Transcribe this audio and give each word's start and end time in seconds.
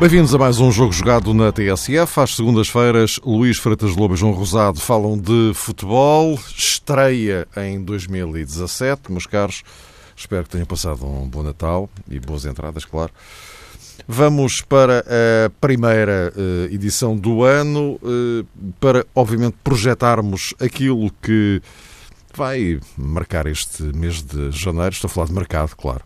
Bem-vindos 0.00 0.34
a 0.34 0.38
mais 0.38 0.58
um 0.58 0.72
jogo 0.72 0.92
jogado 0.92 1.32
na 1.34 1.52
TSF. 1.52 2.20
Às 2.20 2.34
segundas-feiras, 2.34 3.20
Luís 3.24 3.58
Freitas 3.58 3.94
Lobo 3.94 4.14
e 4.14 4.16
João 4.16 4.32
Rosado 4.32 4.80
falam 4.80 5.16
de 5.16 5.52
futebol. 5.54 6.38
Estreia 6.56 7.46
em 7.56 7.80
2017. 7.84 9.12
Meus 9.12 9.26
caros, 9.26 9.62
espero 10.20 10.44
que 10.44 10.50
tenham 10.50 10.66
passado 10.66 11.06
um 11.06 11.28
bom 11.28 11.42
Natal 11.42 11.88
e 12.08 12.20
boas 12.20 12.44
entradas, 12.44 12.84
claro. 12.84 13.12
Vamos 14.06 14.60
para 14.60 15.00
a 15.00 15.50
primeira 15.60 16.32
eh, 16.36 16.74
edição 16.74 17.16
do 17.16 17.44
ano 17.44 17.98
eh, 18.02 18.44
para, 18.80 19.06
obviamente, 19.14 19.56
projetarmos 19.62 20.54
aquilo 20.58 21.10
que 21.22 21.62
vai 22.34 22.80
marcar 22.96 23.46
este 23.46 23.82
mês 23.82 24.22
de 24.22 24.50
janeiro. 24.50 24.90
Estou 24.92 25.08
a 25.08 25.10
falar 25.10 25.26
de 25.28 25.34
mercado, 25.34 25.76
claro. 25.76 26.02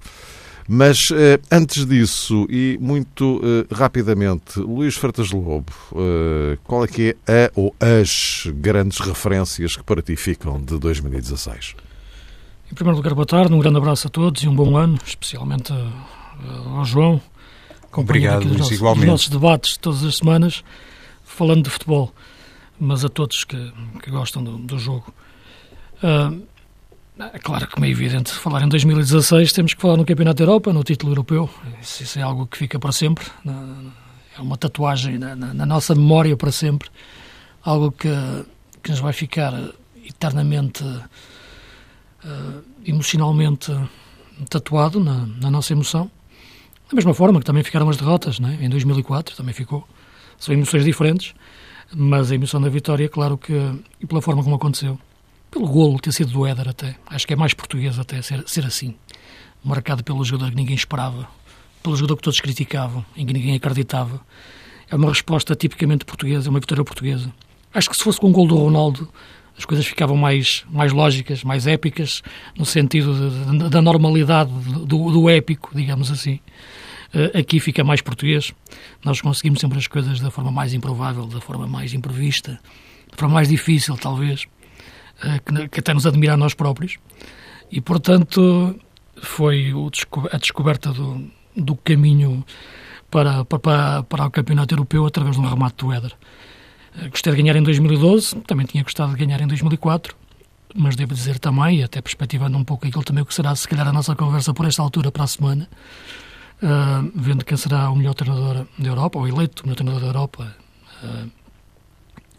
Mas 0.69 1.09
eh, 1.13 1.41
antes 1.51 1.87
disso, 1.87 2.47
e 2.51 2.79
muito 2.81 3.41
rapidamente, 3.71 4.59
Luís 4.59 4.97
Freitas 4.97 5.31
Lobo, 5.31 5.73
qual 6.65 6.85
é 6.85 6.89
que 6.89 7.17
é 7.27 7.47
a 7.47 7.51
ou 7.55 7.75
as 7.81 8.45
grandes 8.57 8.99
referências 8.99 9.77
que 9.77 9.83
para 9.83 10.03
ti 10.03 10.17
ficam 10.17 10.61
de 10.61 10.79
2016? 10.79 11.75
Em 12.75 12.77
primeiro 12.77 12.97
lugar, 12.97 13.15
boa 13.15 13.25
tarde, 13.25 13.55
um 13.55 13.61
grande 13.61 13.77
abraço 13.77 14.09
a 14.09 14.11
todos 14.11 14.43
e 14.43 14.49
um 14.49 14.55
bom 14.57 14.77
ano, 14.77 14.99
especialmente 15.07 15.73
ao 16.77 16.85
João. 16.85 17.23
Obrigado, 17.93 18.47
Luís, 18.49 18.59
nossos, 18.59 18.73
igualmente. 18.73 19.05
Os 19.05 19.11
nossos 19.13 19.29
debates 19.29 19.77
todas 19.77 20.03
as 20.03 20.17
semanas, 20.17 20.65
falando 21.25 21.63
de 21.63 21.71
futebol, 21.71 22.13
mas 22.81 23.05
a 23.05 23.09
todos 23.09 23.45
que, 23.45 23.73
que 24.03 24.11
gostam 24.11 24.43
do, 24.43 24.59
do 24.59 24.77
jogo. 24.77 25.15
Uh, 26.03 26.43
é 27.33 27.39
claro 27.39 27.69
que, 27.69 27.75
como 27.75 27.87
é 27.87 27.91
evidente, 27.91 28.33
falar 28.33 28.61
em 28.63 28.69
2016, 28.69 29.53
temos 29.53 29.73
que 29.73 29.81
falar 29.81 29.97
no 29.97 30.05
Campeonato 30.05 30.39
da 30.39 30.43
Europa, 30.43 30.73
no 30.73 30.83
título 30.83 31.13
europeu. 31.13 31.49
Isso, 31.81 32.03
isso, 32.03 32.19
é 32.19 32.23
algo 32.23 32.45
que 32.45 32.59
fica 32.59 32.81
para 32.81 32.91
sempre. 32.91 33.25
É 34.37 34.41
uma 34.41 34.57
tatuagem 34.57 35.17
na, 35.17 35.37
na, 35.37 35.55
na 35.55 35.65
nossa 35.65 35.95
memória 35.95 36.37
para 36.37 36.51
sempre. 36.51 36.89
Algo 37.63 37.93
que, 37.93 38.09
que 38.83 38.91
nos 38.91 38.99
vai 38.99 39.13
ficar 39.13 39.55
eternamente, 40.05 40.83
uh, 42.25 42.65
emocionalmente 42.85 43.73
tatuado 44.49 44.99
na, 45.01 45.27
na, 45.41 45.51
nossa 45.51 45.73
emoção. 45.73 46.11
Da 46.89 46.95
mesma 46.95 47.15
forma 47.15 47.39
que 47.39 47.47
também 47.47 47.63
ficaram 47.63 47.89
as 47.89 47.97
derrotas, 47.97 48.39
é? 48.41 48.65
em 48.65 48.69
2004 48.69 49.37
também 49.37 49.55
ficou. 49.55 49.87
São 50.39 50.55
emoções 50.55 50.85
diferentes, 50.85 51.35
mas 51.95 52.31
a 52.31 52.35
emoção 52.35 52.61
da 52.61 52.69
vitória, 52.69 53.09
claro 53.09 53.39
que, 53.39 53.53
e 54.01 54.07
pela 54.07 54.21
forma 54.21 54.43
como 54.43 54.57
aconteceu, 54.57 54.99
pelo 55.51 55.69
golo 55.69 55.99
ter 56.01 56.13
sido 56.13 56.33
do 56.33 56.47
Éder 56.47 56.69
até. 56.69 56.97
Acho 57.07 57.27
que 57.27 57.33
é 57.33 57.37
mais 57.37 57.55
português 57.55 57.99
até 57.99 58.21
ser, 58.21 58.43
ser 58.47 58.67
assim. 58.67 58.95
Marcado 59.63 60.03
pelo 60.03 60.25
jogador 60.25 60.51
que 60.51 60.57
ninguém 60.57 60.75
esperava, 60.75 61.29
pelo 61.83 61.97
jogador 61.97 62.17
que 62.17 62.23
todos 62.23 62.41
criticavam, 62.41 63.05
em 63.17 63.25
que 63.25 63.33
ninguém 63.33 63.55
acreditava. 63.55 64.21
É 64.91 64.97
uma 64.97 65.09
resposta 65.09 65.55
tipicamente 65.55 66.05
portuguesa, 66.05 66.51
uma 66.51 66.61
vitória 66.61 66.85
portuguesa. 66.85 67.33
Acho 67.73 67.89
que 67.89 67.97
se 67.97 68.05
fosse 68.05 68.21
com 68.21 68.29
o 68.29 68.33
gol 68.33 68.47
do 68.47 68.57
Ronaldo, 68.57 69.09
as 69.57 69.65
coisas 69.65 69.87
ficavam 69.87 70.17
mais, 70.17 70.65
mais 70.71 70.93
lógicas, 70.93 71.45
mais 71.45 71.67
épicas, 71.67 72.23
no 72.59 72.65
sentido 72.65 73.15
de, 73.15 73.59
de, 73.59 73.71
da 73.71 73.81
normalidade 73.81 74.51
do, 74.51 75.11
do, 75.11 75.31
épico, 75.31 75.71
digamos 75.75 76.11
assim. 76.11 76.41
Uh, 77.15 77.39
aqui 77.39 77.61
fica 77.61 77.85
mais 77.85 78.01
português. 78.01 78.53
Nós 79.05 79.21
conseguimos 79.21 79.61
sempre 79.61 79.79
as 79.79 79.87
coisas 79.87 80.19
da 80.21 80.31
forma 80.31 80.51
mais 80.51 80.75
improvável, 80.75 81.27
da 81.27 81.41
forma 81.41 81.67
mais 81.67 81.95
imprevista, 81.95 82.59
da 83.11 83.17
forma 83.17 83.35
mais 83.35 83.49
difícil, 83.49 83.97
talvez. 83.97 84.47
Eh, 85.23 85.69
que 85.69 85.81
até 85.81 85.95
nos 85.95 86.07
admira 86.07 86.35
a 86.35 86.37
nós 86.37 86.55
próprios. 86.55 86.99
E, 87.71 87.81
portanto, 87.81 88.79
foi 89.17 89.73
a 90.33 90.39
descoberta 90.39 90.93
do, 90.93 91.31
do 91.57 91.77
caminho 91.77 92.45
para, 93.11 93.45
para, 93.45 94.03
para 94.03 94.27
o 94.27 94.31
campeonato 94.31 94.75
europeu 94.75 95.07
através 95.07 95.37
de 95.37 95.43
um 95.43 95.49
remate 95.49 95.85
do 95.85 95.93
Éder. 95.93 96.13
Eh, 96.99 97.09
gostei 97.09 97.33
de 97.33 97.43
ganhar 97.43 97.57
em 97.57 97.63
2012, 97.63 98.37
também 98.47 98.67
tinha 98.67 98.83
gostado 98.83 99.13
de 99.15 99.25
ganhar 99.25 99.41
em 99.41 99.47
2004, 99.47 100.15
mas 100.75 100.97
devo 100.97 101.15
dizer 101.15 101.39
também, 101.39 101.83
até 101.83 102.01
perspectivando 102.01 102.57
um 102.57 102.65
pouco 102.65 102.87
aquilo 102.87 103.05
também 103.05 103.25
que 103.25 103.35
será, 103.35 103.55
se 103.55 103.69
calhar, 103.69 103.87
a 103.87 103.93
nossa 103.93 104.15
conversa 104.15 104.53
por 104.53 104.67
esta 104.67 104.83
altura, 104.83 105.11
para 105.11 105.25
a 105.25 105.27
semana, 105.27 105.69
uh, 106.63 107.11
vendo 107.15 107.45
quem 107.45 107.57
será 107.57 107.91
o 107.91 107.97
melhor 107.97 108.15
treinador 108.15 108.67
da 108.79 108.89
Europa, 108.89 109.19
ou 109.19 109.29
eleito 109.29 109.63
o 109.63 109.67
melhor 109.67 109.77
treinador 109.77 110.01
da 110.01 110.07
Europa, 110.09 110.57
uh, 111.03 111.31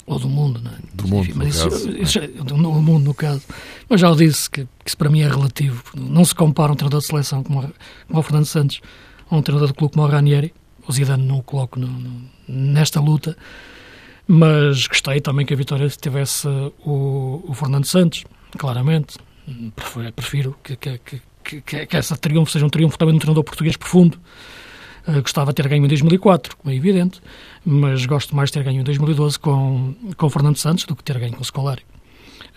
ou 0.06 0.20
do 0.20 0.30
mundo, 0.30 0.62
não 0.62 0.72
é? 0.72 0.76
Do 0.94 1.08
mundo, 1.08 1.30
mas 1.36 1.56
isso, 1.56 1.70
caso, 1.70 1.92
isso, 1.98 2.20
é, 2.20 2.28
do, 2.28 2.56
mundo, 2.58 3.06
no 3.06 3.14
caso. 3.14 3.42
Mas 3.90 4.02
já 4.02 4.10
o 4.12 4.16
disse 4.16 4.50
que, 4.50 4.66
que, 4.66 4.70
isso 4.88 4.98
para 4.98 5.10
mim 5.10 5.22
é 5.22 5.28
relativo. 5.28 5.84
Não 5.96 6.24
se 6.24 6.36
compara 6.36 6.72
um 6.72 6.76
treinador 6.76 7.00
de 7.00 7.08
seleção 7.08 7.42
como, 7.42 7.62
como 8.08 8.20
o 8.20 8.22
Fernando 8.22 8.46
Santos 8.46 8.82
a 9.30 9.36
um 9.36 9.42
treinador 9.42 9.70
de 9.70 9.74
clube 9.74 9.96
como 9.96 10.06
o 10.06 10.10
Ranieri. 10.10 10.54
O 10.88 10.92
Zidane 10.92 11.26
não 11.26 11.40
o 11.40 11.44
coloco 11.44 11.80
no, 11.80 11.88
no, 11.88 12.22
nesta 12.48 13.00
luta. 13.00 13.36
Mas 14.28 14.88
gostei 14.88 15.22
também 15.22 15.46
que 15.46 15.54
a 15.54 15.58
vitória 15.58 15.88
tivesse 15.90 16.48
o, 16.84 17.44
o 17.48 17.54
Fernando 17.54 17.86
Santos, 17.86 18.24
claramente. 18.58 19.18
Prefiro 20.16 20.56
que, 20.64 20.76
que, 20.76 21.00
que, 21.44 21.62
que, 21.62 21.86
que 21.86 21.98
essa 21.98 22.18
triunfo 22.18 22.52
seja 22.52 22.66
um 22.66 22.70
triunfo 22.70 22.98
também 22.98 23.14
de 23.14 23.18
um 23.18 23.20
treinador 23.20 23.44
português 23.44 23.78
profundo. 23.78 24.20
Uh, 25.08 25.22
gostava 25.22 25.52
de 25.52 25.62
ter 25.62 25.68
ganho 25.68 25.86
em 25.86 25.88
2004, 25.88 26.58
como 26.58 26.74
é 26.74 26.76
evidente, 26.76 27.22
mas 27.64 28.08
gosto 28.08 28.36
mais 28.36 28.50
de 28.50 28.54
ter 28.54 28.64
ganho 28.64 28.82
em 28.82 28.84
2012 28.84 29.38
com, 29.38 29.94
com 30.18 30.30
Fernando 30.32 30.58
Santos 30.58 30.86
do 30.86 30.96
que 30.96 31.04
ter 31.04 31.20
ganho 31.20 31.34
com 31.34 31.42
o 31.42 31.46
Scolari. 31.46 31.84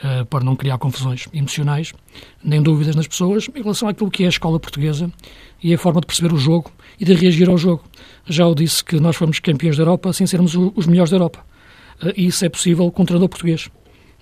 Uh, 0.03 0.25
para 0.27 0.45
não 0.45 0.57
criar 0.57 0.79
confusões 0.79 1.29
emocionais, 1.35 1.93
nem 2.43 2.63
dúvidas 2.63 2.97
nas 2.97 3.07
pessoas 3.07 3.49
em 3.55 3.61
relação 3.61 3.89
àquilo 3.89 4.11
que 4.11 4.23
é 4.23 4.27
a 4.27 4.29
escola 4.31 4.59
portuguesa 4.59 5.13
e 5.63 5.75
a 5.75 5.79
forma 5.79 6.01
de 6.01 6.07
perceber 6.07 6.33
o 6.33 6.39
jogo 6.39 6.71
e 6.99 7.05
de 7.05 7.13
reagir 7.13 7.51
ao 7.51 7.59
jogo. 7.59 7.85
Já 8.27 8.47
o 8.47 8.55
disse 8.55 8.83
que 8.83 8.99
nós 8.99 9.17
fomos 9.17 9.41
campeões 9.41 9.77
da 9.77 9.83
Europa 9.83 10.13
sem 10.13 10.27
sermos 10.27 10.55
os 10.55 10.87
melhores 10.87 11.11
da 11.11 11.17
Europa. 11.17 11.45
E 12.17 12.27
isso 12.27 12.45
é 12.45 12.49
possível 12.49 12.91
com 12.91 13.03
um 13.03 13.07
treinador 13.07 13.29
português, 13.29 13.69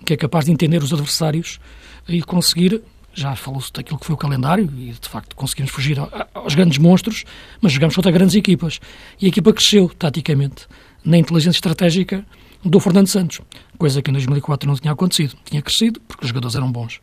que 0.05 0.13
é 0.13 0.17
capaz 0.17 0.45
de 0.45 0.51
entender 0.51 0.81
os 0.81 0.91
adversários 0.93 1.59
e 2.07 2.21
conseguir 2.21 2.81
já 3.17 3.35
falou-se 3.35 3.73
daquilo 3.73 3.97
que 3.97 4.05
foi 4.05 4.13
o 4.13 4.17
calendário 4.17 4.71
e 4.77 4.91
de 4.91 5.09
facto 5.09 5.35
conseguimos 5.35 5.71
fugir 5.71 5.97
aos 6.35 6.53
grandes 6.53 6.77
monstros, 6.77 7.25
mas 7.59 7.71
jogamos 7.71 7.95
contra 7.95 8.11
grandes 8.11 8.35
equipas. 8.35 8.79
E 9.19 9.25
a 9.25 9.29
equipa 9.29 9.51
cresceu 9.51 9.89
taticamente 9.89 10.67
na 11.03 11.17
inteligência 11.17 11.57
estratégica 11.57 12.23
do 12.63 12.79
Fernando 12.79 13.07
Santos, 13.07 13.41
coisa 13.75 14.03
que 14.03 14.11
em 14.11 14.13
2004 14.13 14.69
não 14.69 14.75
tinha 14.75 14.93
acontecido. 14.93 15.35
Tinha 15.45 15.63
crescido 15.63 15.99
porque 16.01 16.25
os 16.25 16.29
jogadores 16.29 16.55
eram 16.55 16.71
bons. 16.71 16.99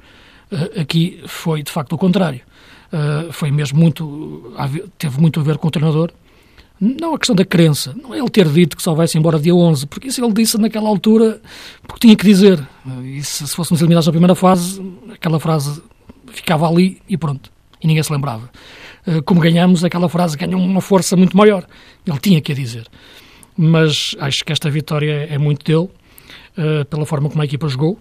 Uh, 0.52 0.80
aqui 0.80 1.20
foi 1.26 1.64
de 1.64 1.72
facto 1.72 1.94
o 1.94 1.98
contrário. 1.98 2.42
Uh, 2.92 3.32
foi 3.32 3.50
mesmo 3.50 3.80
muito. 3.80 4.54
teve 4.96 5.20
muito 5.20 5.40
a 5.40 5.42
ver 5.42 5.58
com 5.58 5.66
o 5.66 5.70
treinador. 5.70 6.12
Não 6.80 7.14
a 7.14 7.18
questão 7.18 7.36
da 7.36 7.44
crença, 7.44 7.94
não 8.00 8.12
é 8.12 8.18
ele 8.18 8.28
ter 8.28 8.48
dito 8.48 8.76
que 8.76 8.82
só 8.82 8.94
vai-se 8.94 9.16
embora 9.16 9.38
dia 9.38 9.54
11, 9.54 9.86
porque 9.86 10.08
isso 10.08 10.22
ele 10.22 10.32
disse 10.32 10.58
naquela 10.58 10.88
altura 10.88 11.40
porque 11.86 12.00
tinha 12.00 12.16
que 12.16 12.24
dizer. 12.24 12.66
E 13.04 13.22
se, 13.22 13.46
se 13.46 13.54
fôssemos 13.54 13.80
eliminados 13.80 14.06
na 14.06 14.12
primeira 14.12 14.34
fase, 14.34 14.82
aquela 15.12 15.38
frase 15.38 15.80
ficava 16.26 16.68
ali 16.68 17.00
e 17.08 17.16
pronto. 17.16 17.50
E 17.80 17.86
ninguém 17.86 18.02
se 18.02 18.12
lembrava. 18.12 18.50
Eh, 19.06 19.20
como 19.22 19.40
ganhamos, 19.40 19.84
aquela 19.84 20.08
frase 20.08 20.36
ganhou 20.36 20.60
uma 20.60 20.80
força 20.80 21.16
muito 21.16 21.36
maior. 21.36 21.66
Ele 22.06 22.18
tinha 22.18 22.40
que 22.40 22.52
a 22.52 22.54
dizer. 22.54 22.86
Mas 23.56 24.16
acho 24.18 24.44
que 24.44 24.52
esta 24.52 24.68
vitória 24.68 25.26
é 25.30 25.38
muito 25.38 25.64
dele, 25.64 25.88
eh, 26.56 26.84
pela 26.84 27.06
forma 27.06 27.28
como 27.28 27.40
a 27.40 27.44
equipa 27.44 27.68
jogou 27.68 27.98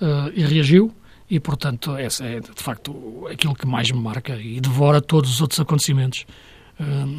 eh, 0.00 0.32
e 0.34 0.44
reagiu. 0.44 0.92
E, 1.30 1.40
portanto, 1.40 1.96
essa 1.96 2.24
é, 2.24 2.40
de 2.40 2.62
facto, 2.62 3.26
aquilo 3.30 3.54
que 3.54 3.66
mais 3.66 3.90
me 3.90 3.98
marca 3.98 4.36
e 4.36 4.60
devora 4.60 5.00
todos 5.00 5.30
os 5.30 5.40
outros 5.40 5.58
acontecimentos 5.58 6.26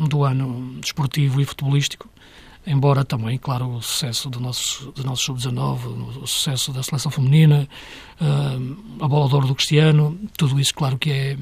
do 0.10 0.24
ano 0.24 0.80
desportivo 0.82 1.40
e 1.40 1.46
futebolístico 1.46 2.10
embora 2.68 3.06
também, 3.06 3.38
claro, 3.38 3.70
o 3.70 3.82
sucesso 3.82 4.30
do 4.30 4.40
nosso, 4.40 4.92
do 4.92 5.04
nosso 5.04 5.24
sub-19, 5.24 6.22
o 6.22 6.28
sucesso 6.28 6.74
da 6.74 6.82
seleção 6.82 7.12
feminina, 7.12 7.68
uh, 8.20 9.04
a 9.04 9.08
bola 9.08 9.28
de 9.28 9.36
ouro 9.36 9.48
do 9.48 9.56
Cristiano, 9.56 10.20
tudo 10.38 10.60
isso, 10.60 10.74
claro 10.74 10.98
que 10.98 11.12
é, 11.12 11.38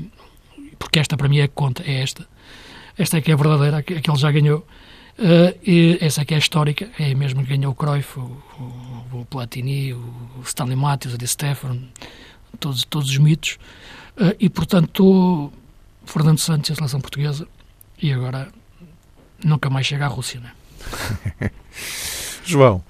porque 0.78 1.00
esta 1.00 1.16
para 1.16 1.30
mim 1.30 1.40
é 1.40 1.48
que 1.48 1.54
conta, 1.54 1.84
é 1.84 2.02
esta. 2.02 2.28
Esta 2.98 3.18
é 3.18 3.22
que 3.22 3.32
é 3.32 3.34
a 3.34 3.38
verdadeira, 3.38 3.78
a 3.78 3.84
que 3.84 3.94
ele 3.94 4.18
já 4.18 4.32
ganhou. 4.32 4.66
Uh, 5.18 5.58
e 5.66 5.98
essa 6.02 6.22
é 6.22 6.26
que 6.26 6.34
é 6.34 6.38
histórica, 6.38 6.92
é 7.00 7.14
mesmo 7.14 7.44
que 7.44 7.56
ganhou 7.56 7.72
o 7.72 7.76
Cruyff, 7.76 8.20
o, 8.20 8.22
o, 8.22 9.20
o 9.22 9.26
Platini, 9.26 9.94
o 9.94 10.42
Stanley 10.44 10.76
Matthews, 10.76 11.16
o 11.16 11.18
Di 11.18 11.28
Stefano, 11.28 11.88
todos, 12.60 12.84
todos 12.84 13.10
os 13.10 13.18
mitos. 13.18 13.58
Uh, 14.18 14.36
e, 14.40 14.50
portanto, 14.50 15.52
Fernando 16.06 16.40
Santos 16.40 16.70
e 16.70 16.74
a 16.74 16.76
seleção 16.76 17.00
portuguesa, 17.00 17.48
e 18.04 18.12
agora 18.12 18.52
nunca 19.42 19.70
mais 19.70 19.88
chega 19.88 20.06
à 20.06 20.10
Rússia, 20.10 20.42
é? 21.42 21.50
João, 22.44 22.84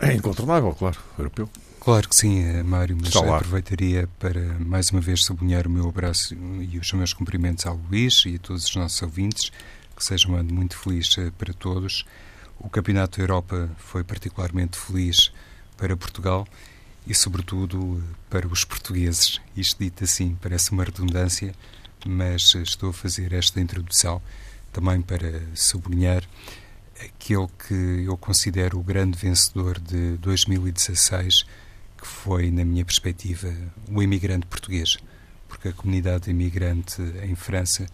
é 0.00 0.14
incontornável, 0.14 0.74
claro, 0.74 0.98
europeu. 1.18 1.50
Claro 1.78 2.08
que 2.08 2.16
sim, 2.16 2.42
eh, 2.42 2.62
Mário, 2.62 2.96
mas 2.98 3.14
aproveitaria 3.14 4.08
para 4.18 4.40
mais 4.58 4.90
uma 4.90 5.02
vez 5.02 5.22
sublinhar 5.22 5.66
o 5.66 5.70
meu 5.70 5.86
abraço 5.86 6.34
e 6.34 6.78
os 6.78 6.90
meus 6.94 7.12
cumprimentos 7.12 7.66
ao 7.66 7.76
Luís 7.76 8.24
e 8.24 8.36
a 8.36 8.38
todos 8.38 8.64
os 8.64 8.74
nossos 8.74 9.00
ouvintes, 9.02 9.52
que 9.94 10.02
seja 10.02 10.28
um 10.28 10.34
ano 10.34 10.52
muito 10.52 10.78
feliz 10.78 11.14
eh, 11.18 11.30
para 11.36 11.52
todos. 11.52 12.06
O 12.58 12.70
Campeonato 12.70 13.18
da 13.18 13.22
Europa 13.22 13.70
foi 13.76 14.02
particularmente 14.02 14.78
feliz 14.78 15.30
para 15.76 15.94
Portugal 15.94 16.48
e, 17.06 17.14
sobretudo, 17.14 18.02
para 18.30 18.48
os 18.48 18.64
portugueses. 18.64 19.40
Isto 19.54 19.84
dito 19.84 20.02
assim 20.02 20.36
parece 20.40 20.72
uma 20.72 20.84
redundância, 20.84 21.54
mas 22.08 22.54
estou 22.54 22.90
a 22.90 22.92
fazer 22.92 23.32
esta 23.32 23.60
introdução 23.60 24.20
também 24.72 25.00
para 25.00 25.42
sublinhar 25.54 26.22
aquele 27.00 27.48
que 27.66 28.04
eu 28.06 28.16
considero 28.16 28.78
o 28.78 28.82
grande 28.82 29.18
vencedor 29.18 29.78
de 29.78 30.16
2016, 30.18 31.44
que 31.98 32.06
foi, 32.06 32.50
na 32.50 32.64
minha 32.64 32.84
perspectiva, 32.84 33.52
o 33.90 34.02
imigrante 34.02 34.46
português, 34.46 34.98
porque 35.48 35.68
a 35.68 35.72
comunidade 35.72 36.30
imigrante 36.30 37.00
em 37.22 37.34
França 37.34 37.86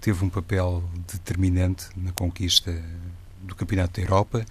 teve 0.00 0.24
um 0.24 0.28
papel 0.28 0.82
determinante 1.12 1.86
na 1.96 2.12
conquista 2.12 2.82
do 3.42 3.54
Campeonato 3.54 4.00
da 4.00 4.06
Europa, 4.06 4.44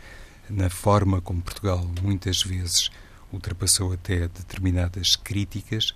na 0.49 0.69
forma 0.69 1.21
como 1.21 1.41
Portugal 1.41 1.89
muitas 2.01 2.41
vezes 2.43 2.89
ultrapassou 3.31 3.93
até 3.93 4.27
determinadas 4.27 5.15
críticas. 5.15 5.93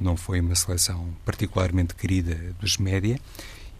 Não 0.00 0.16
foi 0.16 0.40
uma 0.40 0.54
seleção 0.54 1.14
particularmente 1.24 1.94
querida 1.94 2.34
dos 2.58 2.78
média 2.78 3.20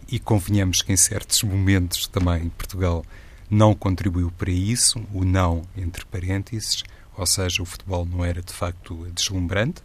e 0.07 0.19
convenhamos 0.19 0.81
que 0.81 0.93
em 0.93 0.97
certos 0.97 1.41
momentos 1.41 2.05
também 2.07 2.49
Portugal 2.49 3.03
não 3.49 3.73
contribuiu 3.73 4.31
para 4.31 4.51
isso, 4.51 5.03
o 5.13 5.25
não 5.25 5.63
entre 5.75 6.05
parênteses, 6.05 6.83
ou 7.17 7.25
seja, 7.25 7.61
o 7.61 7.65
futebol 7.65 8.05
não 8.05 8.23
era 8.23 8.41
de 8.41 8.53
facto 8.53 9.07
deslumbrante 9.13 9.81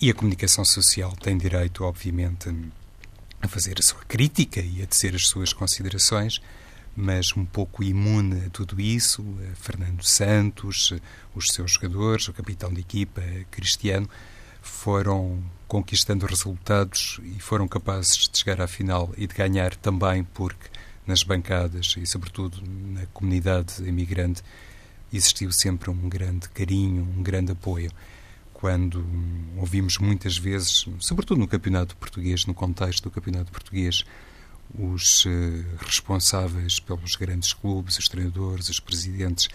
e 0.00 0.10
a 0.10 0.14
comunicação 0.14 0.64
social 0.64 1.12
tem 1.16 1.36
direito, 1.36 1.84
obviamente, 1.84 2.54
a 3.40 3.48
fazer 3.48 3.76
a 3.78 3.82
sua 3.82 4.00
crítica 4.04 4.60
e 4.60 4.82
a 4.82 4.86
tecer 4.86 5.14
as 5.14 5.26
suas 5.26 5.52
considerações, 5.52 6.40
mas 6.94 7.36
um 7.36 7.44
pouco 7.44 7.82
imune 7.82 8.46
a 8.46 8.50
tudo 8.50 8.80
isso, 8.80 9.24
Fernando 9.54 10.04
Santos, 10.04 10.92
os 11.34 11.46
seus 11.52 11.72
jogadores, 11.72 12.28
o 12.28 12.32
capitão 12.32 12.72
de 12.72 12.80
equipa, 12.80 13.22
Cristiano, 13.50 14.08
foram 14.68 15.42
conquistando 15.66 16.26
resultados 16.26 17.20
e 17.22 17.40
foram 17.40 17.66
capazes 17.66 18.28
de 18.28 18.38
chegar 18.38 18.60
à 18.60 18.66
final 18.66 19.12
e 19.16 19.26
de 19.26 19.34
ganhar 19.34 19.74
também 19.76 20.24
porque 20.24 20.68
nas 21.06 21.22
bancadas 21.22 21.94
e, 21.98 22.06
sobretudo, 22.06 22.62
na 22.64 23.06
comunidade 23.06 23.82
imigrante, 23.82 24.42
existiu 25.12 25.50
sempre 25.50 25.90
um 25.90 26.08
grande 26.08 26.48
carinho, 26.50 27.02
um 27.16 27.22
grande 27.22 27.52
apoio. 27.52 27.90
Quando 28.52 29.04
ouvimos 29.56 29.98
muitas 29.98 30.36
vezes, 30.36 30.86
sobretudo 31.00 31.38
no 31.38 31.48
campeonato 31.48 31.96
português, 31.96 32.44
no 32.44 32.54
contexto 32.54 33.04
do 33.04 33.10
campeonato 33.10 33.50
português, 33.50 34.04
os 34.74 35.24
uh, 35.24 35.30
responsáveis 35.78 36.78
pelos 36.78 37.16
grandes 37.16 37.52
clubes, 37.52 37.98
os 37.98 38.08
treinadores, 38.08 38.68
os 38.68 38.80
presidentes, 38.80 39.48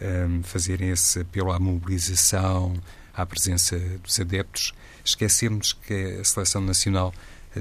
um, 0.00 0.42
fazerem 0.42 0.90
esse 0.90 1.20
apelo 1.20 1.52
à 1.52 1.58
mobilização, 1.58 2.74
à 3.14 3.24
presença 3.24 3.78
dos 4.02 4.18
adeptos, 4.18 4.72
esquecemos 5.04 5.72
que 5.72 6.18
a 6.20 6.24
seleção 6.24 6.60
nacional 6.60 7.12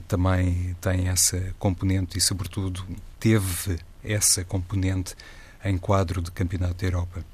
também 0.07 0.75
tem 0.81 1.07
essa 1.07 1.53
componente 1.59 2.17
e, 2.17 2.21
sobretudo, 2.21 2.85
teve 3.19 3.79
essa 4.03 4.43
componente 4.43 5.15
em 5.63 5.77
quadro 5.77 6.21
de 6.21 6.31
Campeonato 6.31 6.75
da 6.75 6.87
Europa. 6.87 7.25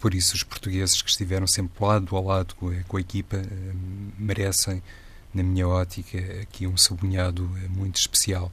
Por 0.00 0.14
isso, 0.14 0.34
os 0.34 0.42
portugueses 0.42 1.00
que 1.00 1.10
estiveram 1.10 1.46
sempre 1.46 1.84
lado 1.84 2.16
a 2.16 2.20
lado 2.20 2.54
com 2.54 2.68
a, 2.68 2.82
com 2.84 2.96
a 2.96 3.00
equipa 3.00 3.36
eh, 3.36 3.72
merecem, 4.18 4.82
na 5.32 5.42
minha 5.42 5.66
ótica, 5.66 6.18
aqui 6.42 6.66
um 6.66 6.76
sublinhado 6.76 7.50
eh, 7.56 7.68
muito 7.68 7.96
especial, 7.96 8.52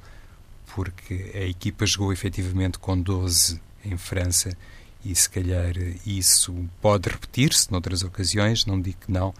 porque 0.73 1.31
a 1.35 1.41
equipa 1.41 1.85
jogou 1.85 2.13
efetivamente 2.13 2.79
com 2.79 2.99
12 2.99 3.59
em 3.83 3.97
França 3.97 4.57
e, 5.05 5.15
se 5.15 5.29
calhar, 5.29 5.73
isso 6.05 6.53
pode 6.81 7.09
repetir-se 7.09 7.71
noutras 7.71 8.01
ocasiões, 8.01 8.65
não 8.65 8.81
digo 8.81 8.97
que 9.05 9.11
não, 9.11 9.33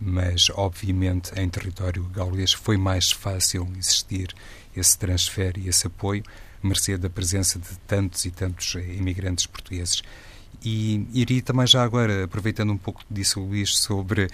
mas 0.00 0.48
obviamente 0.54 1.32
em 1.38 1.48
território 1.48 2.04
gaulês 2.04 2.52
foi 2.52 2.76
mais 2.76 3.10
fácil 3.10 3.68
existir 3.76 4.32
esse 4.74 4.96
transfer 4.96 5.58
e 5.58 5.68
esse 5.68 5.88
apoio, 5.88 6.22
mercê 6.62 6.96
da 6.96 7.10
presença 7.10 7.58
de 7.58 7.76
tantos 7.86 8.24
e 8.24 8.30
tantos 8.30 8.74
imigrantes 8.74 9.46
portugueses. 9.46 10.02
E 10.62 11.06
iria 11.12 11.42
também 11.42 11.66
já 11.66 11.82
agora, 11.82 12.24
aproveitando 12.24 12.72
um 12.72 12.76
pouco 12.78 13.02
disso, 13.10 13.40
Luís, 13.40 13.76
sobre 13.78 14.28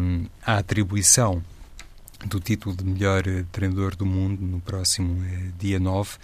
um, 0.00 0.26
a 0.44 0.58
atribuição 0.58 1.42
do 2.26 2.38
título 2.38 2.76
de 2.76 2.84
melhor 2.84 3.22
treinador 3.50 3.96
do 3.96 4.04
mundo 4.04 4.40
no 4.40 4.60
próximo 4.60 5.24
eh, 5.24 5.50
dia 5.58 5.78
9, 5.78 6.18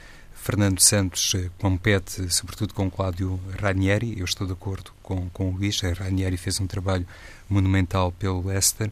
Fernando 0.45 0.79
Santos 0.79 1.35
eh, 1.35 1.49
compete 1.59 2.31
sobretudo 2.31 2.75
com 2.75 2.91
Cláudio 2.91 3.41
Ranieri. 3.59 4.19
Eu 4.19 4.27
estou 4.27 4.47
de 4.47 4.53
acordo 4.53 4.93
com, 5.03 5.31
com 5.31 5.49
o 5.49 5.53
Luís. 5.53 5.81
Ranieri 5.81 6.37
fez 6.37 6.61
um 6.61 6.67
trabalho 6.67 7.07
monumental 7.49 8.13
pelo 8.13 8.47
Leicester, 8.47 8.91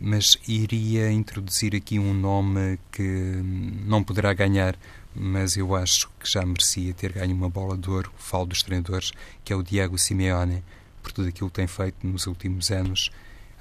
mas 0.00 0.38
iria 0.48 1.12
introduzir 1.12 1.76
aqui 1.76 1.98
um 1.98 2.14
nome 2.14 2.78
que 2.90 3.02
não 3.84 4.02
poderá 4.02 4.32
ganhar, 4.32 4.78
mas 5.14 5.58
eu 5.58 5.76
acho 5.76 6.08
que 6.18 6.26
já 6.26 6.40
merecia 6.46 6.94
ter 6.94 7.12
ganho 7.12 7.36
uma 7.36 7.50
bola 7.50 7.76
de 7.76 7.90
ouro. 7.90 8.10
Falo 8.16 8.46
dos 8.46 8.62
treinadores, 8.62 9.12
que 9.44 9.52
é 9.52 9.56
o 9.56 9.62
Diego 9.62 9.98
Simeone, 9.98 10.64
por 11.02 11.12
tudo 11.12 11.28
aquilo 11.28 11.50
que 11.50 11.56
tem 11.56 11.66
feito 11.66 11.98
nos 12.06 12.26
últimos 12.26 12.70
anos. 12.70 13.10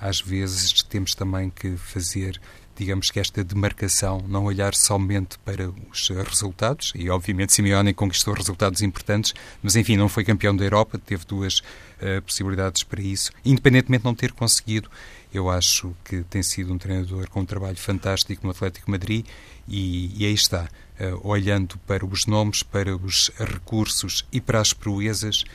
Às 0.04 0.20
vezes 0.20 0.84
temos 0.84 1.16
também 1.16 1.50
que 1.50 1.78
fazer 1.78 2.38
digamos 2.76 3.12
que 3.12 3.20
esta 3.20 3.44
demarcação, 3.44 4.24
não 4.28 4.46
olhar 4.46 4.74
somente 4.74 5.38
para 5.40 5.70
os 5.70 6.10
resultados, 6.10 6.92
e 6.96 7.10
obviamente 7.10 7.54
Simeone 7.54 7.94
conquistou 7.94 8.34
resultados 8.34 8.82
importantes, 8.82 9.34
mas 9.62 9.76
enfim, 9.76 9.96
não 9.96 10.10
foi 10.10 10.24
campeão 10.24 10.56
da 10.56 10.64
Europa, 10.64 10.98
teve 10.98 11.24
duas 11.26 11.60
uh, 11.60 12.22
possibilidades 12.26 12.84
para 12.84 13.02
isso, 13.02 13.32
independentemente 13.46 14.02
de 14.02 14.06
não 14.06 14.16
ter 14.16 14.32
conseguido. 14.32 14.90
Eu 15.34 15.50
acho 15.50 15.96
que 16.04 16.24
tem 16.24 16.44
sido 16.44 16.74
um 16.74 16.78
treinador 16.78 17.30
com 17.30 17.42
um 17.42 17.46
trabalho 17.46 17.78
fantástico 17.78 18.46
no 18.46 18.52
Atlético 18.52 18.90
Madrid 18.90 19.26
e, 19.68 20.12
e 20.20 20.26
aí 20.26 20.34
está, 20.34 20.68
uh, 21.00 21.28
olhando 21.28 21.78
para 21.86 22.06
os 22.06 22.26
nomes, 22.26 22.64
para 22.64 22.96
os 22.96 23.32
recursos 23.38 24.26
e 24.32 24.42
para 24.42 24.60
as 24.60 24.74
proezas, 24.74 25.46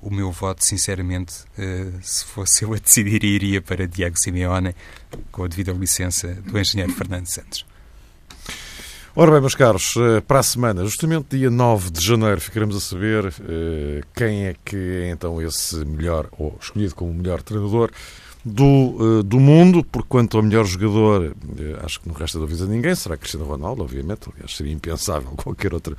o 0.00 0.10
meu 0.10 0.30
voto, 0.30 0.64
sinceramente, 0.64 1.34
uh, 1.58 1.98
se 2.02 2.24
fosse 2.24 2.64
eu 2.64 2.72
a 2.72 2.76
decidir, 2.78 3.24
iria 3.24 3.60
para 3.60 3.86
Diego 3.86 4.18
Simeone, 4.18 4.74
com 5.32 5.44
a 5.44 5.48
devida 5.48 5.72
licença 5.72 6.28
do 6.46 6.58
engenheiro 6.58 6.92
Fernando 6.92 7.26
Santos. 7.26 7.66
Ora 9.16 9.32
bem, 9.32 9.40
meus 9.40 9.56
caros, 9.56 9.94
eh, 9.96 10.20
para 10.20 10.38
a 10.38 10.42
semana, 10.44 10.84
justamente 10.84 11.36
dia 11.36 11.50
9 11.50 11.90
de 11.90 12.00
janeiro, 12.00 12.40
ficaremos 12.40 12.76
a 12.76 12.80
saber 12.80 13.26
uh, 13.26 14.06
quem 14.14 14.46
é 14.46 14.54
que 14.64 14.76
é 14.76 15.10
então 15.10 15.42
esse 15.42 15.84
melhor, 15.84 16.28
ou 16.38 16.56
escolhido 16.60 16.94
como 16.94 17.12
melhor 17.12 17.42
treinador 17.42 17.90
do, 18.44 19.24
do 19.24 19.40
mundo, 19.40 19.82
porque 19.82 20.06
quanto 20.08 20.36
ao 20.36 20.42
melhor 20.44 20.64
jogador, 20.64 21.34
acho 21.82 21.98
que 22.00 22.08
não 22.08 22.14
resta 22.14 22.38
dúvida 22.38 22.62
a 22.62 22.66
ninguém, 22.68 22.94
será 22.94 23.16
Cristiano 23.16 23.44
Ronaldo, 23.44 23.82
obviamente, 23.82 24.28
aliás, 24.32 24.56
seria 24.56 24.72
impensável 24.72 25.30
qualquer 25.36 25.74
outro, 25.74 25.96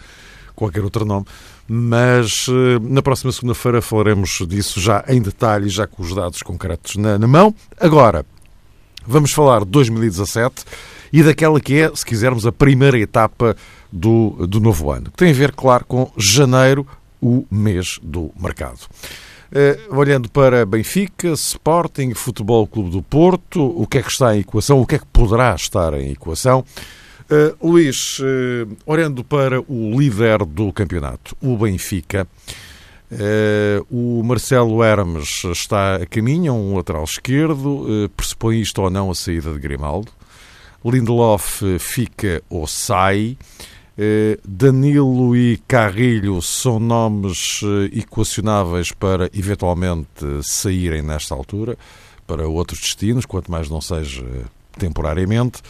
qualquer 0.60 0.84
outro 0.84 1.06
nome 1.06 1.26
mas 1.70 2.48
eh, 2.50 2.80
na 2.82 3.02
próxima 3.04 3.32
segunda-feira 3.32 3.80
falaremos 3.80 4.42
disso 4.48 4.82
já 4.82 5.06
em 5.08 5.22
detalhe, 5.22 5.70
já 5.70 5.86
com 5.86 6.02
os 6.02 6.16
dados 6.16 6.42
concretos 6.42 6.96
na, 6.96 7.20
na 7.20 7.28
mão. 7.28 7.54
Agora, 7.80 8.26
vamos 9.06 9.32
falar 9.32 9.60
de 9.60 9.68
2017 9.70 10.66
e 11.14 11.22
daquela 11.22 11.62
que 11.62 11.76
é, 11.76 11.96
se 11.96 12.04
quisermos, 12.04 12.48
a 12.48 12.52
primeira 12.52 12.98
etapa 12.98 13.56
do, 13.92 14.48
do 14.48 14.60
novo 14.60 14.92
ano, 14.92 15.12
que 15.12 15.18
tem 15.18 15.30
a 15.30 15.34
ver, 15.34 15.52
claro, 15.52 15.86
com 15.86 16.12
janeiro, 16.18 16.88
o 17.22 17.46
mês 17.52 18.00
do 18.02 18.32
mercado. 18.40 18.80
Uh, 19.52 19.96
olhando 19.96 20.30
para 20.30 20.66
Benfica, 20.66 21.30
Sporting, 21.30 22.14
Futebol 22.14 22.66
Clube 22.68 22.92
do 22.92 23.02
Porto, 23.02 23.62
o 23.62 23.86
que 23.88 23.98
é 23.98 24.04
que 24.04 24.12
está 24.12 24.36
em 24.36 24.40
equação, 24.40 24.80
o 24.80 24.86
que 24.86 24.96
é 24.96 25.00
que 25.00 25.08
poderá 25.08 25.54
estar 25.54 25.94
em 25.96 26.12
equação? 26.12 26.64
Uh, 27.30 27.56
Luís, 27.70 28.18
uh, 28.18 28.76
olhando 28.88 29.24
para 29.24 29.62
o 29.62 30.00
líder 30.00 30.44
do 30.46 30.74
campeonato, 30.74 31.38
o 31.40 31.56
Benfica, 31.56 32.28
uh, 33.12 33.86
o 33.88 34.24
Marcelo 34.24 34.84
Hermes 34.84 35.44
está 35.44 35.98
a 35.98 36.08
caminho, 36.08 36.56
um 36.56 36.76
lateral 36.76 37.04
esquerdo, 37.04 37.86
uh, 37.86 38.10
pressupõe 38.10 38.60
isto 38.60 38.82
ou 38.82 38.90
não 38.90 39.12
a 39.12 39.16
saída 39.16 39.54
de 39.54 39.60
Grimaldo. 39.60 40.12
Lindelof 40.84 41.62
fica 41.78 42.42
ou 42.50 42.66
sai. 42.66 43.38
Danilo 44.46 45.36
e 45.36 45.58
Carrilho 45.68 46.42
são 46.42 46.80
nomes 46.80 47.60
equacionáveis 47.92 48.94
para 48.94 49.30
eventualmente 49.34 50.08
saírem 50.42 51.02
nesta 51.02 51.36
altura 51.36 51.78
para 52.26 52.48
outros 52.48 52.80
destinos, 52.80 53.26
quanto 53.26 53.52
mais 53.52 53.70
não 53.70 53.82
seja 53.82 54.24
temporariamente. 54.78 55.62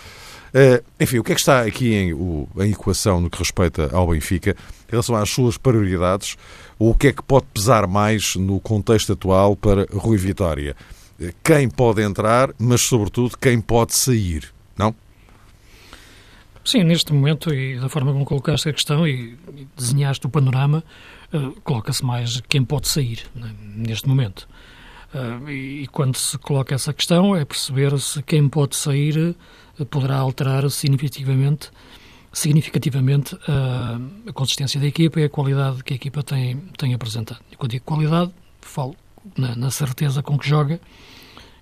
Uh, 0.53 0.83
enfim, 0.99 1.19
o 1.19 1.23
que 1.23 1.31
é 1.31 1.35
que 1.35 1.41
está 1.41 1.61
aqui 1.61 1.93
em, 1.93 2.13
o, 2.13 2.47
em 2.57 2.71
equação 2.71 3.21
no 3.21 3.29
que 3.29 3.37
respeita 3.37 3.89
ao 3.93 4.07
Benfica 4.07 4.51
em 4.87 4.91
relação 4.91 5.15
às 5.15 5.29
suas 5.29 5.57
prioridades? 5.57 6.35
O 6.77 6.95
que 6.95 7.07
é 7.07 7.13
que 7.13 7.21
pode 7.21 7.45
pesar 7.53 7.87
mais 7.87 8.35
no 8.35 8.59
contexto 8.59 9.13
atual 9.13 9.55
para 9.55 9.85
Rui 9.91 10.17
Vitória? 10.17 10.75
quem 11.43 11.69
pode 11.69 12.01
entrar, 12.01 12.53
mas 12.57 12.81
sobretudo 12.81 13.37
quem 13.37 13.59
pode 13.59 13.93
sair, 13.93 14.53
não? 14.77 14.95
Sim, 16.63 16.83
neste 16.83 17.13
momento, 17.13 17.53
e 17.53 17.79
da 17.79 17.89
forma 17.89 18.11
como 18.11 18.25
colocaste 18.25 18.69
a 18.69 18.73
questão 18.73 19.07
e, 19.07 19.37
desenhaste 19.75 20.25
o 20.27 20.29
panorama, 20.29 20.83
uh, 21.33 21.59
coloca-se 21.61 22.03
mais 22.05 22.41
quem 22.47 22.63
pode 22.63 22.87
sair 22.87 23.23
né, 23.35 23.53
neste 23.59 24.07
momento. 24.07 24.47
Uh, 25.13 25.49
e, 25.49 25.83
e, 25.83 25.87
quando 25.87 26.15
se 26.15 26.37
coloca 26.37 26.75
essa 26.75 26.93
questão, 26.93 27.35
é 27.35 27.43
perceber 27.43 27.97
se 27.99 28.21
quem 28.21 28.47
pode 28.47 28.75
sair 28.75 29.35
poderá 29.85 30.17
alterar 30.17 30.69
significativamente, 30.69 31.71
significativamente 32.31 33.37
a 33.47 34.33
consistência 34.33 34.79
da 34.79 34.87
equipa 34.87 35.19
e 35.19 35.23
a 35.23 35.29
qualidade 35.29 35.83
que 35.83 35.93
a 35.93 35.95
equipa 35.95 36.23
tem, 36.23 36.57
tem 36.77 36.93
apresentado. 36.93 37.41
E 37.51 37.55
quando 37.55 37.71
digo 37.71 37.85
qualidade, 37.85 38.31
falo 38.61 38.95
na, 39.37 39.55
na 39.55 39.71
certeza 39.71 40.21
com 40.21 40.37
que 40.37 40.47
joga 40.47 40.79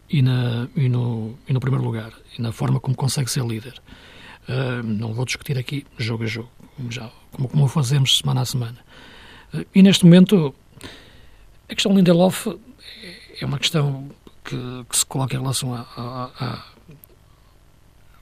e, 0.09 0.21
na, 0.21 0.67
e, 0.75 0.87
no, 0.89 1.37
e 1.47 1.53
no 1.53 1.59
primeiro 1.59 1.85
lugar, 1.85 2.11
e 2.37 2.41
na 2.41 2.51
forma 2.51 2.79
como 2.79 2.95
consegue 2.95 3.29
ser 3.29 3.45
líder. 3.45 3.81
Uh, 4.47 4.81
não 4.83 5.13
vou 5.13 5.25
discutir 5.25 5.57
aqui 5.57 5.85
jogo 5.97 6.23
a 6.23 6.27
jogo, 6.27 6.49
como, 6.75 6.91
já, 6.91 7.11
como, 7.31 7.49
como 7.49 7.67
fazemos 7.67 8.17
semana 8.17 8.41
a 8.41 8.45
semana. 8.45 8.77
Uh, 9.53 9.65
e 9.75 9.81
neste 9.81 10.05
momento, 10.05 10.55
a 11.69 11.75
questão 11.75 11.93
Lindelof 11.93 12.47
é 13.41 13.45
uma 13.45 13.59
questão 13.59 14.09
que, 14.43 14.55
que 14.89 14.97
se 14.97 15.05
coloca 15.05 15.35
em 15.35 15.39
relação 15.39 15.73
a, 15.73 15.81
a, 15.81 16.45
a, 16.45 16.65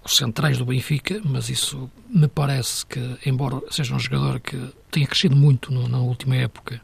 centrais 0.05 0.57
do 0.57 0.65
Benfica, 0.65 1.21
mas 1.25 1.49
isso 1.49 1.89
me 2.07 2.27
parece 2.27 2.85
que, 2.85 3.17
embora 3.25 3.61
seja 3.71 3.95
um 3.95 3.99
jogador 3.99 4.39
que 4.39 4.57
tenha 4.91 5.07
crescido 5.07 5.35
muito 5.35 5.73
no, 5.73 5.87
na 5.87 5.99
última 5.99 6.35
época, 6.35 6.81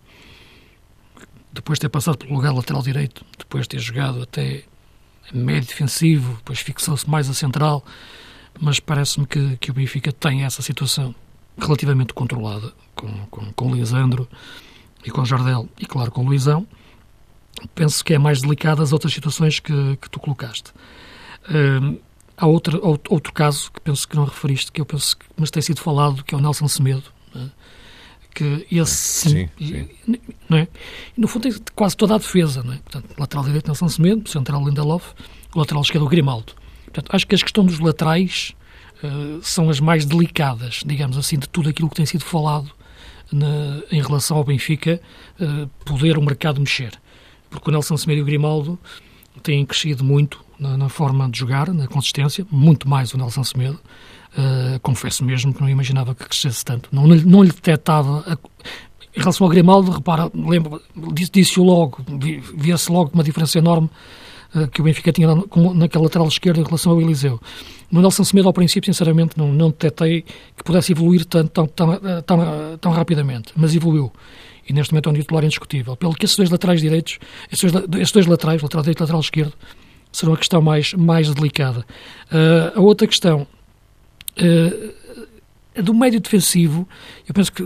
depois 1.54 1.78
de 1.78 1.82
ter 1.82 1.90
passado 1.90 2.18
pelo 2.18 2.34
lugar 2.34 2.54
lateral 2.54 2.82
direito, 2.82 3.26
depois 3.38 3.64
de 3.64 3.70
ter 3.70 3.80
jogado 3.80 4.24
até 4.24 4.64
médio 5.34 5.70
defensivo, 5.70 6.36
depois 6.38 6.60
fixou-se 6.60 7.10
mais 7.10 7.30
a 7.30 7.34
central, 7.34 7.86
mas 8.60 8.80
parece-me 8.80 9.26
que, 9.26 9.58
que 9.58 9.72
o 9.72 9.74
Benfica 9.74 10.12
tem 10.12 10.44
essa 10.44 10.62
situação 10.62 11.14
relativamente 11.58 12.14
controlada 12.14 12.74
com, 12.96 13.12
com, 13.28 13.54
com 13.54 13.76
Lisandro 13.76 14.28
e 15.06 15.12
com 15.12 15.24
Jardel 15.26 15.70
e, 15.80 15.86
claro, 15.86 16.12
com 16.12 16.24
Luizão. 16.24 16.68
Penso 17.76 18.04
que 18.04 18.14
é 18.14 18.18
mais 18.18 18.42
delicada 18.42 18.82
as 18.82 18.92
outras 18.94 19.14
situações 19.14 19.60
que, 19.60 19.98
que 19.98 20.10
tu 20.10 20.20
colocaste. 20.20 20.72
Hum, 21.50 22.00
há 22.42 22.48
outro, 22.48 22.82
outro 23.08 23.32
caso 23.32 23.72
que 23.72 23.80
penso 23.80 24.08
que 24.08 24.16
não 24.16 24.26
referiste, 24.26 24.72
que 24.72 24.82
eu 24.82 24.86
penso 24.86 25.16
que, 25.16 25.26
mas 25.38 25.52
tem 25.52 25.62
sido 25.62 25.80
falado, 25.80 26.24
que 26.24 26.34
é 26.34 26.38
o 26.38 26.42
Nelson 26.42 26.68
Semedo. 26.68 27.04
Né? 27.34 27.52
Que 28.34 28.66
esse, 28.72 29.30
sim, 29.30 29.50
sim. 29.60 29.90
Não 30.50 30.58
é? 30.58 30.68
No 31.16 31.28
fundo, 31.28 31.44
tem 31.44 31.54
quase 31.76 31.96
toda 31.96 32.16
a 32.16 32.18
defesa. 32.18 32.64
Não 32.64 32.74
é? 32.74 32.78
Portanto, 32.78 33.14
lateral 33.18 33.46
direito 33.46 33.68
Nelson 33.68 33.88
Semedo, 33.90 34.28
central 34.28 34.66
Lindelof, 34.66 35.14
lateral 35.56 35.84
esquerdo 35.84 36.08
Grimaldo. 36.08 36.54
Portanto, 36.86 37.10
acho 37.14 37.28
que 37.28 37.36
a 37.36 37.38
questão 37.38 37.64
dos 37.64 37.80
laterais 37.80 38.54
uh, 39.04 39.40
são 39.44 39.70
as 39.70 39.80
mais 39.80 40.04
delicadas, 40.04 40.82
digamos 40.86 41.18
assim, 41.18 41.38
de 41.38 41.48
tudo 41.48 41.70
aquilo 41.70 41.90
que 41.90 41.96
tem 41.96 42.06
sido 42.06 42.26
falado 42.26 42.72
na, 43.32 43.84
em 43.92 44.02
relação 44.02 44.38
ao 44.38 44.44
Benfica 44.44 45.00
uh, 45.40 45.68
poder 45.86 46.18
o 46.18 46.22
mercado 46.22 46.60
mexer. 46.60 47.00
Porque 47.50 47.70
o 47.70 47.72
Nelson 47.72 47.98
Semedo 47.98 48.20
e 48.20 48.24
o 48.24 48.26
Grimaldo 48.26 48.80
têm 49.44 49.64
crescido 49.66 50.04
muito 50.04 50.44
na, 50.62 50.78
na, 50.78 50.90
forma 50.90 51.30
de 51.30 51.40
jogar, 51.40 51.74
na 51.74 51.88
consistência, 51.88 52.46
muito 52.52 52.88
mais 52.88 53.14
o 53.14 53.18
Nelson 53.18 53.44
Semedo. 53.44 53.80
Uh, 54.38 54.80
confesso 54.80 55.26
mesmo 55.26 55.54
que 55.54 55.60
não 55.60 55.68
imaginava 55.68 56.16
que 56.16 56.24
crescesse 56.24 56.64
tanto. 56.64 56.88
Não, 56.92 57.06
não, 57.06 57.44
lhe 57.44 57.52
detectava. 57.52 58.24
A, 58.26 58.38
em 59.16 59.20
relação 59.20 59.46
ao 59.46 59.52
Grimaldo, 59.52 59.92
repara, 59.92 60.32
lembro, 60.34 60.82
disse-o 61.14 61.64
logo, 61.64 61.98
via-se 62.56 62.90
logo 62.90 63.12
uma 63.14 63.24
diferença 63.24 63.58
enorme 63.58 63.90
eh, 64.56 64.68
que 64.68 64.82
o 64.82 64.84
Benfica 64.84 65.12
tinha 65.12 65.28
naquela 65.76 66.04
lateral 66.06 66.28
esquerda 66.28 66.62
em 66.62 66.64
relação 66.64 66.94
ao 66.94 67.02
Eliseu. 67.02 67.40
No 67.92 68.02
Nelson 68.02 68.24
Semedo, 68.24 68.48
ao 68.48 68.54
princípio, 68.54 68.92
sinceramente, 68.92 69.38
não, 69.38 69.52
não 69.52 69.70
detectei 69.70 70.22
que 70.22 70.64
pudesse 70.64 70.94
evoluir 70.94 71.26
tão, 71.26 71.46
tão, 71.48 71.68
tão, 71.68 71.94
eh, 71.94 72.22
tão, 72.22 72.78
tão 72.80 72.92
rapidamente, 72.94 73.52
mas 73.56 73.76
evoluiu. 73.76 74.12
E 74.68 74.72
neste 74.72 74.94
momento 74.94 75.10
é 75.10 75.12
um 75.12 75.16
titular 75.16 75.44
indiscutível. 75.44 75.96
Pelo 75.98 76.14
que 76.14 76.26
esses 76.26 76.38
dois 76.38 76.50
laterais 76.50 76.80
direitos, 76.80 77.20
esses 77.52 77.70
dois, 77.70 77.86
esses 77.96 78.12
dois 78.12 78.26
laterais, 78.28 78.62
lateral 78.62 78.84
direito 78.84 79.00
e 79.00 79.02
lateral 79.02 79.22
esquerdo, 79.22 79.54
serão 80.12 80.34
a 80.34 80.38
questão 80.38 80.62
mais, 80.62 80.94
mais 80.94 81.34
delicada. 81.34 81.86
Uh, 82.32 82.80
a 82.80 82.82
outra 82.82 83.08
questão, 83.08 83.48
uh, 84.38 85.82
do 85.82 85.94
médio 85.94 86.20
defensivo, 86.20 86.88
eu 87.28 87.34
penso 87.34 87.52
que 87.52 87.64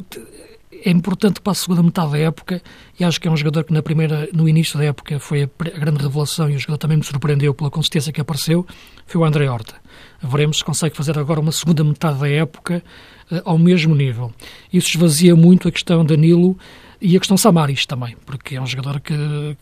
é 0.86 0.92
importante 0.92 1.42
para 1.42 1.52
a 1.52 1.56
segunda 1.56 1.82
metade 1.82 2.12
da 2.12 2.20
época 2.20 2.62
e 3.00 3.04
acho 3.04 3.20
que 3.20 3.28
é 3.28 3.32
um 3.32 3.36
jogador 3.36 3.64
que 3.64 3.74
na 3.74 3.82
primeira, 3.82 4.30
no 4.32 4.48
início 4.48 4.78
da 4.78 4.86
época 4.86 5.20
foi 5.20 5.44
a, 5.44 5.50
a 5.76 5.80
grande 5.80 6.04
revelação 6.04 6.48
e 6.50 6.56
o 6.56 6.60
jogador 6.60 6.78
também 6.78 6.98
me 6.98 7.04
surpreendeu 7.04 7.56
pela 7.56 7.72
consistência 7.72 8.14
que 8.14 8.22
apareceu, 8.22 8.66
foi 9.08 9.20
o 9.20 9.26
André 9.26 9.50
Horta. 9.50 9.74
Veremos 10.22 10.58
se 10.60 10.64
consegue 10.64 10.96
fazer 10.96 11.18
agora 11.18 11.40
uma 11.40 11.52
segunda 11.52 11.84
metade 11.84 12.20
da 12.20 12.30
época 12.30 12.84
uh, 13.32 13.42
ao 13.46 13.58
mesmo 13.58 13.96
nível. 13.96 14.32
Isso 14.72 14.90
esvazia 14.90 15.36
muito 15.36 15.68
a 15.68 15.72
questão 15.72 16.06
Danilo 16.06 16.56
e 17.02 17.16
a 17.16 17.20
questão 17.20 17.36
Samaris 17.36 17.86
também, 17.88 18.16
porque 18.26 18.56
é 18.56 18.62
um 18.62 18.68
jogador 18.68 19.00
que, 19.00 19.16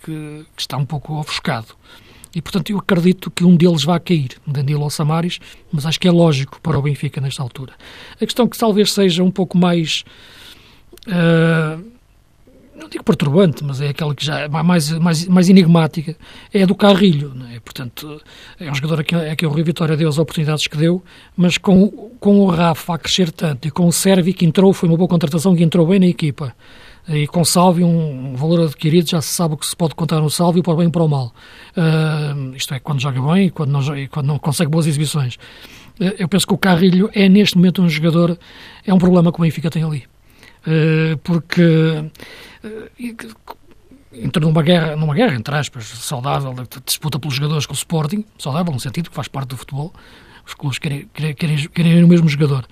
que, 0.04 0.46
que 0.56 0.62
está 0.62 0.78
um 0.78 0.86
pouco 0.86 1.13
ofuscado. 1.13 1.68
E, 2.36 2.42
portanto, 2.42 2.72
eu 2.72 2.78
acredito 2.80 3.30
que 3.30 3.44
um 3.44 3.56
deles 3.56 3.84
vai 3.84 4.00
cair, 4.00 4.32
Danilo 4.46 4.82
ou 4.82 4.90
Samaris, 4.90 5.40
mas 5.72 5.86
acho 5.86 6.00
que 6.00 6.08
é 6.08 6.12
lógico 6.12 6.60
para 6.62 6.78
o 6.78 6.82
Benfica 6.82 7.22
nesta 7.22 7.44
altura. 7.44 7.74
A 8.16 8.25
questão 8.25 8.48
que 8.48 8.58
talvez 8.58 8.92
seja 8.92 9.24
um 9.24 9.32
pouco 9.32 9.58
mais 9.58 10.04
Uh, 11.08 11.94
não 12.75 12.90
digo 12.90 13.04
perturbante, 13.04 13.63
mas 13.63 13.80
é 13.82 13.90
aquela 13.90 14.16
que 14.16 14.25
já 14.25 14.40
é 14.40 14.48
mais, 14.48 14.92
mais, 14.92 15.28
mais 15.28 15.50
enigmática, 15.50 16.18
é 16.54 16.63
a 16.63 16.66
do 16.66 16.75
Carrilho. 16.75 17.34
É? 17.54 17.60
Portanto, 17.60 18.22
é 18.60 18.70
um 18.70 18.75
jogador 18.75 19.02
a 19.02 19.04
quem, 19.04 19.18
a 19.18 19.48
o 19.48 19.54
Rio 19.54 19.63
Vitória 19.63 19.96
deu 19.96 20.10
as 20.10 20.18
oportunidades 20.18 20.68
que 20.68 20.75
deu, 20.75 21.04
mas 21.38 21.58
com, 21.58 21.88
com 22.20 22.40
o 22.40 22.48
Rafa 22.48 22.96
a 22.96 22.98
crescer 22.98 23.32
tanto 23.32 23.68
e 23.68 23.72
com 23.72 23.88
o 23.88 23.94
Servi 23.94 24.34
que 24.34 24.46
entrou, 24.46 24.74
foi 24.74 24.90
uma 24.90 24.98
boa 24.98 25.08
contratação, 25.08 25.56
que 25.56 25.63
entrou 25.63 25.86
bem 25.86 26.00
na 26.00 26.08
equipa. 26.08 26.54
E 27.07 27.27
com 27.27 27.43
Salvi, 27.43 27.83
um 27.83 28.33
valor 28.36 28.62
adquirido, 28.62 29.10
já 29.10 29.22
se 29.22 29.29
sabe 29.29 29.55
o 29.55 29.57
que 29.57 29.65
se 29.65 29.75
pode 29.75 29.93
contar 29.93 30.22
no 30.22 30.29
Salvi 30.29 30.62
para 30.62 30.74
o 30.74 30.77
bem 30.77 30.88
e 30.88 30.91
para 30.91 31.03
o 31.03 31.07
mal. 31.10 31.33
Uh, 31.75 32.55
isto 32.55 32.74
é, 32.74 32.79
quando 32.79 33.01
joga 33.01 33.22
bem 33.22 33.48
e 33.48 33.50
quando 33.51 33.72
não, 33.72 33.98
e 33.98 34.07
quando 34.07 34.27
não 34.27 34.39
consegue 34.39 34.72
boas 34.72 34.88
exibições. 34.88 35.36
Uh, 36.00 36.15
eu 36.17 36.29
penso 36.29 36.48
que 36.48 36.53
o 36.53 36.57
Carrilho 36.57 37.10
é, 37.13 37.27
neste 37.27 37.57
momento, 37.57 37.81
um 37.81 37.89
jogador, 37.89 38.38
é 38.86 38.93
um 38.93 38.98
problema 38.98 39.33
que 39.33 39.39
o 39.39 39.41
Benfica 39.41 39.69
tem 39.69 39.83
ali. 39.83 40.05
Eh, 40.65 41.17
porque 41.24 42.10
entrou 44.13 44.48
numa 44.48 44.63
guerra, 44.63 44.95
numa 44.95 45.13
guerra, 45.13 45.36
entre 45.36 45.55
aspas, 45.55 45.86
saudável, 45.86 46.55
disputa 46.86 47.19
pelos 47.19 47.36
jogadores 47.36 47.65
com 47.65 47.74
o 47.74 47.75
Sporting, 47.75 48.24
saudável 48.38 48.72
no 48.72 48.79
sentido 48.79 49.10
que 49.10 49.15
faz 49.15 49.27
parte 49.27 49.50
do 49.50 49.57
futebol, 49.57 49.93
os 50.45 50.53
clubes 50.53 50.79
querem, 50.79 51.10
querem, 51.13 51.36
querem 51.67 52.03
o 52.03 52.07
mesmo 52.07 52.29
jogador. 52.29 52.65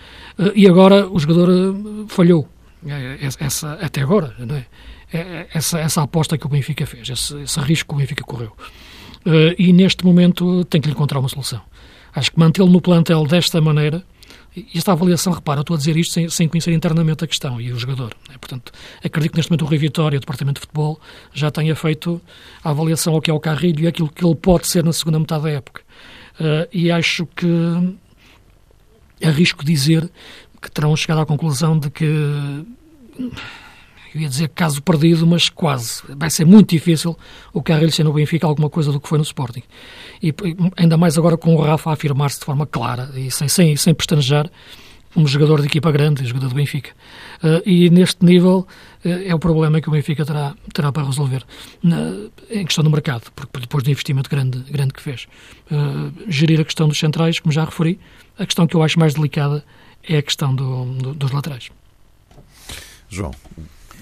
E 0.55 0.67
agora 0.67 1.07
o 1.07 1.19
jogador 1.19 1.75
falhou, 2.07 2.47
essa, 3.39 3.73
até 3.73 4.01
agora, 4.01 4.35
não 4.39 4.55
é? 4.55 4.65
Essa, 5.53 5.79
essa 5.79 6.01
aposta 6.01 6.37
que 6.37 6.45
o 6.45 6.49
Benfica 6.49 6.85
fez, 6.85 7.09
esse, 7.09 7.41
esse 7.41 7.59
risco 7.59 7.89
que 7.89 7.95
o 7.95 7.97
Benfica 7.97 8.23
correu. 8.23 8.55
E 9.57 9.73
neste 9.73 10.05
momento 10.05 10.63
tem 10.65 10.79
que 10.79 10.87
lhe 10.87 10.93
encontrar 10.93 11.19
uma 11.19 11.27
solução. 11.29 11.61
Acho 12.15 12.31
que 12.31 12.39
mantê-lo 12.39 12.69
no 12.69 12.81
plantel 12.81 13.25
desta 13.25 13.59
maneira 13.61 14.03
e 14.55 14.77
esta 14.77 14.91
avaliação, 14.91 15.31
repara, 15.31 15.61
estou 15.61 15.75
a 15.75 15.77
dizer 15.77 15.95
isto 15.95 16.13
sem, 16.13 16.29
sem 16.29 16.47
conhecer 16.47 16.73
internamente 16.73 17.23
a 17.23 17.27
questão 17.27 17.59
e 17.61 17.71
o 17.71 17.79
jogador. 17.79 18.13
Portanto, 18.39 18.73
acredito 19.03 19.31
que 19.31 19.37
neste 19.37 19.49
momento 19.49 19.61
o 19.61 19.65
Rui 19.65 19.77
Vitória, 19.77 20.17
o 20.17 20.19
Departamento 20.19 20.59
de 20.59 20.67
Futebol, 20.67 20.99
já 21.33 21.49
tenha 21.49 21.73
feito 21.73 22.21
a 22.61 22.71
avaliação 22.71 23.13
ao 23.13 23.21
que 23.21 23.31
é 23.31 23.33
o 23.33 23.39
Carrilho 23.39 23.85
e 23.85 23.87
aquilo 23.87 24.09
que 24.09 24.25
ele 24.25 24.35
pode 24.35 24.67
ser 24.67 24.83
na 24.83 24.91
segunda 24.91 25.19
metade 25.19 25.43
da 25.43 25.51
época. 25.51 25.81
Uh, 26.33 26.67
e 26.73 26.91
acho 26.91 27.25
que 27.27 27.47
arrisco 29.23 29.63
dizer 29.63 30.09
que 30.61 30.69
terão 30.71 30.95
chegado 30.95 31.21
à 31.21 31.25
conclusão 31.25 31.77
de 31.77 31.89
que 31.89 32.05
eu 34.13 34.21
ia 34.21 34.29
dizer 34.29 34.49
caso 34.49 34.81
perdido, 34.81 35.25
mas 35.25 35.49
quase. 35.49 36.03
Vai 36.09 36.29
ser 36.29 36.45
muito 36.45 36.69
difícil 36.69 37.17
o 37.53 37.63
Carrilho 37.63 37.91
ser 37.91 38.03
no 38.03 38.13
Benfica 38.13 38.45
alguma 38.45 38.69
coisa 38.69 38.91
do 38.91 38.99
que 38.99 39.07
foi 39.07 39.17
no 39.17 39.23
Sporting. 39.23 39.63
E 40.21 40.33
ainda 40.75 40.97
mais 40.97 41.17
agora 41.17 41.37
com 41.37 41.55
o 41.55 41.61
Rafa 41.61 41.89
a 41.89 41.93
afirmar-se 41.93 42.39
de 42.39 42.45
forma 42.45 42.65
clara 42.65 43.09
e 43.15 43.31
sem, 43.31 43.47
sem, 43.47 43.75
sem 43.75 43.93
pestanejar 43.93 44.49
como 45.13 45.27
jogador 45.27 45.59
de 45.59 45.67
equipa 45.67 45.91
grande, 45.91 46.25
jogador 46.25 46.49
do 46.49 46.55
Benfica. 46.55 46.91
Uh, 47.43 47.61
e 47.65 47.89
neste 47.89 48.23
nível 48.23 48.67
uh, 49.03 49.09
é 49.25 49.33
o 49.35 49.39
problema 49.39 49.81
que 49.81 49.89
o 49.89 49.91
Benfica 49.91 50.25
terá, 50.25 50.55
terá 50.73 50.91
para 50.91 51.03
resolver 51.03 51.43
na, 51.83 52.13
em 52.49 52.65
questão 52.65 52.83
do 52.83 52.89
mercado, 52.89 53.31
porque 53.35 53.59
depois 53.59 53.83
do 53.83 53.91
investimento 53.91 54.29
grande, 54.29 54.59
grande 54.71 54.93
que 54.93 55.01
fez. 55.01 55.27
Uh, 55.69 56.11
gerir 56.29 56.61
a 56.61 56.63
questão 56.63 56.87
dos 56.87 56.97
centrais, 56.97 57.39
como 57.39 57.51
já 57.51 57.65
referi, 57.65 57.99
a 58.37 58.45
questão 58.45 58.65
que 58.65 58.75
eu 58.75 58.83
acho 58.83 58.97
mais 58.99 59.13
delicada 59.13 59.63
é 60.03 60.17
a 60.17 60.21
questão 60.21 60.55
do, 60.55 60.85
do, 60.85 61.13
dos 61.13 61.31
laterais. 61.31 61.69
João, 63.09 63.31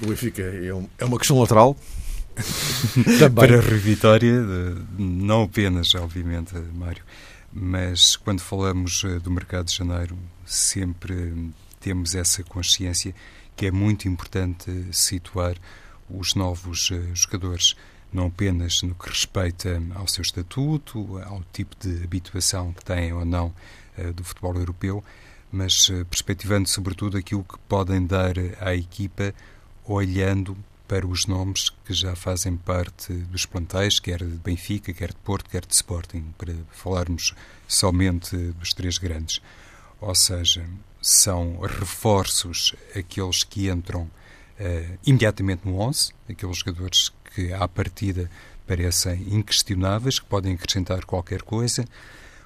o 0.01 0.08
Benfica 0.08 0.41
é, 0.41 0.68
é 0.98 1.06
uma 1.06 1.18
questão 1.18 1.39
lateral. 1.39 1.75
Para 3.36 3.58
a 3.58 3.62
revitória, 3.62 4.34
não 4.98 5.44
apenas, 5.44 5.94
obviamente, 5.96 6.53
Mário, 6.74 7.03
mas 7.51 8.15
quando 8.15 8.39
falamos 8.39 9.03
eh, 9.03 9.20
do 9.20 9.32
mercado 9.32 9.65
de 9.65 9.75
janeiro, 9.75 10.18
sempre 10.46 11.51
temos 11.79 12.15
essa 12.15 12.44
consciência 12.44 13.13
que 13.56 13.65
é 13.65 13.72
muito 13.72 14.08
importante 14.08 14.72
situar 14.91 15.56
os 16.10 16.36
novos 16.36 16.89
eh, 16.91 17.13
jogadores. 17.13 17.75
não 18.12 18.27
apenas 18.27 18.82
no 18.82 18.96
que 18.96 19.10
respeita 19.10 19.82
ao 19.96 20.08
seu 20.08 20.22
estatuto, 20.22 21.20
ao 21.25 21.44
tipo 21.53 21.75
de 21.79 22.03
habituação 22.03 22.74
que 22.74 22.84
tem 22.84 23.13
ou 23.13 23.24
não 23.24 23.53
uh, 23.98 24.13
do 24.13 24.24
futebol 24.24 24.56
europeu, 24.56 25.03
mas 25.51 25.89
uh, 25.89 26.06
perspectivando 26.06 26.68
sobretudo 26.68 27.18
aquilo 27.18 27.44
que 27.44 27.58
podem 27.68 28.06
dar 28.06 28.34
à 28.60 28.75
equipa, 28.75 29.34
olhando 29.86 30.58
para 30.88 31.06
os 31.06 31.27
nomes 31.27 31.70
que 31.86 31.94
já 31.94 32.15
fazem 32.15 32.58
parte 32.58 33.13
dos 33.13 33.46
plantéis, 33.46 34.00
quer 34.00 34.20
de 34.20 34.38
Benfica, 34.38 34.91
quer 34.91 35.10
de 35.10 35.18
Porto, 35.18 35.50
quer 35.50 35.65
de 35.65 35.74
Sporting, 35.75 36.34
para 36.38 36.53
falarmos 36.72 37.36
somente 37.68 38.36
dos 38.36 38.74
três 38.74 38.98
grandes. 38.98 39.39
Ou 40.01 40.15
seja, 40.15 40.68
são 41.01 41.60
reforços 41.60 42.75
aqueles 42.96 43.44
que 43.44 43.70
entram 43.70 44.03
uh, 44.60 45.00
imediatamente 45.06 45.68
no 45.68 45.79
11, 45.79 46.12
aqueles 46.27 46.58
jogadores 46.58 47.12
que 47.36 47.53
à 47.53 47.68
partida 47.68 48.29
parecem 48.65 49.34
inquestionáveis, 49.34 50.20
que 50.20 50.25
podem 50.25 50.53
acrescentar 50.53 51.06
qualquer 51.06 51.41
coisa, 51.41 51.86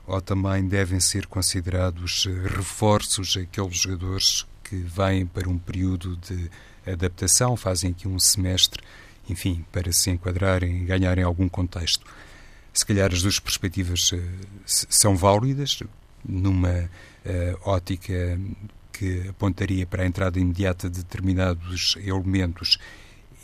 ou 0.05 0.21
também 0.21 0.67
devem 0.67 0.99
ser 0.99 1.27
considerados 1.27 2.27
reforços 2.55 3.37
aqueles 3.37 3.77
jogadores 3.77 4.45
que 4.63 4.75
vêm 4.75 5.25
para 5.25 5.49
um 5.49 5.57
período 5.57 6.17
de 6.17 6.49
adaptação, 6.85 7.55
fazem 7.55 7.91
aqui 7.91 8.07
um 8.07 8.19
semestre, 8.19 8.83
enfim, 9.29 9.65
para 9.71 9.91
se 9.93 10.09
enquadrarem 10.09 10.81
e 10.81 10.85
ganharem 10.85 11.23
algum 11.23 11.47
contexto. 11.47 12.05
Se 12.73 12.85
calhar 12.85 13.11
as 13.13 13.21
duas 13.21 13.39
perspectivas 13.39 14.11
uh, 14.11 14.21
são 14.65 15.15
válidas, 15.15 15.79
numa 16.25 16.89
uh, 17.25 17.69
ótica 17.69 18.39
que 18.91 19.27
apontaria 19.29 19.85
para 19.85 20.03
a 20.03 20.05
entrada 20.05 20.39
imediata 20.39 20.89
de 20.89 20.97
determinados 20.97 21.95
elementos 21.97 22.77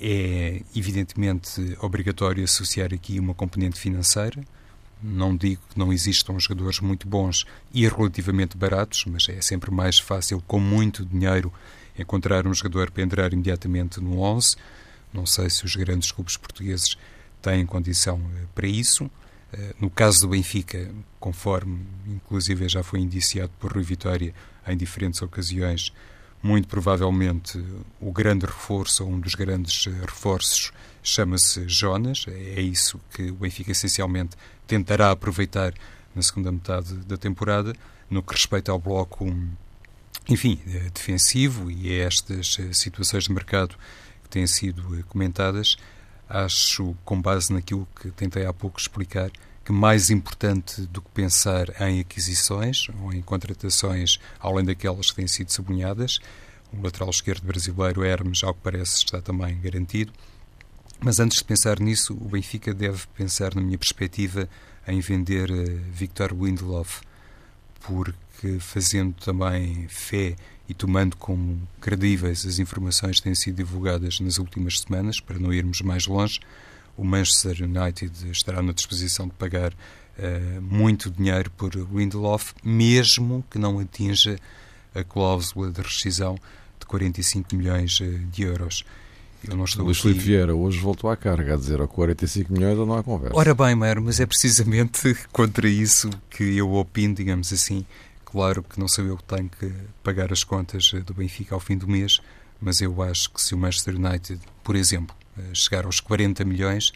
é 0.02 0.62
evidentemente 0.74 1.78
obrigatório 1.82 2.44
associar 2.44 2.94
aqui 2.94 3.20
uma 3.20 3.34
componente 3.34 3.80
financeira. 3.80 4.42
Não 5.02 5.36
digo 5.36 5.62
que 5.70 5.80
não 5.80 5.94
existam 5.94 6.38
jogadores 6.40 6.80
muito 6.80 7.08
bons 7.08 7.46
e 7.74 7.88
relativamente 7.88 8.58
baratos, 8.58 9.06
mas 9.06 9.28
é 9.30 9.42
sempre 9.42 9.72
mais 9.72 9.98
fácil, 10.00 10.42
com 10.46 10.60
muito 10.60 11.06
dinheiro, 11.06 11.52
encontrar 11.98 12.46
um 12.46 12.54
jogador 12.54 12.92
para 12.92 13.04
entrar 13.04 13.34
imediatamente 13.34 14.00
no 14.02 14.20
11. 14.20 14.56
Não 15.14 15.26
sei 15.26 15.50
se 15.50 15.66
os 15.66 15.76
grandes 15.76 16.12
clubes 16.12 16.38
portugueses 16.38 16.98
têm 17.42 17.66
condição 17.66 18.22
eh, 18.36 18.46
para 18.54 18.68
isso. 18.68 19.10
Eh, 19.54 19.76
no 19.80 19.90
caso 19.90 20.22
do 20.22 20.30
Benfica, 20.30 20.92
conforme 21.20 21.80
inclusive 22.08 22.68
já 22.70 22.84
foi 22.84 23.00
indiciado 23.00 23.52
por 23.60 23.74
Rui 23.74 23.84
Vitória 23.84 24.34
em 24.68 24.78
diferentes 24.78 25.22
ocasiões, 25.22 25.94
muito 26.42 26.68
provavelmente 26.68 27.64
o 28.00 28.12
grande 28.12 28.46
reforço, 28.46 29.04
ou 29.04 29.12
um 29.12 29.20
dos 29.20 29.36
grandes 29.36 29.88
eh, 29.88 29.92
reforços, 30.02 30.72
chama-se 31.04 31.68
Jonas. 31.68 32.26
É 32.28 32.62
isso 32.62 33.00
que 33.14 33.32
o 33.32 33.36
Benfica 33.36 33.72
essencialmente 33.72 34.36
tentará 34.68 35.12
aproveitar 35.12 35.74
na 36.16 36.22
segunda 36.22 36.52
metade 36.52 36.94
da 37.06 37.18
temporada. 37.18 37.74
No 38.10 38.24
que 38.24 38.34
respeita 38.34 38.72
ao 38.72 38.80
bloco, 38.80 39.26
enfim, 40.28 40.60
eh, 40.68 40.90
defensivo 40.94 41.70
e 41.70 41.92
a 41.92 42.06
estas 42.06 42.58
eh, 42.60 42.74
situações 42.74 43.26
de 43.26 43.32
mercado 43.32 43.76
que 44.24 44.30
têm 44.30 44.48
sido 44.48 45.04
comentadas, 45.08 45.78
acho, 46.28 46.96
com 47.06 47.22
base 47.22 47.54
naquilo 47.54 47.88
que 48.00 48.10
tentei 48.12 48.46
há 48.46 48.54
pouco 48.54 48.80
explicar, 48.80 49.32
que 49.64 49.72
mais 49.72 50.10
importante 50.10 50.82
do 50.88 51.02
que 51.02 51.10
pensar 51.12 51.68
em 51.82 52.00
aquisições 52.00 52.88
ou 53.02 53.14
em 53.14 53.22
contratações, 53.22 54.20
além 54.40 54.66
daquelas 54.66 55.12
que 55.12 55.18
têm 55.18 55.28
sido 55.28 55.52
sublinhadas, 55.52 56.20
o 56.72 56.82
lateral 56.82 57.10
esquerdo 57.10 57.44
brasileiro 57.46 58.04
Hermes, 58.04 58.44
ao 58.44 58.54
que 58.54 58.62
parece, 58.62 58.98
está 58.98 59.22
também 59.22 59.60
garantido. 59.60 60.12
Mas 61.02 61.20
antes 61.20 61.38
de 61.38 61.46
pensar 61.46 61.80
nisso, 61.80 62.14
o 62.14 62.28
Benfica 62.28 62.74
deve 62.74 63.08
pensar, 63.16 63.56
na 63.56 63.62
minha 63.62 63.78
perspectiva, 63.78 64.50
em 64.86 65.00
vender 65.00 65.50
uh, 65.50 65.82
Victor 65.94 66.34
Lindelof, 66.34 67.02
porque 67.80 68.60
fazendo 68.60 69.14
também 69.14 69.88
fé 69.88 70.36
e 70.68 70.74
tomando 70.74 71.16
como 71.16 71.66
credíveis 71.80 72.46
as 72.46 72.60
informações 72.60 73.18
que 73.18 73.24
têm 73.24 73.36
sido 73.36 73.56
divulgadas 73.56 74.20
nas 74.20 74.38
últimas 74.40 74.82
semanas, 74.82 75.22
para 75.22 75.40
não 75.40 75.54
irmos 75.54 75.80
mais 75.82 76.06
longe, 76.06 76.40
o 76.98 77.04
Manchester 77.06 77.64
United 77.64 78.30
estará 78.30 78.62
na 78.62 78.74
disposição 78.74 79.26
de 79.26 79.34
pagar 79.36 79.72
uh, 79.72 80.62
muito 80.62 81.10
dinheiro 81.10 81.50
por 81.52 81.74
Lindelof, 81.74 82.54
mesmo 82.62 83.42
que 83.50 83.58
não 83.58 83.80
atinja 83.80 84.38
a 84.94 85.02
cláusula 85.02 85.72
de 85.72 85.82
rescisão 85.82 86.36
de 86.78 86.86
45 86.86 87.56
milhões 87.56 88.02
uh, 88.02 88.20
de 88.32 88.44
euros. 88.44 88.84
Eu 89.48 89.56
não 89.56 89.66
estou 89.66 89.86
Luís 89.86 89.98
aqui... 89.98 90.08
Filipe 90.10 90.26
Vieira 90.26 90.56
hoje 90.56 90.80
voltou 90.80 91.10
à 91.10 91.16
carga 91.16 91.54
a 91.54 91.58
dizer 91.58 91.82
a 91.82 91.88
45 91.88 92.52
milhões 92.52 92.78
ou 92.78 92.86
não 92.86 92.98
há 92.98 93.04
conversa. 93.04 93.38
Ora 93.38 93.54
bem, 93.54 93.76
Mário, 93.76 94.02
mas 94.02 94.20
é 94.20 94.26
precisamente 94.26 95.16
contra 95.32 95.68
isso 95.68 96.10
que 96.30 96.58
eu 96.58 96.74
opino, 96.74 97.16
digamos 97.16 97.52
assim. 97.54 97.86
Claro 98.26 98.62
que 98.62 98.80
não 98.80 98.88
sou 98.88 99.06
eu 99.06 99.18
que 99.18 99.24
tenho 99.24 99.50
que 99.50 99.72
pagar 100.04 100.32
as 100.32 100.44
contas 100.44 100.92
eh, 100.94 101.00
do 101.00 101.14
Benfica 101.14 101.56
ao 101.56 101.60
fim 101.60 101.78
do 101.78 101.88
mês, 101.88 102.20
mas 102.62 102.80
eu 102.82 103.02
acho 103.02 103.32
que 103.32 103.42
se 103.42 103.56
o 103.56 103.58
Manchester 103.58 103.96
United, 103.96 104.40
por 104.64 104.76
exemplo, 104.76 105.16
chegar 105.54 105.86
aos 105.86 106.00
40 106.00 106.44
milhões, 106.46 106.92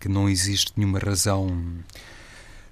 que 0.00 0.08
não 0.08 0.28
existe 0.28 0.72
nenhuma 0.76 0.98
razão 0.98 1.46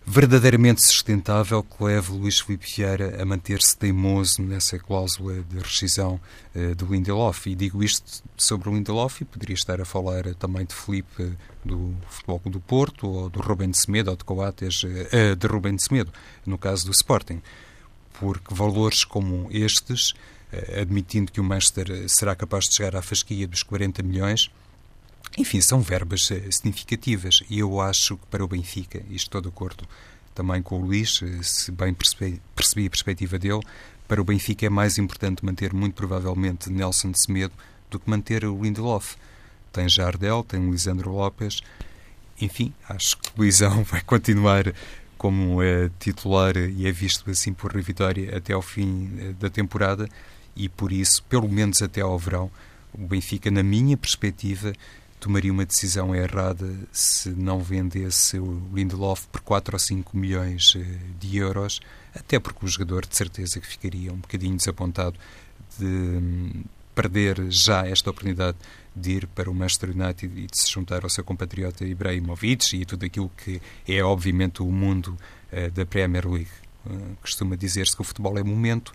verdadeiramente 0.07 0.85
sustentável 0.85 1.63
que 1.63 1.85
leve 1.85 2.13
Luís 2.13 2.41
Filipe 2.41 2.67
Vieira 2.67 3.23
a 3.23 3.25
manter-se 3.25 3.77
teimoso 3.77 4.43
nessa 4.43 4.79
cláusula 4.79 5.43
de 5.43 5.59
rescisão 5.59 6.21
uh, 6.55 6.75
do 6.75 6.87
Lindelof. 6.87 7.47
E 7.47 7.55
digo 7.55 7.83
isto 7.83 8.23
sobre 8.37 8.69
o 8.69 8.75
Lindelof 8.75 9.21
e 9.21 9.25
poderia 9.25 9.55
estar 9.55 9.81
a 9.81 9.85
falar 9.85 10.35
também 10.35 10.65
de 10.65 10.75
Felipe 10.75 11.23
uh, 11.23 11.37
do 11.65 11.95
Futebol 12.09 12.41
do 12.47 12.61
Porto 12.61 13.07
ou 13.07 13.31
do 13.31 13.41
de 13.41 13.79
Semedo 13.79 14.11
ou 14.11 14.17
de 14.17 14.25
Coates 14.25 14.83
uh, 14.83 15.37
de 15.37 15.71
de 15.77 15.85
Semedo, 15.85 16.13
no 16.45 16.59
caso 16.59 16.87
do 16.87 16.93
Sporting. 16.93 17.41
Porque 18.19 18.53
valores 18.53 19.05
como 19.05 19.49
estes, 19.51 20.13
admitindo 20.79 21.33
que 21.33 21.41
o 21.41 21.45
Manchester 21.45 22.07
será 22.07 22.35
capaz 22.35 22.65
de 22.65 22.77
chegar 22.77 22.95
à 22.95 23.01
fasquia 23.01 23.49
dos 23.49 23.63
40 23.63 24.03
milhões, 24.03 24.51
enfim, 25.39 25.61
são 25.61 25.81
verbas 25.81 26.31
eh, 26.31 26.51
significativas. 26.51 27.43
E 27.49 27.59
eu 27.59 27.81
acho 27.81 28.17
que 28.17 28.27
para 28.27 28.45
o 28.45 28.49
Benfica, 28.49 29.03
e 29.09 29.17
estou 29.17 29.41
de 29.41 29.49
acordo 29.49 29.87
também 30.35 30.63
com 30.63 30.81
o 30.81 30.85
Luís, 30.85 31.21
eh, 31.23 31.43
se 31.43 31.71
bem 31.71 31.95
percebi, 31.95 32.41
percebi 32.55 32.87
a 32.87 32.91
perspectiva 32.91 33.39
dele, 33.39 33.61
para 34.09 34.21
o 34.21 34.25
Benfica 34.25 34.67
é 34.67 34.69
mais 34.69 34.99
importante 34.99 35.45
manter 35.45 35.73
muito 35.73 35.95
provavelmente 35.95 36.71
Nelson 36.71 37.13
de 37.13 37.23
Semedo 37.23 37.55
do 37.91 37.99
que 37.99 38.11
manter 38.11 38.45
o 38.45 38.63
Lindelof. 38.63 39.17
Tem 39.73 39.89
Jardel, 39.89 40.43
tem 40.43 40.69
Lisandro 40.69 41.13
Lopes, 41.13 41.63
enfim, 42.41 42.73
acho 42.89 43.17
que 43.19 43.29
o 43.29 43.33
Luizão 43.39 43.83
vai 43.85 44.01
continuar 44.01 44.73
como 45.17 45.63
é 45.63 45.91
titular 45.99 46.57
e 46.57 46.87
é 46.87 46.91
visto 46.91 47.31
assim 47.31 47.53
por 47.53 47.79
Vitória 47.81 48.37
até 48.37 48.53
ao 48.53 48.63
fim 48.63 49.35
da 49.39 49.51
temporada. 49.51 50.09
E 50.57 50.69
por 50.69 50.91
isso, 50.91 51.23
pelo 51.25 51.49
menos 51.49 51.83
até 51.83 52.01
ao 52.01 52.19
verão, 52.19 52.51
o 52.93 53.07
Benfica, 53.07 53.51
na 53.51 53.63
minha 53.63 53.97
perspectiva, 53.97 54.73
tomaria 55.21 55.53
uma 55.53 55.67
decisão 55.67 56.15
errada 56.15 56.67
se 56.91 57.29
não 57.31 57.61
vendesse 57.61 58.39
o 58.39 58.63
Lindelof 58.73 59.27
por 59.29 59.43
4 59.43 59.75
ou 59.75 59.79
5 59.79 60.17
milhões 60.17 60.75
eh, 60.75 60.83
de 61.21 61.37
euros, 61.37 61.81
até 62.15 62.41
porque 62.41 62.65
o 62.65 62.69
jogador 62.69 63.07
de 63.07 63.15
certeza 63.15 63.61
que 63.61 63.67
ficaria 63.67 64.13
um 64.13 64.17
bocadinho 64.17 64.57
desapontado 64.57 65.17
de 65.79 65.85
hum, 65.85 66.65
perder 66.95 67.51
já 67.51 67.87
esta 67.87 68.11
oportunidade 68.11 68.57
de 68.97 69.13
ir 69.13 69.27
para 69.29 69.51
o 69.51 69.55
Manchester 69.55 69.91
United 69.91 70.41
e 70.41 70.47
de 70.47 70.59
se 70.59 70.71
juntar 70.71 71.05
ao 71.05 71.11
seu 71.11 71.23
compatriota 71.23 71.85
Ibrahimovic 71.85 72.75
e 72.75 72.85
tudo 72.85 73.05
aquilo 73.05 73.31
que 73.37 73.61
é 73.87 74.03
obviamente 74.03 74.63
o 74.63 74.67
mundo 74.67 75.17
uh, 75.53 75.71
da 75.71 75.87
Premier 75.87 76.27
League. 76.27 76.51
Uh, 76.85 77.17
costuma 77.21 77.57
dizer-se 77.57 77.95
que 77.95 78.03
o 78.03 78.05
futebol 78.05 78.37
é 78.39 78.43
momento. 78.43 78.93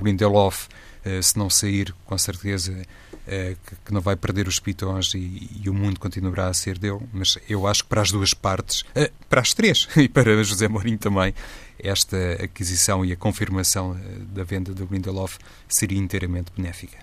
O 0.00 0.04
Lindelof, 0.04 0.68
se 1.22 1.38
não 1.38 1.50
sair, 1.50 1.94
com 2.06 2.16
certeza 2.16 2.74
é, 3.26 3.56
que, 3.84 3.92
não 3.92 4.00
vai 4.00 4.16
perder 4.16 4.46
os 4.46 4.58
pitons 4.58 5.14
e, 5.14 5.60
e, 5.62 5.68
o 5.70 5.74
mundo 5.74 5.98
continuará 5.98 6.48
a 6.48 6.54
ser 6.54 6.78
dele, 6.78 7.00
mas 7.12 7.38
eu 7.48 7.66
acho 7.66 7.82
que 7.82 7.88
para 7.88 8.02
as 8.02 8.10
duas 8.10 8.34
partes, 8.34 8.84
eh, 8.94 9.10
para 9.30 9.40
as 9.40 9.54
três 9.54 9.88
e 9.96 10.08
para 10.08 10.42
José 10.42 10.68
Mourinho 10.68 10.98
também, 10.98 11.34
esta 11.78 12.16
aquisição 12.42 13.04
e 13.04 13.12
a 13.12 13.16
confirmação 13.16 13.96
eh, 13.96 14.18
da 14.34 14.44
venda 14.44 14.74
do 14.74 14.86
Lindelof 14.90 15.38
seria 15.66 15.98
inteiramente 15.98 16.52
benéfica. 16.54 16.98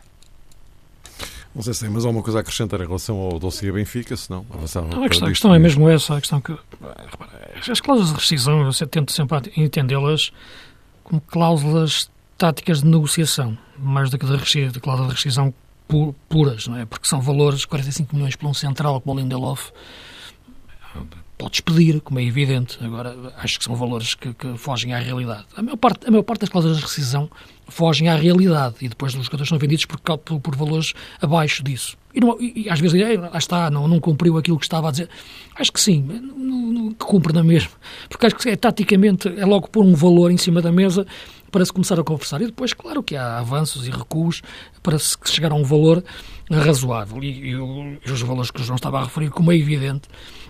Não 1.56 1.62
sei 1.62 1.74
se 1.74 1.82
tem 1.82 1.90
mas 1.90 2.06
alguma 2.06 2.24
coisa 2.24 2.40
a 2.40 2.42
acrescentar 2.42 2.80
em 2.80 2.86
relação 2.86 3.18
ao 3.18 3.38
dossiê 3.38 3.72
Benfica, 3.72 4.16
senão 4.16 4.46
avançava. 4.50 4.88
Não, 4.88 5.04
a, 5.04 5.10
questão, 5.10 5.28
a 5.28 5.32
questão 5.32 5.56
é 5.56 5.60
mesmo 5.60 5.90
essa, 5.90 6.16
a 6.16 6.22
questão 6.22 6.40
que 6.40 6.56
as 7.70 7.82
cláusulas 7.82 8.14
de 8.14 8.20
rescisão, 8.20 8.62
eu 8.62 8.88
tento 8.88 9.12
sempre 9.12 9.52
entendê-las 9.58 10.32
como 11.04 11.20
cláusulas 11.20 12.10
táticas 12.42 12.82
de 12.82 12.88
negociação, 12.88 13.56
mais 13.78 14.10
do 14.10 14.18
que 14.18 14.26
de, 14.26 14.70
de 14.72 14.80
cláusula 14.80 15.10
de 15.10 15.14
rescisão 15.14 15.54
puras, 16.28 16.66
não 16.66 16.76
é? 16.76 16.86
Porque 16.88 17.08
são 17.08 17.22
valores, 17.22 17.66
45 17.66 18.16
milhões 18.16 18.36
para 18.36 18.48
um 18.48 18.54
central 18.54 19.00
como 19.00 19.16
o 19.16 19.22
Lindelof, 19.22 19.70
podes 21.38 21.60
pedir, 21.60 22.02
como 22.02 22.20
é 22.20 22.24
evidente. 22.24 22.80
Agora, 22.84 23.16
acho 23.38 23.60
que 23.60 23.66
são 23.66 23.76
valores 23.76 24.16
que, 24.16 24.34
que 24.34 24.58
fogem 24.58 24.92
à 24.92 24.98
realidade. 24.98 25.46
A 25.56 25.62
maior, 25.62 25.78
parte, 25.78 26.08
a 26.08 26.10
maior 26.10 26.24
parte 26.24 26.42
das 26.42 26.50
cláusulas 26.50 26.78
de 26.78 26.84
rescisão 26.84 27.30
fogem 27.68 28.10
à 28.10 28.16
realidade 28.16 28.78
e 28.82 28.90
depois 28.90 29.14
os 29.14 29.26
jogadores 29.26 29.48
são 29.48 29.60
vendidos 29.60 29.86
por, 29.86 30.00
por, 30.00 30.40
por 30.40 30.56
valores 30.56 30.94
abaixo 31.22 31.64
disso. 31.64 31.96
E, 32.12 32.20
não, 32.20 32.42
e, 32.42 32.68
às 32.72 32.80
vezes, 32.80 33.00
lá 33.20 33.38
está, 33.38 33.70
não, 33.70 33.88
não 33.88 34.00
cumpriu 34.00 34.36
aquilo 34.36 34.58
que 34.58 34.66
estava 34.66 34.88
a 34.88 34.92
dizer. 34.92 35.10
Acho 35.56 35.72
que 35.72 35.80
sim, 35.80 36.04
que 36.98 37.06
cumpre 37.06 37.34
na 37.34 37.44
mesma. 37.44 37.72
Porque 38.10 38.26
acho 38.26 38.36
que 38.36 38.50
é 38.50 38.56
taticamente, 38.56 39.28
é 39.28 39.46
logo 39.46 39.70
pôr 39.70 39.86
um 39.86 39.94
valor 39.94 40.32
em 40.32 40.38
cima 40.38 40.60
da 40.60 40.72
mesa 40.72 41.06
para 41.52 41.66
se 41.66 41.74
começar 41.74 42.00
a 42.00 42.04
conversar. 42.04 42.42
E 42.42 42.46
depois, 42.46 42.74
claro 42.74 43.04
que 43.04 43.16
há 43.16 43.40
avanços 43.40 43.88
e 43.88 43.92
recuos 43.92 44.42
para 44.82 44.98
se 44.98 45.18
chegar 45.26 45.52
a 45.52 45.56
um 45.56 45.64
valor 45.64 46.04
razoável. 46.50 47.24
E, 47.24 47.50
e, 47.50 47.56
os 47.56 48.22
valores 48.22 48.52
que 48.52 48.62
o 48.62 48.64
João 48.64 48.76
estava 48.76 49.00
a 49.00 49.04
referir, 49.04 49.30
como 49.30 49.52
é 49.52 49.58
evidente, 49.58 50.08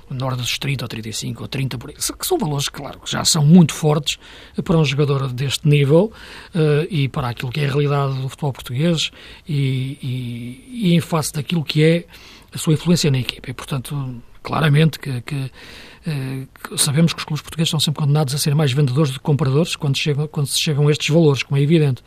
na 0.09 0.25
ordem 0.25 0.41
dos 0.41 0.57
30 0.57 0.83
ou 0.83 0.89
35 0.89 1.41
ou 1.41 1.47
30 1.47 1.77
por 1.77 1.89
aí, 1.89 1.95
que 1.95 2.27
são 2.27 2.37
valores, 2.37 2.67
claro, 2.67 2.99
que 2.99 3.09
já 3.09 3.23
são 3.23 3.45
muito 3.45 3.73
fortes 3.73 4.17
para 4.63 4.77
um 4.77 4.83
jogador 4.83 5.31
deste 5.31 5.67
nível 5.67 6.11
uh, 6.53 6.87
e 6.89 7.07
para 7.07 7.29
aquilo 7.29 7.51
que 7.51 7.61
é 7.61 7.65
a 7.65 7.69
realidade 7.69 8.19
do 8.19 8.27
futebol 8.27 8.51
português 8.51 9.11
e, 9.47 9.97
e, 10.01 10.89
e, 10.89 10.95
em 10.95 10.99
face 10.99 11.31
daquilo 11.31 11.63
que 11.63 11.83
é 11.83 12.05
a 12.53 12.57
sua 12.57 12.73
influência 12.73 13.09
na 13.09 13.19
equipa. 13.19 13.49
E, 13.49 13.53
portanto, 13.53 14.21
claramente 14.43 14.99
que, 14.99 15.21
que, 15.21 15.51
sabemos 16.77 17.13
que 17.13 17.19
os 17.19 17.25
clubes 17.25 17.41
portugueses 17.41 17.69
são 17.69 17.79
sempre 17.79 18.01
condenados 18.01 18.33
a 18.33 18.37
ser 18.37 18.55
mais 18.55 18.71
vendedores 18.71 19.11
do 19.11 19.19
que 19.19 19.23
compradores 19.23 19.75
quando, 19.75 19.97
chegam, 19.97 20.27
quando 20.27 20.47
se 20.47 20.59
chegam 20.59 20.87
a 20.87 20.91
estes 20.91 21.09
valores, 21.09 21.43
como 21.43 21.59
é 21.59 21.61
evidente, 21.61 22.01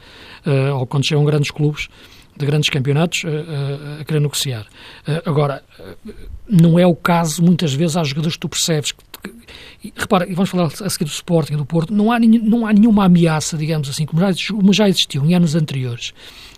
uh, 0.47 0.75
ou 0.77 0.87
quando 0.87 1.07
chegam 1.07 1.25
grandes 1.25 1.51
clubes 1.51 1.89
de 2.37 2.45
grandes 2.47 2.69
campeonatos 2.69 3.25
a, 3.25 3.29
a, 3.29 4.01
a 4.01 4.05
querer 4.05 4.19
negociar. 4.19 4.67
Agora, 5.25 5.63
não 6.49 6.77
é 6.77 6.85
o 6.85 6.97
caso, 6.97 7.41
muitas 7.41 7.73
vezes, 7.73 7.97
há 7.97 8.03
jogadores 8.03 8.35
que 8.35 8.41
tu 8.41 8.49
percebes 8.49 8.91
que 8.91 9.05
e, 9.83 9.93
repara, 9.95 10.29
e 10.29 10.35
vamos 10.35 10.51
falar 10.51 10.67
a 10.67 10.91
seguir 10.91 11.05
do 11.05 11.11
Sporting 11.11 11.57
do 11.57 11.65
Porto, 11.65 11.93
não 11.93 12.11
há, 12.11 12.19
não 12.19 12.67
há 12.67 12.73
nenhuma 12.73 13.05
ameaça, 13.05 13.57
digamos 13.57 13.89
assim, 13.89 14.07
como 14.07 14.21
já, 14.21 14.33
como 14.51 14.73
já 14.73 14.89
existiu 14.89 15.25
em 15.25 15.35
anos 15.35 15.55
anteriores, 15.55 16.13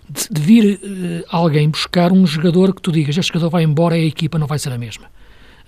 de, 0.09 0.27
de 0.29 0.41
vir 0.41 0.79
uh, 0.81 1.25
alguém 1.29 1.69
buscar 1.69 2.11
um 2.11 2.25
jogador 2.25 2.73
que 2.73 2.81
tu 2.81 2.91
digas, 2.91 3.17
este 3.17 3.33
jogador 3.33 3.49
vai 3.49 3.63
embora 3.63 3.97
e 3.97 4.03
a 4.03 4.07
equipa 4.07 4.39
não 4.39 4.47
vai 4.47 4.59
ser 4.59 4.71
a 4.71 4.77
mesma. 4.77 5.09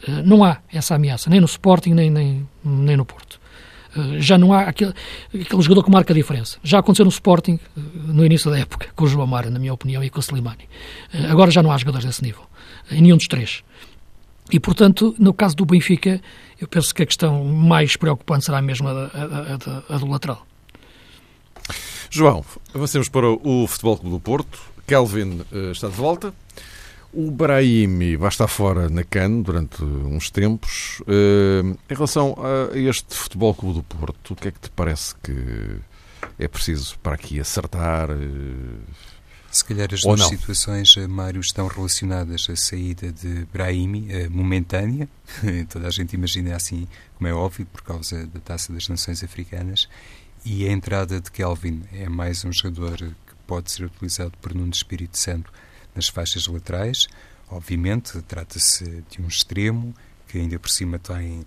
Uh, 0.07 0.23
não 0.23 0.43
há 0.43 0.57
essa 0.71 0.95
ameaça, 0.95 1.29
nem 1.29 1.39
no 1.39 1.45
Sporting, 1.45 1.93
nem, 1.93 2.09
nem, 2.09 2.47
nem 2.63 2.97
no 2.97 3.05
Porto. 3.05 3.39
Uh, 3.95 4.19
já 4.19 4.37
não 4.37 4.53
há 4.53 4.61
aquele, 4.61 4.93
aquele 5.33 5.61
jogador 5.61 5.83
que 5.83 5.91
marca 5.91 6.13
a 6.13 6.15
diferença. 6.15 6.57
Já 6.63 6.79
aconteceu 6.79 7.05
no 7.05 7.11
Sporting, 7.11 7.59
no 7.75 8.25
início 8.25 8.49
da 8.49 8.59
época, 8.59 8.87
com 8.95 9.05
o 9.05 9.07
João 9.07 9.27
Mara, 9.27 9.49
na 9.49 9.59
minha 9.59 9.73
opinião, 9.73 10.03
e 10.03 10.09
com 10.09 10.19
o 10.19 10.21
Slimani. 10.21 10.69
agora 11.29 11.51
já 11.51 11.61
não 11.61 11.71
há 11.71 11.77
jogadores 11.77 12.05
desse 12.05 12.23
nível, 12.23 12.43
em 12.91 13.01
nenhum 13.01 13.17
dos 13.17 13.27
três. 13.27 13.63
E, 14.51 14.59
portanto, 14.59 15.15
no 15.19 15.33
caso 15.33 15.55
do 15.55 15.65
Benfica, 15.65 16.19
eu 16.59 16.67
penso 16.67 16.93
que 16.93 17.03
a 17.03 17.05
questão 17.05 17.43
mais 17.45 17.95
preocupante 17.95 18.45
será 18.45 18.61
mesmo 18.61 18.87
a, 18.87 18.91
a, 18.91 19.93
a, 19.93 19.95
a 19.95 19.97
do 19.99 20.07
lateral. 20.07 20.45
João, 22.09 22.43
avancemos 22.73 23.07
para 23.07 23.29
o 23.29 23.67
Futebol 23.67 23.97
Clube 23.97 24.15
do 24.15 24.19
Porto. 24.19 24.59
Kelvin 24.87 25.41
está 25.71 25.87
de 25.87 25.93
volta. 25.95 26.33
O 27.11 27.31
Brahimi 27.31 28.15
vai 28.15 28.29
estar 28.29 28.47
fora 28.47 28.87
na 28.87 29.03
CAN 29.03 29.41
durante 29.41 29.83
uns 29.83 30.29
tempos. 30.29 30.99
Uh, 31.01 31.77
em 31.89 31.93
relação 31.95 32.35
a 32.37 32.77
este 32.77 33.15
Futebol 33.15 33.53
Clube 33.55 33.79
do 33.79 33.83
Porto, 33.83 34.33
o 34.33 34.35
que 34.35 34.49
é 34.49 34.51
que 34.51 34.59
te 34.59 34.69
parece 34.69 35.15
que 35.15 35.79
é 36.37 36.47
preciso 36.47 36.99
para 36.99 37.15
aqui 37.15 37.39
acertar? 37.39 38.11
Uh, 38.11 38.79
se 39.51 39.65
calhar 39.65 39.91
as 39.91 40.01
duas 40.01 40.27
situações, 40.27 40.95
eh, 40.95 41.07
Mário, 41.07 41.41
estão 41.41 41.65
relacionadas 41.65 42.47
à 42.51 42.55
saída 42.55 43.11
de 43.11 43.45
Brahimi, 43.51 44.05
eh, 44.11 44.29
momentânea, 44.29 45.09
toda 45.69 45.87
a 45.87 45.89
gente 45.89 46.13
imagina 46.13 46.55
assim, 46.55 46.87
como 47.17 47.27
é 47.27 47.33
óbvio, 47.33 47.65
por 47.65 47.81
causa 47.81 48.27
da 48.27 48.39
Taça 48.39 48.71
das 48.71 48.87
Nações 48.87 49.23
Africanas, 49.23 49.89
e 50.45 50.67
a 50.67 50.71
entrada 50.71 51.19
de 51.19 51.31
Kelvin 51.31 51.81
é 51.91 52.07
mais 52.07 52.45
um 52.45 52.53
jogador 52.53 52.97
que 52.97 53.35
pode 53.47 53.71
ser 53.71 53.85
utilizado 53.85 54.33
por 54.39 54.53
Nuno 54.53 54.71
Espírito 54.71 55.17
Santo 55.17 55.51
nas 55.95 56.07
faixas 56.07 56.47
laterais. 56.47 57.07
Obviamente, 57.49 58.21
trata-se 58.21 59.03
de 59.09 59.21
um 59.21 59.27
extremo 59.27 59.93
que 60.27 60.37
ainda 60.37 60.59
por 60.59 60.69
cima 60.69 60.99
tem 60.99 61.45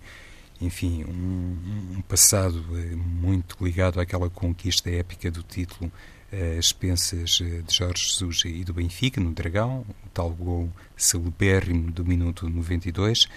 enfim, 0.61 1.03
um, 1.03 1.97
um, 1.97 2.01
passado 2.01 2.63
eh, 2.77 2.95
muito 2.95 3.57
ligado 3.61 3.99
àquela 3.99 4.29
conquista 4.29 4.89
épica 4.89 5.29
do 5.29 5.43
título 5.43 5.91
as 6.33 6.65
expensas 6.65 7.39
eh, 7.41 7.61
de 7.61 7.75
Jorge 7.75 8.05
Jesus 8.05 8.43
e 8.45 8.63
do 8.63 8.73
Benfica, 8.73 9.21
no 9.21 9.31
Dragão, 9.31 9.85
o 10.03 10.09
tal 10.13 10.31
gol 10.31 10.69
celebérrimo 10.97 11.91
do 11.91 12.03
minuto 12.03 12.49
92. 12.49 13.27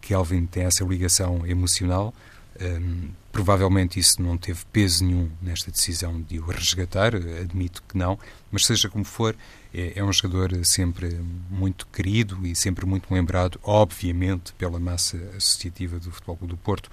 Kelvin 0.00 0.44
tem 0.44 0.64
essa 0.64 0.84
ligação 0.84 1.46
emocional. 1.46 2.12
Um, 2.60 3.08
provavelmente 3.34 3.98
isso 3.98 4.22
não 4.22 4.38
teve 4.38 4.64
peso 4.72 5.04
nenhum 5.04 5.28
nesta 5.42 5.68
decisão 5.68 6.22
de 6.22 6.38
o 6.38 6.46
resgatar, 6.46 7.16
admito 7.16 7.82
que 7.82 7.98
não, 7.98 8.16
mas 8.50 8.64
seja 8.64 8.88
como 8.88 9.04
for, 9.04 9.34
é, 9.74 9.94
é, 9.96 10.04
um 10.04 10.12
jogador 10.12 10.64
sempre 10.64 11.20
muito 11.50 11.84
querido 11.88 12.46
e 12.46 12.54
sempre 12.54 12.86
muito 12.86 13.12
lembrado, 13.12 13.58
obviamente, 13.64 14.52
pela 14.52 14.78
massa 14.78 15.16
associativa 15.36 15.98
do 15.98 16.12
Futebol 16.12 16.38
do 16.42 16.56
Porto 16.56 16.88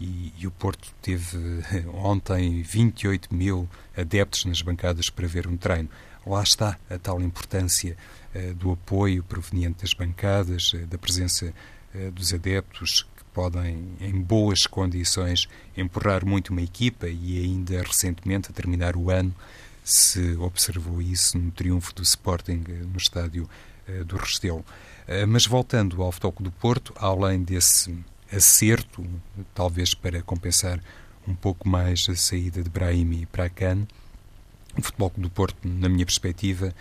e, 0.00 0.32
e, 0.38 0.46
o 0.46 0.50
Porto 0.50 0.88
teve 1.02 1.36
ontem 1.92 2.62
28 2.62 3.32
mil 3.32 3.68
adeptos 3.94 4.46
nas 4.46 4.62
bancadas 4.62 5.10
para 5.10 5.28
ver 5.28 5.46
um 5.46 5.58
treino. 5.58 5.90
Lá 6.26 6.42
está 6.42 6.78
a 6.88 6.98
tal 6.98 7.20
importância 7.20 7.98
uh, 8.34 8.54
do 8.54 8.72
apoio 8.72 9.22
proveniente 9.22 9.82
das 9.82 9.92
bancadas, 9.92 10.72
uh, 10.72 10.86
da 10.86 10.96
presença 10.96 11.52
uh, 11.94 12.10
dos 12.12 12.32
adeptos 12.32 13.06
podem, 13.32 13.96
em 14.00 14.20
boas 14.20 14.66
condições, 14.66 15.48
empurrar 15.76 16.24
muito 16.24 16.50
uma 16.50 16.62
equipa 16.62 17.08
e 17.08 17.38
ainda 17.42 17.82
recentemente, 17.82 18.50
a 18.50 18.52
terminar 18.52 18.96
o 18.96 19.10
ano, 19.10 19.34
se 19.84 20.36
observou 20.36 21.02
isso 21.02 21.38
no 21.38 21.50
triunfo 21.50 21.94
do 21.94 22.02
Sporting 22.02 22.64
no 22.92 22.96
estádio 22.96 23.48
do 24.06 24.16
Restelo. 24.16 24.64
Mas 25.28 25.46
voltando 25.46 26.02
ao 26.02 26.12
Futebol 26.12 26.34
do 26.40 26.52
Porto, 26.52 26.94
além 26.96 27.42
desse 27.42 27.98
acerto, 28.32 29.04
talvez 29.54 29.94
para 29.94 30.22
compensar 30.22 30.80
um 31.26 31.34
pouco 31.34 31.68
mais 31.68 32.06
a 32.08 32.14
saída 32.14 32.62
de 32.62 32.70
Brahimi 32.70 33.26
para 33.26 33.44
a 33.44 33.50
Cannes. 33.50 33.86
O 34.76 34.82
Futebol 34.82 35.12
do 35.16 35.30
Porto, 35.30 35.56
na 35.64 35.88
minha 35.88 36.06
perspectiva, 36.06 36.72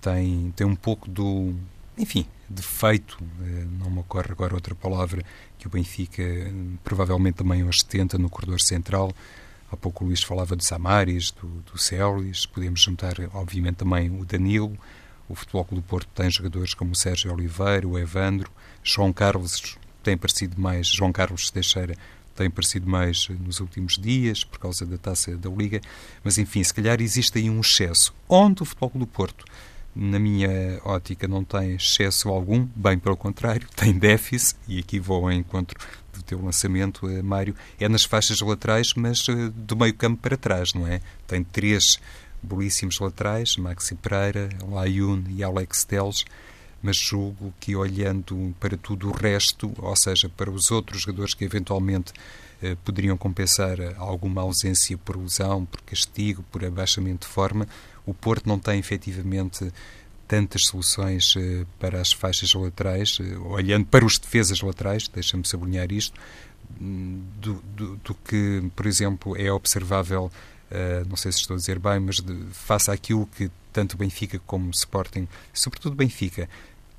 tem, 0.00 0.52
tem 0.54 0.66
um 0.66 0.76
pouco 0.76 1.08
do, 1.08 1.54
enfim, 1.98 2.26
defeito, 2.48 3.18
eh, 3.42 3.66
não 3.78 3.90
me 3.90 4.00
ocorre 4.00 4.30
agora 4.30 4.54
outra 4.54 4.74
palavra, 4.74 5.24
que 5.58 5.66
o 5.66 5.70
Benfica 5.70 6.22
provavelmente 6.84 7.36
também 7.36 7.64
ostenta 7.64 8.16
no 8.16 8.30
corredor 8.30 8.60
central. 8.60 9.12
Há 9.70 9.76
pouco 9.76 10.04
o 10.04 10.06
Luís 10.08 10.22
falava 10.22 10.56
do 10.56 10.62
Samaris, 10.62 11.30
do, 11.30 11.46
do 11.70 11.76
Celis, 11.76 12.46
podemos 12.46 12.80
juntar, 12.80 13.14
obviamente, 13.34 13.76
também 13.76 14.10
o 14.10 14.24
Danilo. 14.24 14.78
O 15.28 15.34
Futebol 15.34 15.66
do 15.70 15.82
Porto 15.82 16.08
tem 16.14 16.30
jogadores 16.30 16.72
como 16.72 16.92
o 16.92 16.96
Sérgio 16.96 17.32
Oliveira, 17.32 17.86
o 17.86 17.98
Evandro, 17.98 18.50
João 18.82 19.12
Carlos 19.12 19.76
tem 20.02 20.16
parecido 20.16 20.58
mais, 20.58 20.88
João 20.88 21.12
Carlos 21.12 21.50
Teixeira 21.50 21.94
tem 22.34 22.48
parecido 22.48 22.88
mais 22.88 23.28
nos 23.28 23.58
últimos 23.58 23.98
dias 23.98 24.44
por 24.44 24.60
causa 24.60 24.86
da 24.86 24.96
taça 24.96 25.36
da 25.36 25.50
Liga, 25.50 25.80
mas 26.22 26.38
enfim, 26.38 26.62
se 26.62 26.72
calhar 26.72 27.00
existe 27.00 27.36
aí 27.36 27.50
um 27.50 27.60
excesso. 27.60 28.14
Onde 28.28 28.62
o 28.62 28.64
Futebol 28.64 28.92
do 28.94 29.06
Porto, 29.06 29.44
na 29.94 30.18
minha 30.18 30.80
ótica, 30.84 31.26
não 31.26 31.42
tem 31.42 31.74
excesso 31.74 32.28
algum, 32.28 32.66
bem 32.76 32.98
pelo 32.98 33.16
contrário, 33.16 33.66
tem 33.74 33.92
déficit, 33.92 34.56
e 34.68 34.78
aqui 34.78 34.98
vou 35.00 35.24
ao 35.24 35.32
encontro 35.32 35.78
do 36.12 36.22
teu 36.22 36.42
lançamento, 36.42 37.08
eh, 37.08 37.22
Mário, 37.22 37.54
é 37.80 37.88
nas 37.88 38.04
faixas 38.04 38.40
laterais, 38.40 38.94
mas 38.94 39.26
eh, 39.28 39.50
do 39.54 39.76
meio 39.76 39.94
campo 39.94 40.20
para 40.22 40.36
trás, 40.36 40.72
não 40.74 40.86
é? 40.86 41.00
Tem 41.26 41.42
três 41.42 41.98
belíssimos 42.42 42.98
laterais, 43.00 43.56
Maxi 43.56 43.94
Pereira, 43.94 44.48
Layun 44.68 45.24
e 45.28 45.42
Alex 45.42 45.84
Teles, 45.84 46.24
mas 46.80 46.96
julgo 46.96 47.52
que 47.58 47.74
olhando 47.74 48.54
para 48.60 48.76
tudo 48.76 49.08
o 49.08 49.12
resto, 49.12 49.72
ou 49.78 49.96
seja, 49.96 50.28
para 50.28 50.50
os 50.50 50.70
outros 50.70 51.02
jogadores 51.02 51.34
que 51.34 51.44
eventualmente 51.44 52.12
eh, 52.62 52.76
poderiam 52.84 53.16
compensar 53.16 53.78
alguma 53.96 54.42
ausência 54.42 54.96
por 54.98 55.16
lesão, 55.16 55.64
por 55.64 55.80
castigo, 55.82 56.44
por 56.50 56.64
abaixamento 56.64 57.26
de 57.26 57.32
forma, 57.32 57.66
o 58.08 58.14
Porto 58.14 58.48
não 58.48 58.58
tem 58.58 58.78
efetivamente 58.78 59.70
tantas 60.26 60.66
soluções 60.66 61.34
eh, 61.36 61.66
para 61.78 62.00
as 62.00 62.12
faixas 62.12 62.52
laterais, 62.54 63.18
eh, 63.20 63.36
olhando 63.38 63.86
para 63.86 64.04
os 64.04 64.18
defesas 64.18 64.60
laterais, 64.60 65.08
deixa-me 65.08 65.46
sublinhar 65.46 65.92
isto, 65.92 66.18
hum, 66.80 67.22
do, 67.36 67.54
do, 67.74 67.96
do, 67.96 68.14
que, 68.14 68.62
por 68.74 68.86
exemplo, 68.86 69.36
é 69.36 69.50
observável, 69.52 70.30
uh, 70.70 71.08
não 71.08 71.16
sei 71.16 71.32
se 71.32 71.38
estou 71.38 71.54
a 71.54 71.58
dizer 71.58 71.78
bem, 71.78 71.98
mas 72.00 72.16
de, 72.16 72.34
face 72.52 72.90
àquilo 72.90 73.26
que 73.26 73.50
tanto 73.72 73.96
Benfica 73.96 74.38
como 74.46 74.70
Sporting, 74.70 75.28
sobretudo 75.52 75.94
Benfica, 75.94 76.48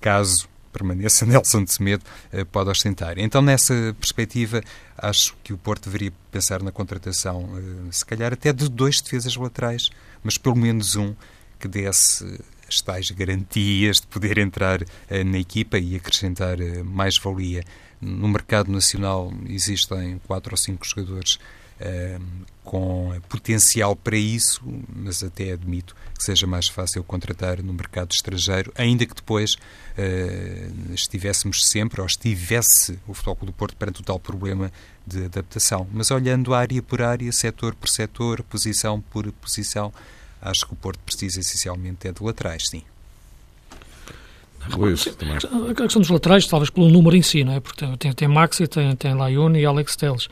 caso 0.01 0.47
permaneça 0.71 1.25
Nelson 1.27 1.63
de 1.63 1.73
Semedo, 1.73 2.03
eh, 2.31 2.43
pode 2.45 2.69
ostentar. 2.69 3.17
Então, 3.17 3.41
nessa 3.41 3.95
perspectiva, 3.99 4.61
acho 4.97 5.35
que 5.43 5.51
o 5.53 5.57
Porto 5.57 5.85
deveria 5.85 6.13
pensar 6.31 6.61
na 6.61 6.71
contratação, 6.71 7.49
eh, 7.57 7.91
se 7.91 8.05
calhar 8.05 8.33
até 8.33 8.53
de 8.53 8.69
dois 8.69 9.01
defesas 9.01 9.35
laterais, 9.35 9.89
mas 10.23 10.37
pelo 10.37 10.55
menos 10.55 10.95
um 10.95 11.15
que 11.59 11.67
desse 11.67 12.39
as 12.67 12.81
tais 12.81 13.09
garantias 13.09 13.99
de 13.99 14.07
poder 14.07 14.37
entrar 14.37 14.79
na 15.25 15.39
equipa 15.39 15.79
e 15.79 15.95
acrescentar 15.95 16.57
mais 16.85 17.17
valia. 17.17 17.63
No 17.99 18.27
mercado 18.27 18.71
nacional 18.71 19.33
existem 19.47 20.21
quatro 20.27 20.53
ou 20.53 20.57
cinco 20.57 20.87
jogadores 20.87 21.39
com 22.69 23.19
potencial 23.27 23.95
para 23.95 24.15
isso, 24.15 24.61
mas 24.95 25.23
até 25.23 25.53
admito 25.53 25.95
que 26.15 26.23
seja 26.23 26.45
mais 26.45 26.67
fácil 26.67 27.03
contratar 27.03 27.63
no 27.63 27.73
mercado 27.73 28.11
estrangeiro, 28.11 28.71
ainda 28.75 29.07
que 29.07 29.15
depois 29.15 29.55
uh, 29.55 30.93
estivéssemos 30.93 31.65
sempre, 31.65 31.99
ou 31.99 32.05
estivesse 32.05 32.99
o 33.07 33.15
Futebol 33.15 33.47
do 33.47 33.51
Porto 33.51 33.75
perante 33.75 34.01
o 34.01 34.03
tal 34.03 34.19
problema 34.19 34.71
de 35.03 35.25
adaptação. 35.25 35.87
Mas 35.91 36.11
olhando 36.11 36.53
área 36.53 36.79
por 36.79 37.01
área, 37.01 37.31
setor 37.31 37.73
por 37.73 37.89
setor, 37.89 38.43
posição 38.43 39.01
por 39.01 39.31
posição, 39.31 39.91
acho 40.39 40.67
que 40.67 40.73
o 40.73 40.75
Porto 40.75 40.99
precisa 40.99 41.39
essencialmente 41.39 42.07
é 42.07 42.11
de 42.11 42.23
laterais, 42.23 42.67
sim. 42.69 42.83
Luís, 44.77 45.07
a 45.07 45.73
questão 45.73 46.01
dos 46.03 46.11
laterais, 46.11 46.45
talvez 46.45 46.69
pelo 46.69 46.87
número 46.87 47.15
em 47.15 47.23
si, 47.23 47.43
não 47.43 47.53
é? 47.53 47.59
Porque 47.59 47.83
tem, 47.97 48.13
tem 48.13 48.27
Maxi, 48.27 48.67
tem, 48.67 48.95
tem 48.95 49.15
Laione 49.15 49.59
e 49.59 49.65
Alex 49.65 49.95
Teles. 49.95 50.29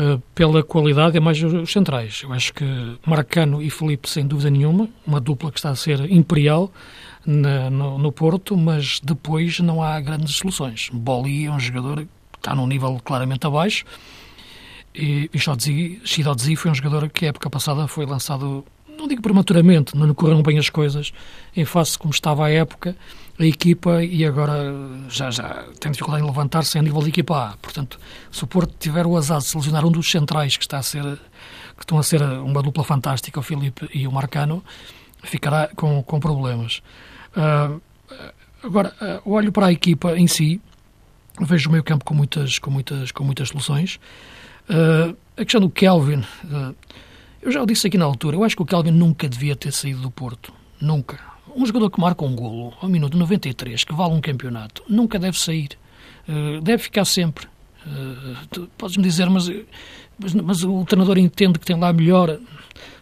Eh, 0.00 0.18
pela 0.34 0.62
qualidade 0.62 1.18
é 1.18 1.20
mais 1.20 1.42
os 1.42 1.70
centrais. 1.70 2.22
Eu 2.22 2.32
acho 2.32 2.54
que 2.54 2.64
Marcano 3.04 3.60
e 3.60 3.68
Felipe, 3.68 4.08
sem 4.08 4.26
dúvida 4.26 4.48
nenhuma, 4.48 4.88
uma 5.06 5.20
dupla 5.20 5.52
que 5.52 5.58
está 5.58 5.68
a 5.68 5.76
ser 5.76 6.10
imperial 6.10 6.72
na, 7.26 7.68
no, 7.68 7.98
no, 7.98 8.10
Porto, 8.10 8.56
mas 8.56 8.98
depois 9.00 9.60
não 9.60 9.82
há 9.82 10.00
grandes 10.00 10.36
soluções. 10.36 10.88
Boli 10.90 11.44
é 11.44 11.50
um 11.50 11.60
jogador 11.60 11.98
que 11.98 12.38
está 12.38 12.54
num 12.54 12.66
nível 12.66 12.98
claramente 13.04 13.46
abaixo 13.46 13.84
e 14.94 15.28
Shidodzi 16.04 16.56
foi 16.56 16.70
um 16.70 16.74
jogador 16.74 17.10
que 17.10 17.26
a 17.26 17.28
época 17.28 17.50
passada 17.50 17.86
foi 17.86 18.06
lançado, 18.06 18.64
não 19.00 19.08
digo 19.08 19.22
prematuramente, 19.22 19.96
não 19.96 20.12
correram 20.14 20.42
bem 20.42 20.58
as 20.58 20.70
coisas, 20.70 21.12
em 21.56 21.64
face 21.64 21.98
como 21.98 22.12
estava 22.12 22.46
a 22.46 22.50
época, 22.50 22.96
a 23.38 23.44
equipa 23.44 24.04
e 24.04 24.24
agora 24.24 24.74
já, 25.08 25.30
já 25.30 25.64
tem 25.80 25.90
dificuldade 25.90 26.22
em 26.22 26.26
levantar-se 26.26 26.78
a 26.78 26.82
nível 26.82 27.02
de 27.02 27.08
equipa 27.08 27.50
A. 27.50 27.56
Portanto, 27.56 27.98
se 28.30 28.44
o 28.44 28.46
Porto 28.46 28.74
tiver 28.78 29.06
o 29.06 29.16
azar 29.16 29.38
de 29.38 29.46
selecionar 29.46 29.84
um 29.86 29.90
dos 29.90 30.10
centrais 30.10 30.56
que 30.56 30.64
está 30.64 30.78
a 30.78 30.82
ser 30.82 31.18
que 31.80 31.84
estão 31.84 31.98
a 31.98 32.02
ser 32.02 32.20
uma 32.20 32.62
dupla 32.62 32.84
fantástica, 32.84 33.40
o 33.40 33.42
Filipe 33.42 33.88
e 33.94 34.06
o 34.06 34.12
Marcano, 34.12 34.62
ficará 35.22 35.70
com, 35.74 36.02
com 36.02 36.20
problemas. 36.20 36.82
Uh, 37.34 37.80
agora, 38.62 38.94
uh, 39.24 39.32
olho 39.32 39.50
para 39.50 39.66
a 39.66 39.72
equipa 39.72 40.14
em 40.14 40.26
si, 40.26 40.60
vejo 41.40 41.70
o 41.70 41.72
meio 41.72 41.82
campo 41.82 42.04
com 42.04 42.12
muitas, 42.12 42.58
com 42.58 42.70
muitas, 42.70 43.10
com 43.10 43.24
muitas 43.24 43.48
soluções. 43.48 43.98
Uh, 44.68 45.16
a 45.38 45.42
questão 45.42 45.62
do 45.62 45.70
Kelvin, 45.70 46.22
eu 47.42 47.50
já 47.50 47.62
o 47.62 47.66
disse 47.66 47.86
aqui 47.86 47.98
na 47.98 48.04
altura, 48.04 48.36
eu 48.36 48.44
acho 48.44 48.56
que 48.56 48.62
o 48.62 48.66
Kelvin 48.66 48.90
nunca 48.90 49.28
devia 49.28 49.56
ter 49.56 49.72
saído 49.72 50.00
do 50.00 50.10
Porto. 50.10 50.52
Nunca 50.80 51.30
um 51.54 51.66
jogador 51.66 51.90
que 51.90 52.00
marca 52.00 52.24
um 52.24 52.34
golo 52.34 52.72
ao 52.80 52.88
minuto 52.88 53.16
93, 53.16 53.84
que 53.84 53.94
vale 53.94 54.14
um 54.14 54.20
campeonato, 54.20 54.82
nunca 54.88 55.18
deve 55.18 55.38
sair. 55.38 55.70
Uh, 56.28 56.60
deve 56.60 56.82
ficar 56.82 57.04
sempre. 57.04 57.46
Uh, 57.86 58.66
Podes-me 58.76 59.02
dizer, 59.02 59.28
mas, 59.28 59.48
mas, 60.18 60.34
mas, 60.34 60.64
o 60.64 60.84
treinador 60.84 61.18
entende 61.18 61.58
que 61.58 61.66
tem 61.66 61.78
lá 61.78 61.92
melhor. 61.92 62.38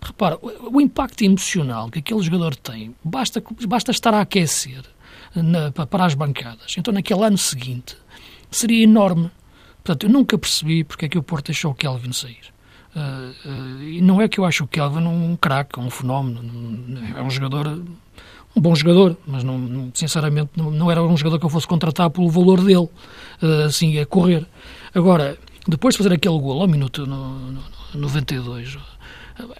Repara, 0.01 0.39
o, 0.41 0.77
o, 0.77 0.81
impacto 0.81 1.23
emocional 1.23 1.91
que 1.91 1.99
aquele 1.99 2.23
jogador 2.23 2.55
tem, 2.57 2.95
basta, 3.05 3.43
basta 3.67 3.91
estar 3.91 4.15
a 4.15 4.21
aquecer 4.21 4.83
na, 5.35 5.71
para 5.71 6.05
as 6.05 6.15
bancadas. 6.15 6.75
Então, 6.79 6.95
naquele 6.95 7.25
ano 7.25 7.39
seguinte, 7.39 7.97
seria 8.51 8.83
enorme. 8.83 9.31
Portanto, 9.83 10.05
eu 10.05 10.11
nunca 10.11 10.39
percebi 10.39 10.85
porque 10.85 11.07
é 11.07 11.09
que 11.09 11.19
o 11.19 11.23
Porto 11.23 11.47
deixou 11.47 11.73
o 11.73 11.75
Kelvin 11.75 12.13
sair. 12.13 12.58
Uh, 12.99 13.49
uh, 13.49 13.83
e 13.83 14.01
não 14.01 14.21
é 14.21 14.27
que 14.27 14.41
eu 14.41 14.45
acho 14.45 14.65
o 14.65 14.67
Kelvin 14.67 15.07
um 15.07 15.37
craque, 15.37 15.79
um 15.79 15.89
fenómeno. 15.89 16.41
É 17.17 17.23
um 17.23 17.31
jogador 17.31 17.81
um 18.57 18.61
bom 18.61 18.75
jogador, 18.75 19.17
mas 19.27 19.45
não, 19.45 19.91
sinceramente 19.95 20.51
não, 20.57 20.91
era 20.91 21.03
um 21.03 21.17
jogador 21.17 21.39
que 21.39 21.47
eu 21.47 21.51
fosse 21.51 21.67
contratar 21.67 22.11
pelo 22.11 22.29
valor 22.29 22.61
dele, 22.61 22.89
uh, 23.43 23.67
assim, 23.67 23.99
a 23.99 24.07
correr. 24.07 24.45
Agora, 24.93 25.39
depois 25.67 25.95
de 25.95 25.99
fazer 25.99 26.15
aquele 26.15 26.39
gol 26.39 26.61
ao 26.61 26.67
minuto 26.67 27.07
no, 27.07 27.39
no, 27.39 27.63
no 27.95 28.01
92, 28.01 28.79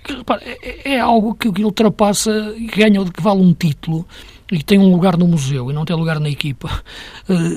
repara, 0.05 0.43
é, 0.45 0.95
é, 0.95 1.01
algo 1.01 1.35
que, 1.35 1.53
que 1.53 1.65
ultrapassa 1.65 2.31
e 2.57 2.67
ganha, 2.67 3.05
que 3.05 3.23
vale 3.23 3.41
um 3.41 3.53
título 3.53 4.07
e 4.51 4.63
tem 4.63 4.79
um 4.79 4.91
lugar 4.91 5.17
no 5.17 5.29
museu 5.29 5.71
e 5.71 5.75
não 5.75 5.85
tem 5.85 5.95
lugar 5.95 6.19
na 6.19 6.29
equipa 6.29 6.83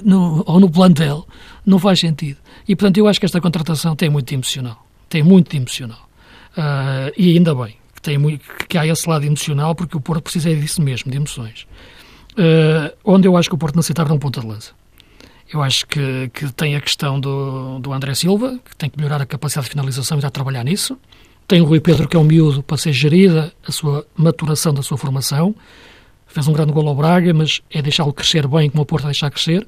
no, 0.04 0.44
ou 0.46 0.60
no 0.60 0.70
plantel, 0.70 1.26
não 1.66 1.80
faz 1.80 2.00
sentido. 2.00 2.38
E, 2.68 2.76
portanto, 2.76 2.98
eu 2.98 3.08
acho 3.08 3.20
que 3.20 3.26
esta 3.26 3.42
contratação 3.42 3.96
tem 3.96 4.10
muito 4.10 4.32
emocional. 4.34 4.91
Tem 5.12 5.22
muito 5.22 5.52
de 5.52 5.58
emocional. 5.58 6.10
Uh, 6.58 7.12
e 7.18 7.36
ainda 7.36 7.54
bem 7.54 7.76
que, 7.94 8.02
tem 8.02 8.18
muito, 8.18 8.46
que 8.68 8.78
há 8.78 8.88
esse 8.88 9.08
lado 9.08 9.26
emocional, 9.26 9.76
porque 9.76 9.98
o 9.98 10.00
Porto 10.00 10.24
precisa 10.24 10.56
disso 10.56 10.82
mesmo, 10.82 11.12
de 11.12 11.18
emoções. 11.18 11.68
Uh, 12.32 12.96
onde 13.04 13.28
eu 13.28 13.36
acho 13.36 13.50
que 13.50 13.56
o 13.56 13.58
Porto 13.58 13.76
necessitava 13.76 14.08
de 14.08 14.16
um 14.16 14.18
ponta 14.18 14.40
de 14.40 14.48
lança. 14.48 14.72
Eu 15.52 15.62
acho 15.62 15.86
que, 15.86 16.32
que 16.34 16.50
tem 16.54 16.78
a 16.78 16.82
questão 16.82 17.20
do, 17.20 17.80
do 17.80 17.92
André 17.92 18.16
Silva, 18.16 18.58
que 18.64 18.74
tem 18.78 18.90
que 18.90 18.98
melhorar 18.98 19.22
a 19.22 19.26
capacidade 19.26 19.66
de 19.66 19.72
finalização 19.72 20.18
e 20.18 20.22
já 20.22 20.30
trabalhar 20.30 20.64
nisso. 20.64 20.98
Tem 21.46 21.60
o 21.60 21.66
Rui 21.66 21.82
Pedro, 21.82 22.08
que 22.08 22.16
é 22.16 22.20
um 22.20 22.24
miúdo, 22.24 22.64
para 22.64 22.78
ser 22.78 22.94
gerida 22.94 23.52
a 23.68 23.72
sua 23.74 24.08
maturação 24.16 24.74
da 24.74 24.82
sua 24.82 24.98
formação. 24.98 25.54
Fez 26.26 26.48
um 26.48 26.54
grande 26.54 26.72
gol 26.72 26.88
ao 26.88 26.96
Braga, 26.96 27.34
mas 27.34 27.60
é 27.70 27.82
deixá-lo 27.82 28.14
crescer 28.14 28.48
bem, 28.48 28.70
como 28.70 28.84
o 28.84 28.86
Porto 28.86 29.04
deixar 29.04 29.30
crescer. 29.30 29.68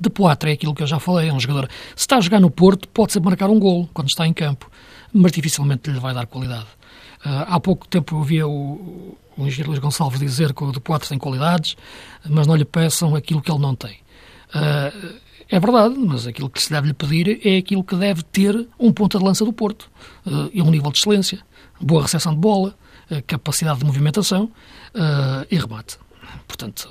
De 0.00 0.10
Poitre 0.10 0.50
é 0.50 0.52
aquilo 0.54 0.74
que 0.74 0.82
eu 0.82 0.86
já 0.86 0.98
falei, 0.98 1.28
é 1.28 1.32
um 1.32 1.40
jogador. 1.40 1.68
Se 1.94 2.02
está 2.02 2.16
a 2.16 2.20
jogar 2.20 2.40
no 2.40 2.50
Porto, 2.50 2.88
pode 2.88 3.12
ser 3.12 3.20
marcar 3.20 3.48
um 3.50 3.58
gol 3.58 3.88
quando 3.92 4.08
está 4.08 4.26
em 4.26 4.32
campo, 4.32 4.70
mas 5.12 5.32
dificilmente 5.32 5.90
lhe 5.90 5.98
vai 5.98 6.14
dar 6.14 6.26
qualidade. 6.26 6.66
Uh, 7.24 7.46
há 7.46 7.60
pouco 7.60 7.86
tempo 7.86 8.16
ouvia 8.16 8.48
o, 8.48 9.16
o 9.36 9.46
engenheiro 9.46 9.70
Luís 9.70 9.78
Gonçalves 9.78 10.18
dizer 10.18 10.52
que 10.52 10.64
o 10.64 10.72
Depoitre 10.72 11.08
tem 11.08 11.18
qualidades, 11.18 11.76
mas 12.28 12.46
não 12.46 12.56
lhe 12.56 12.64
peçam 12.64 13.14
aquilo 13.14 13.40
que 13.40 13.50
ele 13.50 13.60
não 13.60 13.74
tem. 13.74 13.98
Uh, 14.54 15.20
é 15.48 15.60
verdade, 15.60 15.94
mas 15.98 16.26
aquilo 16.26 16.50
que 16.50 16.60
se 16.60 16.70
deve 16.70 16.88
lhe 16.88 16.94
pedir 16.94 17.40
é 17.46 17.58
aquilo 17.58 17.84
que 17.84 17.94
deve 17.94 18.22
ter 18.24 18.66
um 18.78 18.92
ponta 18.92 19.18
de 19.18 19.24
lança 19.24 19.44
do 19.44 19.52
Porto. 19.52 19.88
Uh, 20.26 20.50
um 20.62 20.70
nível 20.70 20.90
de 20.90 20.98
excelência, 20.98 21.38
boa 21.80 22.02
recepção 22.02 22.32
de 22.32 22.40
bola, 22.40 22.74
capacidade 23.26 23.80
de 23.80 23.84
movimentação 23.84 24.50
e 25.50 25.58
remate. 25.58 25.98
Portanto, 26.46 26.88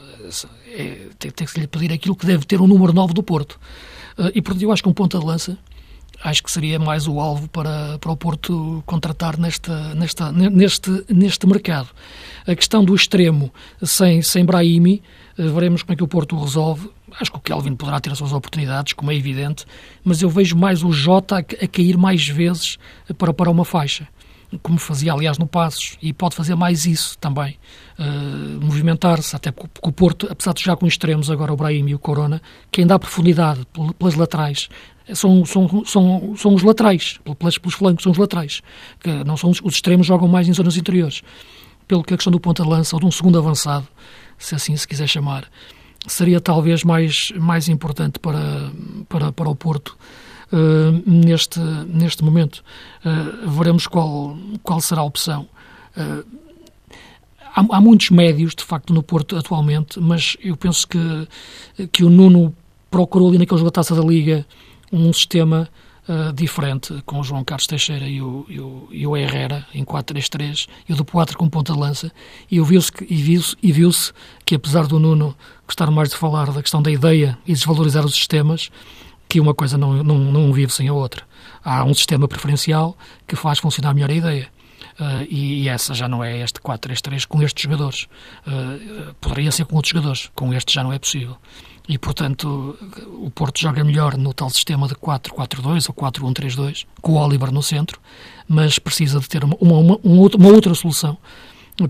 é, 0.67 1.07
tem, 1.17 1.31
tem 1.31 1.47
que 1.47 1.51
se 1.51 1.59
lhe 1.59 1.67
pedir 1.67 1.91
aquilo 1.91 2.15
que 2.15 2.25
deve 2.25 2.45
ter 2.45 2.61
um 2.61 2.67
número 2.67 2.93
9 2.93 3.13
do 3.13 3.23
Porto. 3.23 3.59
e, 4.33 4.41
portanto, 4.41 4.63
eu 4.63 4.71
acho 4.71 4.83
que 4.83 4.89
um 4.89 4.93
ponta 4.93 5.19
de 5.19 5.25
lança 5.25 5.57
acho 6.23 6.43
que 6.43 6.51
seria 6.51 6.79
mais 6.79 7.07
o 7.07 7.19
alvo 7.19 7.49
para, 7.49 7.97
para 7.99 8.11
o 8.11 8.17
Porto 8.17 8.83
contratar 8.85 9.37
nesta, 9.37 9.93
nesta, 9.95 10.31
neste, 10.31 11.05
neste 11.09 11.47
mercado. 11.47 11.89
A 12.47 12.55
questão 12.55 12.83
do 12.83 12.95
extremo 12.95 13.51
sem, 13.83 14.21
sem 14.21 14.45
Brahimi, 14.45 15.01
eh, 15.37 15.47
veremos 15.47 15.83
como 15.83 15.93
é 15.93 15.95
que 15.95 16.03
o 16.03 16.07
Porto 16.07 16.35
o 16.35 16.43
resolve. 16.43 16.89
Acho 17.19 17.31
que 17.31 17.37
o 17.37 17.41
Kelvin 17.41 17.75
poderá 17.75 17.99
ter 17.99 18.11
as 18.11 18.17
suas 18.17 18.33
oportunidades, 18.33 18.93
como 18.93 19.11
é 19.11 19.15
evidente, 19.15 19.65
mas 20.03 20.21
eu 20.21 20.29
vejo 20.29 20.55
mais 20.55 20.83
o 20.83 20.91
Jota 20.91 21.37
a, 21.37 21.39
a 21.39 21.67
cair 21.67 21.97
mais 21.97 22.27
vezes 22.27 22.77
para, 23.17 23.33
para 23.33 23.49
uma 23.49 23.65
faixa 23.65 24.07
como 24.61 24.77
fazia, 24.77 25.13
aliás, 25.13 25.37
no 25.37 25.47
Passos, 25.47 25.97
e 26.01 26.11
pode 26.11 26.35
fazer 26.35 26.55
mais 26.55 26.85
isso 26.85 27.17
também, 27.17 27.57
uh, 27.97 28.63
movimentar-se, 28.63 29.35
até 29.35 29.51
porque 29.51 29.69
o 29.81 29.91
Porto, 29.91 30.27
apesar 30.29 30.53
de 30.53 30.63
já 30.63 30.75
com 30.75 30.85
extremos, 30.85 31.29
agora 31.29 31.53
o 31.53 31.55
Brahim 31.55 31.87
e 31.89 31.95
o 31.95 31.99
Corona, 31.99 32.41
que 32.69 32.81
ainda 32.81 32.95
há 32.95 32.99
profundidade 32.99 33.65
pelas 33.97 34.15
laterais, 34.15 34.69
são, 35.13 35.45
são, 35.45 35.85
são, 35.85 36.35
são 36.35 36.53
os 36.53 36.63
laterais, 36.63 37.19
pelos, 37.37 37.57
pelos 37.57 37.75
flancos, 37.75 38.03
são 38.03 38.11
os 38.11 38.17
laterais, 38.17 38.61
que 38.99 39.09
não 39.23 39.37
são 39.37 39.49
os, 39.49 39.61
os 39.63 39.75
extremos, 39.75 40.07
jogam 40.07 40.27
mais 40.27 40.47
em 40.47 40.53
zonas 40.53 40.77
interiores. 40.77 41.21
Pelo 41.87 42.03
que 42.03 42.13
a 42.13 42.17
questão 42.17 42.31
do 42.31 42.39
ponta-lança, 42.39 42.95
ou 42.95 42.99
de 42.99 43.05
um 43.05 43.11
segundo 43.11 43.37
avançado, 43.37 43.87
se 44.37 44.55
assim 44.55 44.75
se 44.75 44.87
quiser 44.87 45.07
chamar, 45.07 45.45
seria 46.07 46.39
talvez 46.39 46.83
mais, 46.83 47.31
mais 47.35 47.67
importante 47.67 48.19
para, 48.19 48.71
para, 49.07 49.31
para 49.31 49.49
o 49.49 49.55
Porto 49.55 49.97
uh, 50.51 51.03
neste, 51.09 51.59
neste 51.59 52.23
momento. 52.23 52.63
Uh, 53.05 53.49
veremos 53.49 53.87
qual, 53.87 54.37
qual 54.63 54.81
será 54.81 55.01
a 55.01 55.05
opção. 55.05 55.47
Uh, 55.95 56.25
há, 57.55 57.77
há, 57.77 57.81
muitos 57.81 58.09
médios, 58.09 58.55
de 58.55 58.63
facto, 58.63 58.93
no 58.93 59.03
Porto 59.03 59.35
atualmente, 59.35 59.99
mas 59.99 60.37
eu 60.41 60.55
penso 60.55 60.87
que, 60.87 61.27
que 61.91 62.03
o 62.03 62.09
Nuno 62.09 62.55
procurou 62.89 63.29
ali 63.29 63.37
naquele 63.37 63.57
jogo 63.57 63.71
da 63.71 63.75
Taça 63.75 63.95
da 63.95 64.03
Liga 64.03 64.45
um 64.91 65.13
sistema 65.13 65.69
uh, 66.07 66.33
diferente, 66.33 67.01
com 67.05 67.19
o 67.19 67.23
João 67.23 67.43
Carlos 67.43 67.67
Teixeira 67.67 68.05
e 68.07 68.21
o, 68.21 68.45
e 68.49 68.59
o, 68.59 68.87
e 68.91 69.07
o 69.07 69.15
Herrera 69.15 69.65
em 69.73 69.83
4-3-3 69.85 70.67
e 70.87 70.93
o 70.93 70.95
do 70.95 71.05
Poitre 71.05 71.37
com 71.37 71.49
ponta 71.49 71.73
de 71.73 71.79
lança, 71.79 72.11
e 72.49 72.59
viu-se 72.61 72.91
e 73.09 73.15
viu 73.15 73.41
e 73.61 73.71
viu 73.71 73.89
que, 74.45 74.55
apesar 74.55 74.87
do 74.87 74.99
Nuno 74.99 75.35
gostar 75.65 75.89
mais 75.89 76.09
de 76.09 76.17
falar 76.17 76.51
da 76.51 76.61
questão 76.61 76.81
da 76.81 76.91
ideia 76.91 77.37
e 77.47 77.53
desvalorizar 77.53 78.05
os 78.05 78.13
sistemas, 78.13 78.69
que 79.31 79.39
uma 79.39 79.53
coisa 79.53 79.77
não, 79.77 80.03
não, 80.03 80.17
não 80.17 80.51
vive 80.51 80.73
sem 80.73 80.89
a 80.89 80.93
outra. 80.93 81.23
Há 81.63 81.85
um 81.85 81.93
sistema 81.93 82.27
preferencial 82.27 82.97
que 83.25 83.37
faz 83.37 83.59
funcionar 83.59 83.93
melhor 83.93 84.09
a 84.09 84.13
ideia. 84.13 84.49
Uh, 84.99 85.25
e, 85.29 85.63
e, 85.63 85.69
essa 85.69 85.93
já 85.93 86.05
não 86.05 86.21
é 86.21 86.41
este 86.41 86.59
4-3-3 86.59 87.25
com 87.25 87.41
estes 87.41 87.63
jogadores. 87.63 88.09
Uh, 88.45 89.13
poderia 89.21 89.49
ser 89.49 89.63
com 89.63 89.77
outros 89.77 89.91
jogadores, 89.93 90.29
com 90.35 90.53
este 90.53 90.73
já 90.73 90.83
não 90.83 90.91
é 90.91 90.99
possível 90.99 91.37
e, 91.87 91.97
portanto, 91.97 92.77
o 93.21 93.29
Porto 93.31 93.59
joga 93.59 93.83
melhor 93.83 94.15
no 94.15 94.33
tal 94.33 94.49
sistema 94.49 94.87
de 94.87 94.95
4-4-2 94.95 95.89
ou 95.89 95.95
4-1-3-2, 95.95 96.85
com 97.01 97.13
o 97.13 97.17
Oliver 97.17 97.51
no 97.51 97.63
centro, 97.63 97.99
mas 98.47 98.77
precisa 98.79 99.19
de 99.19 99.27
ter 99.27 99.43
uma, 99.43 99.57
uma, 99.59 99.97
uma, 100.03 100.47
outra 100.47 100.73
solução 100.75 101.17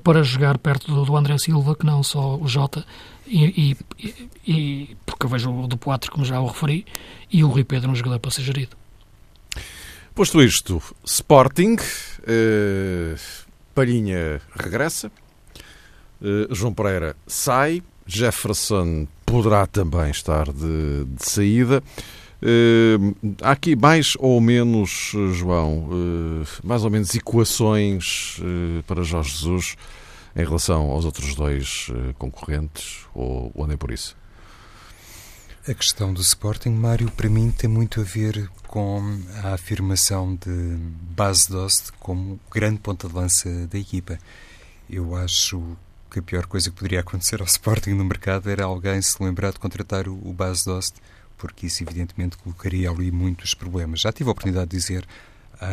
para 0.03 0.23
jogar 0.23 0.57
perto 0.57 0.91
do, 0.91 1.05
do 1.05 1.17
André 1.17 1.37
Silva, 1.37 1.75
que 1.75 1.85
não 1.85 2.01
só 2.03 2.37
o 2.37 2.47
Jota, 2.47 2.85
e, 3.31 3.77
e, 3.97 4.29
e, 4.45 4.97
porque 5.05 5.25
eu 5.25 5.29
vejo 5.29 5.49
o 5.49 5.67
do 5.67 5.77
Poitre, 5.77 6.11
como 6.11 6.25
já 6.25 6.39
o 6.41 6.47
referi, 6.47 6.85
e 7.31 7.43
o 7.43 7.47
Rui 7.47 7.63
Pedro 7.63 7.89
um 7.89 7.95
jogador 7.95 8.19
para 8.19 8.31
ser 8.31 8.43
gerido. 8.43 8.75
Posto 10.13 10.43
isto, 10.43 10.83
Sporting, 11.05 11.77
eh, 12.27 13.15
Palhinha 13.73 14.41
regressa, 14.53 15.09
eh, 16.21 16.47
João 16.51 16.73
Pereira 16.73 17.15
sai, 17.25 17.81
Jefferson 18.05 19.07
poderá 19.25 19.65
também 19.65 20.11
estar 20.11 20.51
de, 20.51 21.05
de 21.05 21.25
saída. 21.25 21.81
Uh, 22.43 23.35
há 23.43 23.51
aqui 23.51 23.75
mais 23.75 24.13
ou 24.17 24.41
menos, 24.41 25.11
João, 25.33 25.87
mais 26.63 26.83
ou 26.83 26.89
menos 26.89 27.13
equações 27.13 28.41
para 28.87 29.03
Jorge 29.03 29.29
Jesus 29.37 29.77
em 30.35 30.43
relação 30.43 30.91
aos 30.91 31.05
outros 31.05 31.35
dois 31.35 31.87
concorrentes, 32.17 33.05
ou, 33.13 33.51
ou 33.53 33.67
nem 33.67 33.77
por 33.77 33.91
isso? 33.91 34.15
A 35.67 35.75
questão 35.75 36.11
do 36.11 36.21
Sporting, 36.21 36.71
Mário, 36.71 37.11
para 37.11 37.29
mim 37.29 37.51
tem 37.51 37.69
muito 37.69 38.01
a 38.01 38.03
ver 38.03 38.49
com 38.65 38.99
a 39.43 39.53
afirmação 39.53 40.35
de 40.35 40.75
Bas 41.15 41.45
Dost 41.45 41.91
como 41.99 42.39
grande 42.49 42.79
ponta 42.79 43.07
de 43.07 43.13
lança 43.13 43.67
da 43.67 43.77
equipa. 43.77 44.17
Eu 44.89 45.15
acho 45.15 45.77
que 46.09 46.17
a 46.17 46.21
pior 46.23 46.47
coisa 46.47 46.71
que 46.71 46.75
poderia 46.75 47.01
acontecer 47.01 47.41
ao 47.41 47.45
Sporting 47.47 47.91
no 47.91 48.03
mercado 48.03 48.49
era 48.49 48.63
alguém 48.63 48.99
se 49.03 49.21
lembrar 49.23 49.51
de 49.51 49.59
contratar 49.59 50.07
o 50.07 50.33
Bas 50.33 50.63
Dost, 50.63 50.95
porque 51.37 51.67
isso 51.67 51.83
evidentemente 51.83 52.37
colocaria 52.37 52.89
ali 52.89 53.11
muitos 53.11 53.53
problemas. 53.53 54.01
Já 54.01 54.11
tive 54.11 54.29
a 54.29 54.31
oportunidade 54.31 54.71
de 54.71 54.77
dizer 54.77 55.07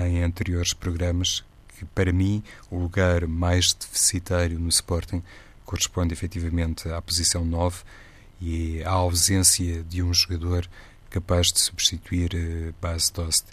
em 0.06 0.22
anteriores 0.22 0.74
programas 0.74 1.42
que, 1.78 1.84
para 1.86 2.12
mim, 2.12 2.42
o 2.70 2.78
lugar 2.78 3.26
mais 3.26 3.72
deficitário 3.72 4.58
no 4.58 4.68
Sporting 4.68 5.22
corresponde 5.64 6.12
efetivamente 6.12 6.88
à 6.88 7.00
posição 7.00 7.44
9 7.44 7.82
e 8.40 8.82
à 8.84 8.90
ausência 8.90 9.82
de 9.84 10.02
um 10.02 10.12
jogador 10.12 10.68
capaz 11.10 11.52
de 11.52 11.60
substituir 11.60 12.34
uh, 12.34 12.74
Bas 12.80 13.10
Dost. 13.10 13.46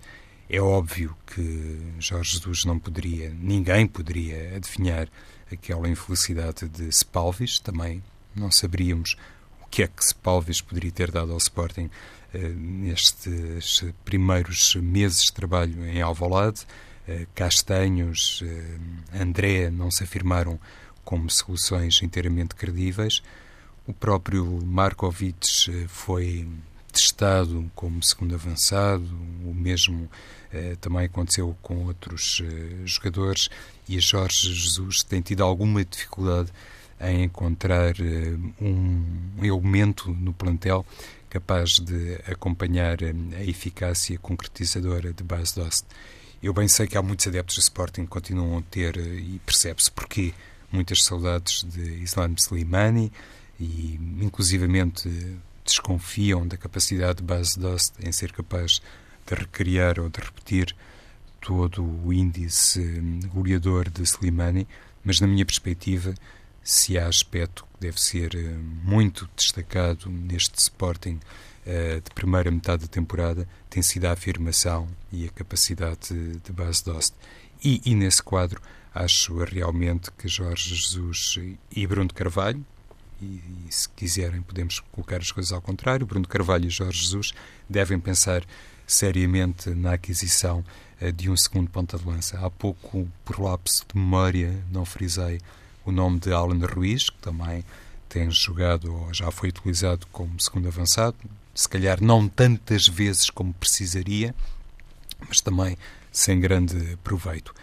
É 0.49 0.61
óbvio 0.61 1.15
que 1.25 1.93
Jorge 1.99 2.33
Jesus 2.33 2.65
não 2.65 2.77
poderia, 2.77 3.29
ninguém 3.29 3.87
poderia 3.87 4.55
adivinhar 4.55 5.07
aquela 5.51 5.89
infelicidade 5.89 6.69
de 6.69 6.91
Spalvis, 6.91 7.59
também 7.59 8.03
não 8.35 8.51
saberíamos 8.51 9.15
o 9.61 9.67
que 9.67 9.83
é 9.83 9.87
que 9.87 10.05
Spalvis 10.05 10.61
poderia 10.61 10.91
ter 10.91 11.11
dado 11.11 11.31
ao 11.31 11.37
Sporting 11.37 11.89
uh, 12.33 12.37
nestes 12.57 13.83
primeiros 14.03 14.75
meses 14.75 15.25
de 15.25 15.33
trabalho 15.33 15.85
em 15.85 16.01
Alvalade. 16.01 16.65
Uh, 17.07 17.27
Castanhos, 17.35 18.41
uh, 18.41 19.21
André 19.21 19.69
não 19.69 19.91
se 19.91 20.03
afirmaram 20.03 20.59
como 21.05 21.29
soluções 21.29 22.01
inteiramente 22.01 22.55
credíveis. 22.55 23.21
O 23.87 23.93
próprio 23.93 24.43
Markovic 24.65 25.69
eh, 25.69 25.85
foi 25.87 26.47
testado 26.91 27.69
como 27.75 28.01
segundo 28.01 28.33
avançado, 28.33 29.05
o 29.45 29.53
mesmo 29.53 30.09
eh, 30.51 30.75
também 30.81 31.05
aconteceu 31.05 31.55
com 31.61 31.85
outros 31.85 32.41
eh, 32.43 32.81
jogadores 32.85 33.47
e 33.87 33.99
Jorge 33.99 34.53
Jesus 34.53 35.03
tem 35.03 35.21
tido 35.21 35.43
alguma 35.43 35.85
dificuldade 35.85 36.51
em 36.99 37.25
encontrar 37.25 37.93
eh, 37.99 38.37
um 38.59 39.05
elemento 39.43 40.09
no 40.09 40.33
plantel 40.33 40.83
capaz 41.29 41.73
de 41.73 42.15
acompanhar 42.25 43.03
eh, 43.03 43.13
a 43.37 43.43
eficácia 43.43 44.17
concretizadora 44.17 45.13
de 45.13 45.23
Bas 45.23 45.51
Dost. 45.51 45.85
Eu 46.45 46.53
bem 46.53 46.67
sei 46.67 46.85
que 46.85 46.95
há 46.95 47.01
muitos 47.01 47.25
adeptos 47.25 47.55
do 47.55 47.61
Sporting 47.61 48.03
que 48.03 48.07
continuam 48.07 48.59
a 48.59 48.61
ter, 48.61 48.95
eh, 48.99 49.01
e 49.01 49.41
percebe-se 49.43 49.89
porquê, 49.89 50.31
muitas 50.71 51.03
saudades 51.03 51.63
de 51.63 52.03
Islam 52.03 52.35
Slimani, 52.37 53.11
e 53.59 53.99
inclusivamente 54.21 55.09
desconfiam 55.65 56.47
da 56.47 56.55
capacidade 56.55 57.17
de 57.17 57.23
base 57.23 57.57
Dust 57.57 57.95
em 57.99 58.11
ser 58.11 58.31
capaz 58.31 58.79
de 59.25 59.33
recriar 59.33 59.99
ou 59.99 60.07
de 60.07 60.19
repetir 60.19 60.75
todo 61.41 61.83
o 61.83 62.13
índice 62.13 62.79
hum, 62.79 63.21
goleador 63.33 63.89
de 63.89 64.03
Slimani, 64.03 64.67
mas 65.03 65.19
na 65.19 65.25
minha 65.25 65.47
perspectiva, 65.47 66.13
se 66.65 66.97
há 66.97 67.07
aspecto 67.07 67.63
que 67.63 67.79
deve 67.79 68.01
ser 68.01 68.35
hum, 68.35 68.79
muito 68.83 69.29
destacado 69.35 70.09
neste 70.09 70.57
Sporting 70.57 71.19
uh, 71.67 72.01
de 72.01 72.09
primeira 72.15 72.49
metade 72.49 72.81
da 72.81 72.87
temporada, 72.87 73.47
tem 73.69 73.83
sido 73.83 74.05
a 74.05 74.13
afirmação 74.13 74.87
e 75.11 75.27
a 75.27 75.29
capacidade 75.29 76.11
de, 76.43 76.51
base 76.51 76.83
Dost. 76.83 77.13
E, 77.63 77.81
e 77.85 77.93
nesse 77.93 78.23
quadro, 78.23 78.59
acho 78.95 79.37
realmente 79.43 80.11
que 80.17 80.27
Jorge 80.27 80.73
Jesus 80.73 81.39
e 81.71 81.85
Bruno 81.85 82.11
Carvalho, 82.11 82.65
e, 83.21 83.25
e, 83.25 83.67
se 83.69 83.87
quiserem 83.89 84.41
podemos 84.41 84.79
colocar 84.91 85.17
as 85.17 85.31
coisas 85.31 85.53
ao 85.53 85.61
contrário, 85.61 86.05
Bruno 86.05 86.27
Carvalho 86.27 86.65
e 86.65 86.69
Jorge 86.69 86.99
Jesus 86.99 87.31
devem 87.69 87.99
pensar 87.99 88.43
seriamente 88.87 89.69
na 89.69 89.93
aquisição 89.93 90.65
uh, 90.99 91.11
de 91.11 91.29
um 91.29 91.37
segundo 91.37 91.69
ponta 91.69 91.95
de 91.95 92.07
lança. 92.07 92.39
Há 92.39 92.49
pouco, 92.49 93.07
por 93.23 93.39
lapso 93.39 93.85
de 93.87 93.99
memória, 93.99 94.63
não 94.71 94.83
frisei 94.83 95.39
o 95.85 95.91
nome 95.91 96.19
de 96.19 96.31
Alan 96.31 96.59
Ruiz, 96.65 97.09
que 97.09 97.17
também 97.17 97.63
tem 98.09 98.29
jogado 98.31 98.93
ou 98.93 99.13
já 99.13 99.29
foi 99.31 99.49
utilizado 99.49 100.07
como 100.11 100.39
segundo 100.39 100.67
avançado, 100.67 101.15
se 101.53 101.67
calhar 101.67 102.01
não 102.01 102.27
tantas 102.27 102.87
vezes 102.87 103.29
como 103.29 103.53
precisaria, 103.53 104.33
mas 105.27 105.41
também 105.41 105.77
sem 106.11 106.39
grande 106.39 106.97
proveito. 107.03 107.53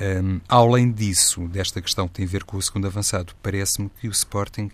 Um, 0.00 0.40
além 0.48 0.90
disso, 0.90 1.46
desta 1.48 1.80
questão 1.80 2.08
que 2.08 2.14
tem 2.14 2.24
a 2.24 2.28
ver 2.28 2.44
com 2.44 2.56
o 2.56 2.62
segundo 2.62 2.86
avançado, 2.86 3.34
parece-me 3.42 3.90
que 4.00 4.08
o 4.08 4.10
Sporting 4.10 4.70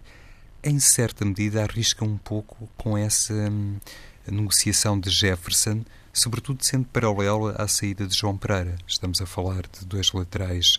em 0.63 0.79
certa 0.79 1.25
medida, 1.25 1.63
arrisca 1.63 2.05
um 2.05 2.19
pouco 2.19 2.69
com 2.77 2.97
essa 2.97 3.33
hum, 3.33 3.79
negociação 4.27 4.99
de 4.99 5.11
Jefferson, 5.11 5.83
sobretudo 6.13 6.65
sendo 6.65 6.85
paralela 6.87 7.55
à 7.59 7.67
saída 7.67 8.07
de 8.07 8.17
João 8.17 8.37
Pereira. 8.37 8.77
Estamos 8.87 9.21
a 9.21 9.27
falar 9.27 9.63
de 9.63 9.87
dois 9.87 10.13
laterais 10.13 10.79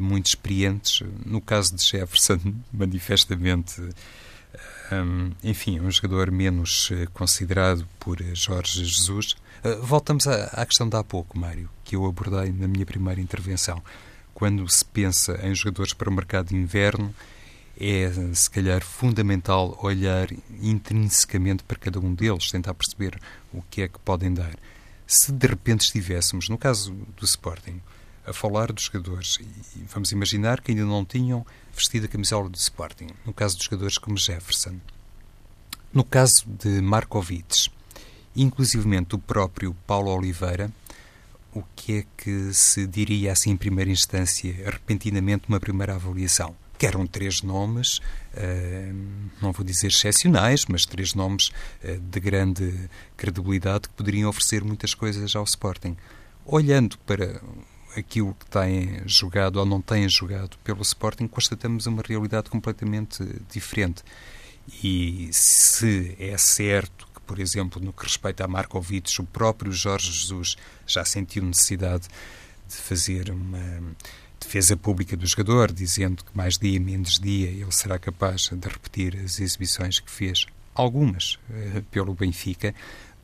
muito 0.00 0.26
experientes. 0.26 1.02
No 1.24 1.40
caso 1.40 1.74
de 1.74 1.82
Jefferson, 1.82 2.38
manifestamente, 2.72 3.80
hum, 4.92 5.32
enfim, 5.42 5.80
um 5.80 5.90
jogador 5.90 6.30
menos 6.30 6.90
eh, 6.92 7.06
considerado 7.12 7.86
por 7.98 8.22
Jorge 8.34 8.84
Jesus. 8.84 9.36
Uh, 9.64 9.82
voltamos 9.82 10.26
à, 10.26 10.44
à 10.46 10.66
questão 10.66 10.88
de 10.88 10.96
há 10.96 11.02
pouco, 11.02 11.38
Mário, 11.38 11.70
que 11.84 11.96
eu 11.96 12.04
abordei 12.04 12.52
na 12.52 12.68
minha 12.68 12.84
primeira 12.84 13.20
intervenção. 13.20 13.82
Quando 14.34 14.68
se 14.68 14.84
pensa 14.84 15.38
em 15.46 15.54
jogadores 15.54 15.92
para 15.92 16.10
o 16.10 16.12
mercado 16.12 16.48
de 16.48 16.56
inverno, 16.56 17.14
é, 17.80 18.10
se 18.34 18.48
calhar, 18.50 18.82
fundamental 18.82 19.78
olhar 19.82 20.28
intrinsecamente 20.60 21.64
para 21.64 21.78
cada 21.78 21.98
um 21.98 22.14
deles, 22.14 22.50
tentar 22.50 22.74
perceber 22.74 23.18
o 23.52 23.62
que 23.62 23.82
é 23.82 23.88
que 23.88 23.98
podem 23.98 24.32
dar. 24.32 24.54
Se 25.06 25.32
de 25.32 25.46
repente 25.46 25.82
estivéssemos, 25.82 26.48
no 26.48 26.56
caso 26.56 26.92
do 27.16 27.24
Sporting, 27.24 27.80
a 28.26 28.32
falar 28.32 28.72
dos 28.72 28.84
jogadores, 28.84 29.38
e 29.76 29.84
vamos 29.92 30.12
imaginar 30.12 30.60
que 30.60 30.72
ainda 30.72 30.84
não 30.84 31.04
tinham 31.04 31.44
vestido 31.74 32.06
a 32.06 32.08
camisola 32.08 32.48
do 32.48 32.56
Sporting, 32.56 33.08
no 33.24 33.32
caso 33.32 33.56
de 33.58 33.64
jogadores 33.64 33.98
como 33.98 34.16
Jefferson, 34.16 34.78
no 35.92 36.04
caso 36.04 36.44
de 36.46 36.80
Markovic, 36.80 37.70
inclusivamente 38.34 39.14
o 39.14 39.18
próprio 39.18 39.74
Paulo 39.86 40.10
Oliveira, 40.10 40.70
o 41.52 41.62
que 41.76 41.98
é 41.98 42.04
que 42.16 42.52
se 42.52 42.86
diria 42.86 43.32
assim 43.32 43.50
em 43.50 43.56
primeira 43.56 43.90
instância, 43.90 44.52
repentinamente, 44.64 45.44
uma 45.48 45.60
primeira 45.60 45.94
avaliação? 45.94 46.54
que 46.76 46.86
eram 46.86 47.06
três 47.06 47.40
nomes, 47.40 47.98
uh, 47.98 49.30
não 49.40 49.52
vou 49.52 49.64
dizer 49.64 49.86
excepcionais, 49.86 50.66
mas 50.66 50.84
três 50.84 51.14
nomes 51.14 51.48
uh, 51.84 51.98
de 51.98 52.20
grande 52.20 52.90
credibilidade 53.16 53.88
que 53.88 53.94
poderiam 53.94 54.28
oferecer 54.28 54.64
muitas 54.64 54.92
coisas 54.92 55.36
ao 55.36 55.44
Sporting. 55.44 55.96
Olhando 56.44 56.98
para 57.06 57.40
aquilo 57.96 58.34
que 58.34 58.46
têm 58.46 59.02
jogado 59.06 59.56
ou 59.56 59.66
não 59.66 59.80
têm 59.80 60.08
jogado 60.08 60.56
pelo 60.64 60.82
Sporting, 60.82 61.26
constatamos 61.26 61.86
uma 61.86 62.02
realidade 62.06 62.50
completamente 62.50 63.24
diferente. 63.50 64.02
E 64.82 65.28
se 65.32 66.16
é 66.18 66.36
certo 66.38 67.06
que, 67.14 67.20
por 67.20 67.38
exemplo, 67.38 67.82
no 67.82 67.92
que 67.92 68.04
respeita 68.04 68.44
a 68.44 68.48
Markovic, 68.48 69.20
o 69.20 69.24
próprio 69.24 69.72
Jorge 69.72 70.10
Jesus 70.10 70.56
já 70.86 71.04
sentiu 71.04 71.42
necessidade 71.44 72.08
de 72.68 72.76
fazer 72.76 73.30
uma 73.30 73.94
defesa 74.40 74.76
pública 74.76 75.16
do 75.16 75.26
jogador, 75.26 75.72
dizendo 75.72 76.24
que 76.24 76.36
mais 76.36 76.58
dia, 76.58 76.78
menos 76.80 77.18
dia, 77.18 77.48
ele 77.48 77.72
será 77.72 77.98
capaz 77.98 78.48
de 78.50 78.68
repetir 78.68 79.16
as 79.24 79.40
exibições 79.40 80.00
que 80.00 80.10
fez, 80.10 80.46
algumas, 80.74 81.38
eh, 81.50 81.82
pelo 81.90 82.14
Benfica. 82.14 82.74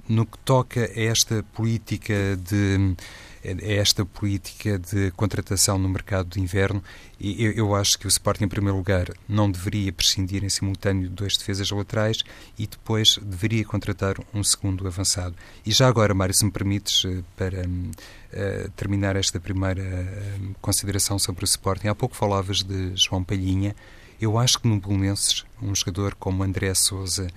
No 0.09 0.27
que 0.27 0.39
toca 0.39 0.81
a 0.81 1.01
esta 1.01 1.43
política 1.55 2.37
de 2.37 2.97
é, 3.43 3.77
esta 3.77 4.05
política 4.05 4.79
de 4.79 5.11
contratação 5.13 5.79
no 5.79 5.89
mercado 5.89 6.29
de 6.29 6.41
inverno. 6.41 6.83
E 7.19 7.45
eu, 7.45 7.53
eu, 7.53 7.75
acho 7.75 7.99
que 7.99 8.07
o 8.07 8.09
Sporting, 8.09 8.45
em 8.45 8.49
primeiro 8.49 8.77
lugar, 8.77 9.09
não 9.29 9.51
deveria 9.51 9.93
prescindir 9.93 10.45
em 10.45 10.49
simultâneo 10.49 11.09
de 11.09 11.15
dois 11.15 11.37
defesas 11.37 11.71
laterais 11.71 12.23
e 12.59 12.67
depois 12.67 13.19
deveria 13.23 13.65
contratar 13.65 14.17
um 14.33 14.43
segundo 14.43 14.87
avançado. 14.87 15.35
E 15.65 15.73
já 15.73 15.89
agora, 15.89 16.15
Mário, 16.15 16.35
se 16.35 16.45
me 16.45 16.51
permites, 16.51 17.05
eh, 17.05 17.23
para 17.37 17.63
uh, 17.63 18.71
terminar 18.77 19.17
esta 19.17 19.41
primeira 19.41 19.83
uh, 19.83 20.55
consideração 20.61 21.19
sobre 21.19 21.45
o 21.45 21.47
Sporting, 21.47 21.89
há 21.89 21.95
pouco 21.95 22.17
falavas 22.17 22.63
de 22.63 22.93
João 22.95 23.25
Palhinha. 23.25 23.75
Eu 24.21 24.39
acho 24.39 24.59
que 24.61 24.69
no 24.69 24.79
Belenenses, 24.79 25.45
um 25.63 25.75
jogador 25.75 26.15
como 26.15 26.43
André 26.43 26.75
Souza 26.75 27.29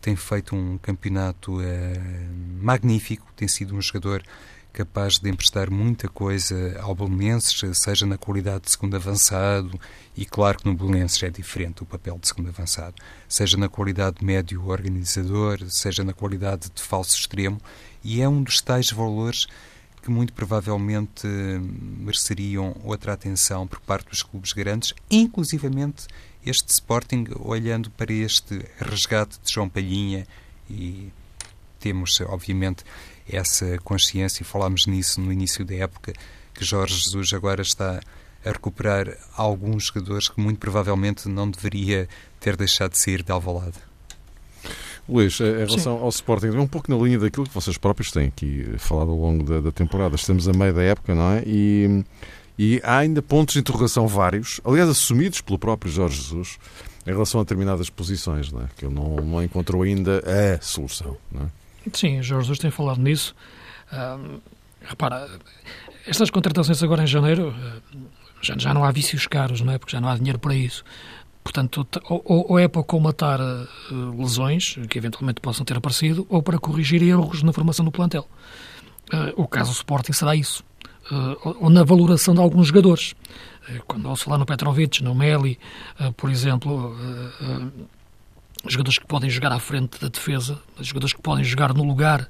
tem 0.00 0.16
feito 0.16 0.56
um 0.56 0.78
campeonato 0.78 1.58
uh, 1.58 1.62
magnífico, 2.62 3.26
tem 3.36 3.46
sido 3.46 3.74
um 3.74 3.82
jogador 3.82 4.22
capaz 4.72 5.18
de 5.18 5.28
emprestar 5.28 5.70
muita 5.70 6.08
coisa 6.08 6.78
ao 6.80 6.94
Belenenses, 6.94 7.60
seja 7.78 8.06
na 8.06 8.16
qualidade 8.16 8.64
de 8.64 8.70
segundo 8.70 8.96
avançado, 8.96 9.78
e 10.16 10.24
claro 10.24 10.58
que 10.58 10.66
no 10.66 10.74
Belenenses 10.74 11.22
é 11.22 11.30
diferente 11.30 11.82
o 11.82 11.86
papel 11.86 12.18
de 12.18 12.28
segundo 12.28 12.48
avançado, 12.48 12.94
seja 13.28 13.56
na 13.56 13.68
qualidade 13.68 14.18
de 14.20 14.24
médio 14.24 14.66
organizador, 14.66 15.58
seja 15.68 16.04
na 16.04 16.12
qualidade 16.12 16.70
de 16.74 16.82
falso 16.82 17.16
extremo, 17.16 17.60
e 18.02 18.20
é 18.20 18.28
um 18.28 18.42
dos 18.42 18.60
tais 18.60 18.90
valores 18.90 19.46
que 20.02 20.10
muito 20.10 20.32
provavelmente 20.32 21.26
mereceriam 21.26 22.74
outra 22.84 23.12
atenção 23.12 23.66
por 23.66 23.80
parte 23.80 24.08
dos 24.08 24.22
clubes 24.22 24.52
grandes, 24.52 24.94
inclusivamente 25.10 26.06
este 26.44 26.72
Sporting, 26.72 27.26
olhando 27.38 27.90
para 27.90 28.12
este 28.12 28.64
resgate 28.78 29.38
de 29.44 29.52
João 29.52 29.68
Palhinha 29.68 30.26
e 30.70 31.12
temos, 31.78 32.20
obviamente, 32.22 32.84
essa 33.30 33.78
consciência, 33.78 34.42
e 34.42 34.44
falámos 34.44 34.86
nisso 34.86 35.20
no 35.20 35.32
início 35.32 35.64
da 35.64 35.74
época, 35.74 36.12
que 36.54 36.64
Jorge 36.64 36.94
Jesus 36.94 37.32
agora 37.32 37.62
está 37.62 38.00
a 38.44 38.50
recuperar 38.50 39.16
alguns 39.36 39.86
jogadores 39.86 40.28
que 40.28 40.40
muito 40.40 40.58
provavelmente 40.58 41.28
não 41.28 41.50
deveria 41.50 42.08
ter 42.38 42.56
deixado 42.56 42.92
de 42.92 42.98
sair 42.98 43.22
de 43.22 43.30
Alvalade. 43.30 43.78
Luís, 45.08 45.40
em 45.40 45.66
relação 45.66 45.98
Sim. 45.98 46.02
ao 46.04 46.08
Sporting, 46.08 46.46
é 46.48 46.60
um 46.60 46.66
pouco 46.66 46.90
na 46.90 46.96
linha 46.96 47.18
daquilo 47.18 47.46
que 47.46 47.54
vocês 47.54 47.76
próprios 47.76 48.12
têm 48.12 48.28
aqui 48.28 48.74
falado 48.78 49.10
ao 49.10 49.16
longo 49.16 49.42
da, 49.42 49.60
da 49.60 49.72
temporada. 49.72 50.14
Estamos 50.14 50.48
a 50.48 50.52
meio 50.52 50.72
da 50.72 50.82
época, 50.82 51.14
não 51.14 51.32
é? 51.32 51.42
E, 51.44 52.04
e 52.56 52.80
há 52.84 52.98
ainda 52.98 53.20
pontos 53.20 53.54
de 53.54 53.60
interrogação 53.60 54.06
vários, 54.06 54.60
aliás, 54.64 54.88
assumidos 54.88 55.40
pelo 55.40 55.58
próprio 55.58 55.90
Jorge 55.90 56.22
Jesus, 56.22 56.58
em 57.06 57.10
relação 57.10 57.40
a 57.40 57.44
determinadas 57.44 57.90
posições, 57.90 58.52
não 58.52 58.62
é? 58.62 58.68
que 58.76 58.84
ele 58.84 58.94
não, 58.94 59.16
não 59.16 59.42
encontrou 59.42 59.82
ainda 59.82 60.22
a 60.24 60.60
solução. 60.62 61.16
Não 61.32 61.42
é? 61.42 61.59
Sim, 61.92 62.22
Jorge 62.22 62.46
Jesus 62.46 62.58
tem 62.58 62.70
falado 62.70 63.00
nisso. 63.00 63.34
repara, 64.82 65.28
estas 66.06 66.30
contratações 66.30 66.82
agora 66.82 67.02
em 67.02 67.06
janeiro 67.06 67.54
já, 68.42 68.56
já 68.56 68.74
não 68.74 68.84
há 68.84 68.90
vícios 68.90 69.26
caros, 69.26 69.60
não 69.60 69.72
é? 69.72 69.78
Porque 69.78 69.92
já 69.92 70.00
não 70.00 70.08
há 70.08 70.16
dinheiro 70.16 70.38
para 70.38 70.54
isso. 70.54 70.84
Portanto, 71.42 71.86
ou, 72.08 72.46
ou 72.50 72.58
é 72.58 72.68
para 72.68 72.82
comatar 72.82 73.40
uh, 73.40 74.20
lesões 74.20 74.76
que 74.88 74.98
eventualmente 74.98 75.40
possam 75.40 75.64
ter 75.64 75.76
aparecido, 75.76 76.26
ou 76.28 76.42
para 76.42 76.58
corrigir 76.58 77.02
erros 77.02 77.42
na 77.42 77.52
formação 77.52 77.84
do 77.84 77.90
plantel. 77.90 78.28
Uh, 79.12 79.42
o 79.42 79.48
caso 79.48 79.70
do 79.70 79.74
Sporting 79.74 80.12
será 80.12 80.36
isso. 80.36 80.62
Uh, 81.10 81.56
ou 81.60 81.70
na 81.70 81.82
valoração 81.82 82.34
de 82.34 82.40
alguns 82.40 82.68
jogadores. 82.68 83.14
quando 83.86 84.08
ao 84.08 84.16
falar 84.16 84.38
no 84.38 84.46
Petrovic, 84.46 85.02
no 85.02 85.14
Meli, 85.14 85.58
por 86.16 86.30
exemplo, 86.30 86.96
jogadores 88.66 88.98
que 88.98 89.06
podem 89.06 89.30
jogar 89.30 89.52
à 89.52 89.58
frente 89.58 90.00
da 90.00 90.08
defesa, 90.08 90.58
jogadores 90.80 91.12
que 91.12 91.22
podem 91.22 91.44
jogar 91.44 91.72
no 91.74 91.84
lugar 91.84 92.28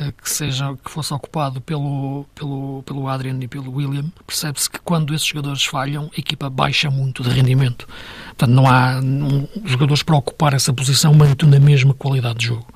eh, 0.00 0.10
que 0.10 0.30
seja 0.30 0.74
que 0.82 0.90
fosse 0.90 1.12
ocupado 1.12 1.60
pelo 1.60 2.24
pelo 2.34 2.82
pelo 2.84 3.08
Adrian 3.08 3.38
e 3.42 3.46
pelo 3.46 3.70
William 3.70 4.10
percebe-se 4.26 4.70
que 4.70 4.80
quando 4.80 5.14
esses 5.14 5.26
jogadores 5.26 5.66
falham 5.66 6.10
a 6.16 6.18
equipa 6.18 6.48
baixa 6.48 6.90
muito 6.90 7.22
de 7.22 7.28
rendimento. 7.28 7.86
Portanto 8.28 8.50
não 8.50 8.66
há 8.66 8.98
um, 9.00 9.46
jogadores 9.66 10.02
para 10.02 10.16
ocupar 10.16 10.54
essa 10.54 10.72
posição 10.72 11.12
muito 11.12 11.46
na 11.46 11.60
mesma 11.60 11.92
qualidade 11.92 12.38
de 12.38 12.46
jogo. 12.46 12.66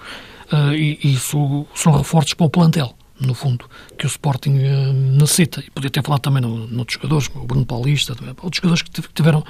Uh, 0.53 0.75
e, 0.75 1.15
isso 1.15 1.67
são 1.75 1.97
reforços 1.97 2.35
para 2.35 2.47
o 2.47 2.51
plantel 2.51 2.95
no 3.19 3.33
fundo 3.33 3.65
que 3.97 4.05
o 4.05 4.09
Sporting 4.09 4.59
uh, 4.59 4.93
necessita. 4.93 5.65
E 5.67 5.71
podia 5.71 5.89
ter 5.89 6.03
falado 6.05 6.21
também 6.21 6.43
no, 6.43 6.67
noutros 6.67 6.97
jogadores 6.97 7.31
o 7.35 7.47
Bruno 7.47 7.65
Paulista 7.65 8.13
outros 8.43 8.57
jogadores 8.57 8.83
que 8.83 8.91
tiveram 9.15 9.43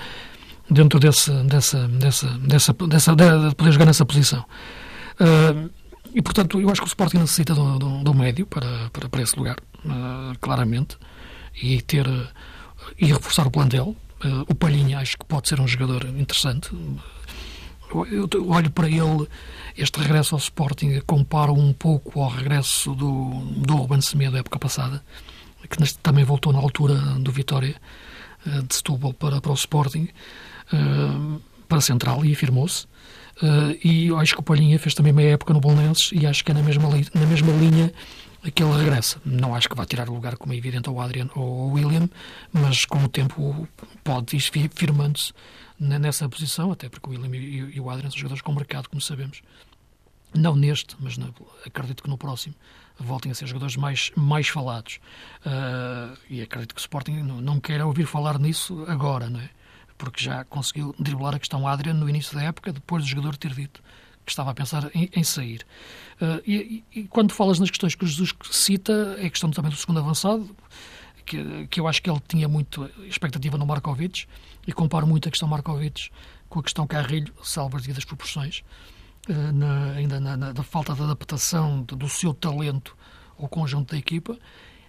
dentro 0.71 0.99
desse, 0.99 1.31
dessa, 1.45 1.89
dessa, 1.89 2.27
dessa, 2.39 2.73
dessa, 2.73 3.17
de 3.17 3.55
poder 3.55 3.73
jogar 3.73 3.87
nessa 3.87 4.05
posição. 4.05 4.45
Uh, 5.21 5.71
e, 6.15 6.23
portanto, 6.23 6.61
eu 6.61 6.69
acho 6.71 6.81
que 6.81 6.87
o 6.87 6.89
Sporting 6.89 7.19
necessita 7.19 7.55
do, 7.55 7.79
do, 7.79 8.05
do 8.05 8.15
médio 8.15 8.47
para, 8.47 8.91
para, 8.91 9.09
para, 9.09 9.23
esse 9.23 9.37
lugar, 9.37 9.57
uh, 9.85 10.37
claramente, 10.41 10.97
e 11.63 11.81
ter 11.83 12.07
e 12.99 13.07
reforçar 13.07 13.47
o 13.47 13.51
plantel. 13.51 13.97
Uh, 14.25 14.45
o 14.49 14.55
Palhinha 14.55 14.99
acho 14.99 15.19
que 15.19 15.25
pode 15.25 15.49
ser 15.49 15.61
um 15.61 15.69
jogador 15.69 16.05
interessante. 16.07 16.71
Eu, 18.11 18.29
eu 18.33 18.51
olho 18.51 18.71
para 18.71 18.89
ele, 18.89 19.29
este 19.77 20.01
regresso 20.01 20.35
ao 20.35 20.39
Sporting, 20.39 21.01
comparo 21.07 21.53
um 21.53 21.73
pouco 21.73 22.21
ao 22.21 22.29
regresso 22.29 22.95
do, 22.95 23.31
do 23.57 23.77
Ruben 23.77 24.01
Semedo 24.01 24.33
da 24.33 24.39
época 24.39 24.59
passada, 24.59 25.03
que 25.69 25.95
também 25.99 26.25
voltou 26.25 26.53
na 26.53 26.59
altura 26.59 26.95
do 26.95 27.31
Vitória, 27.31 27.77
de 28.45 28.75
Setúbal 28.75 29.13
para, 29.13 29.41
para 29.41 29.51
o 29.51 29.55
Sporting. 29.55 30.09
Eh, 30.73 31.41
para 31.69 31.79
a 31.79 31.81
Central 31.81 32.25
e 32.25 32.33
afirmou-se. 32.33 32.87
Uh, 33.43 33.77
e 33.85 34.11
acho 34.15 34.35
que 34.35 34.41
o 34.41 34.43
Palhinha 34.43 34.79
fez 34.79 34.95
também 34.95 35.13
meia 35.13 35.33
época 35.33 35.53
no 35.53 35.61
Bolonenses 35.61 36.11
e 36.13 36.27
acho 36.27 36.43
que 36.43 36.53
é 36.53 36.55
na 36.55 36.63
mesma, 36.63 36.89
na 36.89 37.27
mesma 37.27 37.53
linha 37.53 37.93
que 38.55 38.63
ele 38.63 38.73
regressa. 38.79 39.21
Não 39.25 39.55
acho 39.55 39.69
que 39.69 39.77
vai 39.77 39.85
tirar 39.85 40.09
o 40.09 40.15
lugar, 40.15 40.37
como 40.37 40.55
é 40.55 40.57
evidente, 40.57 40.89
ao 40.89 40.99
Adrian 41.01 41.29
ou 41.35 41.63
ao 41.63 41.69
William, 41.69 42.09
mas 42.51 42.87
com 42.87 43.05
o 43.05 43.09
tempo 43.09 43.69
pode 44.03 44.37
ir 44.37 44.71
firmando-se 44.75 45.35
nessa 45.79 46.27
posição, 46.29 46.73
até 46.73 46.89
porque 46.89 47.09
o 47.09 47.13
William 47.13 47.37
e, 47.37 47.77
e 47.77 47.81
o 47.81 47.91
Adrian 47.91 48.09
são 48.09 48.19
jogadores 48.19 48.41
com 48.41 48.55
mercado, 48.55 48.89
como 48.89 49.03
sabemos. 49.03 49.43
Não 50.35 50.57
neste, 50.57 50.97
mas 50.99 51.19
no, 51.19 51.35
acredito 51.67 52.03
que 52.03 52.09
no 52.09 52.17
próximo 52.17 52.55
voltem 52.99 53.33
a 53.33 53.35
ser 53.35 53.47
jogadores 53.47 53.77
mais, 53.77 54.11
mais 54.17 54.49
falados. 54.49 54.99
Uh, 55.45 56.17
e 56.31 56.41
acredito 56.41 56.75
que 56.75 56.81
o 56.81 56.83
Sporting 56.83 57.17
não, 57.23 57.41
não 57.43 57.61
queira 57.61 57.87
ouvir 57.87 58.07
falar 58.07 58.39
nisso 58.39 58.83
agora, 58.89 59.29
não 59.29 59.41
é? 59.41 59.51
Porque 59.97 60.23
já 60.23 60.45
conseguiu 60.45 60.95
driblar 60.99 61.35
a 61.35 61.39
questão 61.39 61.67
Adrian 61.67 61.95
no 61.95 62.09
início 62.09 62.35
da 62.35 62.43
época, 62.43 62.73
depois 62.73 63.03
do 63.03 63.09
jogador 63.09 63.37
ter 63.37 63.53
dito 63.53 63.83
que 64.27 64.33
estava 64.33 64.51
a 64.51 64.55
pensar 64.55 64.91
em, 64.93 65.09
em 65.15 65.23
sair. 65.23 65.65
Uh, 66.21 66.43
e, 66.45 66.85
e, 66.93 67.05
quando 67.05 67.33
falas 67.33 67.61
nas 67.61 67.71
questões 67.71 67.95
que 67.95 68.05
o 68.05 68.07
Jesus 68.07 68.35
cita, 68.51 69.17
é 69.19 69.27
a 69.27 69.31
questão 69.31 69.51
também 69.51 69.71
do 69.71 69.77
segundo 69.77 70.01
avançado, 70.01 70.55
que, 71.25 71.67
que 71.69 71.81
eu 71.81 71.87
acho 71.87 72.03
que 72.03 72.11
ele 72.11 72.21
tinha 72.27 72.49
muito 72.49 72.91
expectativa 73.05 73.57
no 73.57 73.65
Markovic, 73.65 74.27
e 74.67 74.73
comparo 74.73 75.07
muito 75.07 75.29
a 75.29 75.31
questão 75.31 75.49
Markovic 75.49 76.11
com 76.49 76.59
a 76.59 76.63
questão 76.63 76.87
Carrilho, 76.87 77.33
salvo 77.43 77.77
as 77.77 78.05
proporções, 78.05 78.65
uh, 79.29 79.53
na, 79.53 79.93
ainda 79.93 80.19
na, 80.19 80.37
na, 80.37 80.53
na, 80.53 80.63
falta 80.63 80.93
de 80.93 81.03
adaptação 81.03 81.83
do, 81.83 81.95
do 81.95 82.09
seu 82.09 82.35
talento 82.35 82.97
ao 83.39 83.49
conjunto 83.49 83.93
da 83.93 83.99
equipa, 83.99 84.37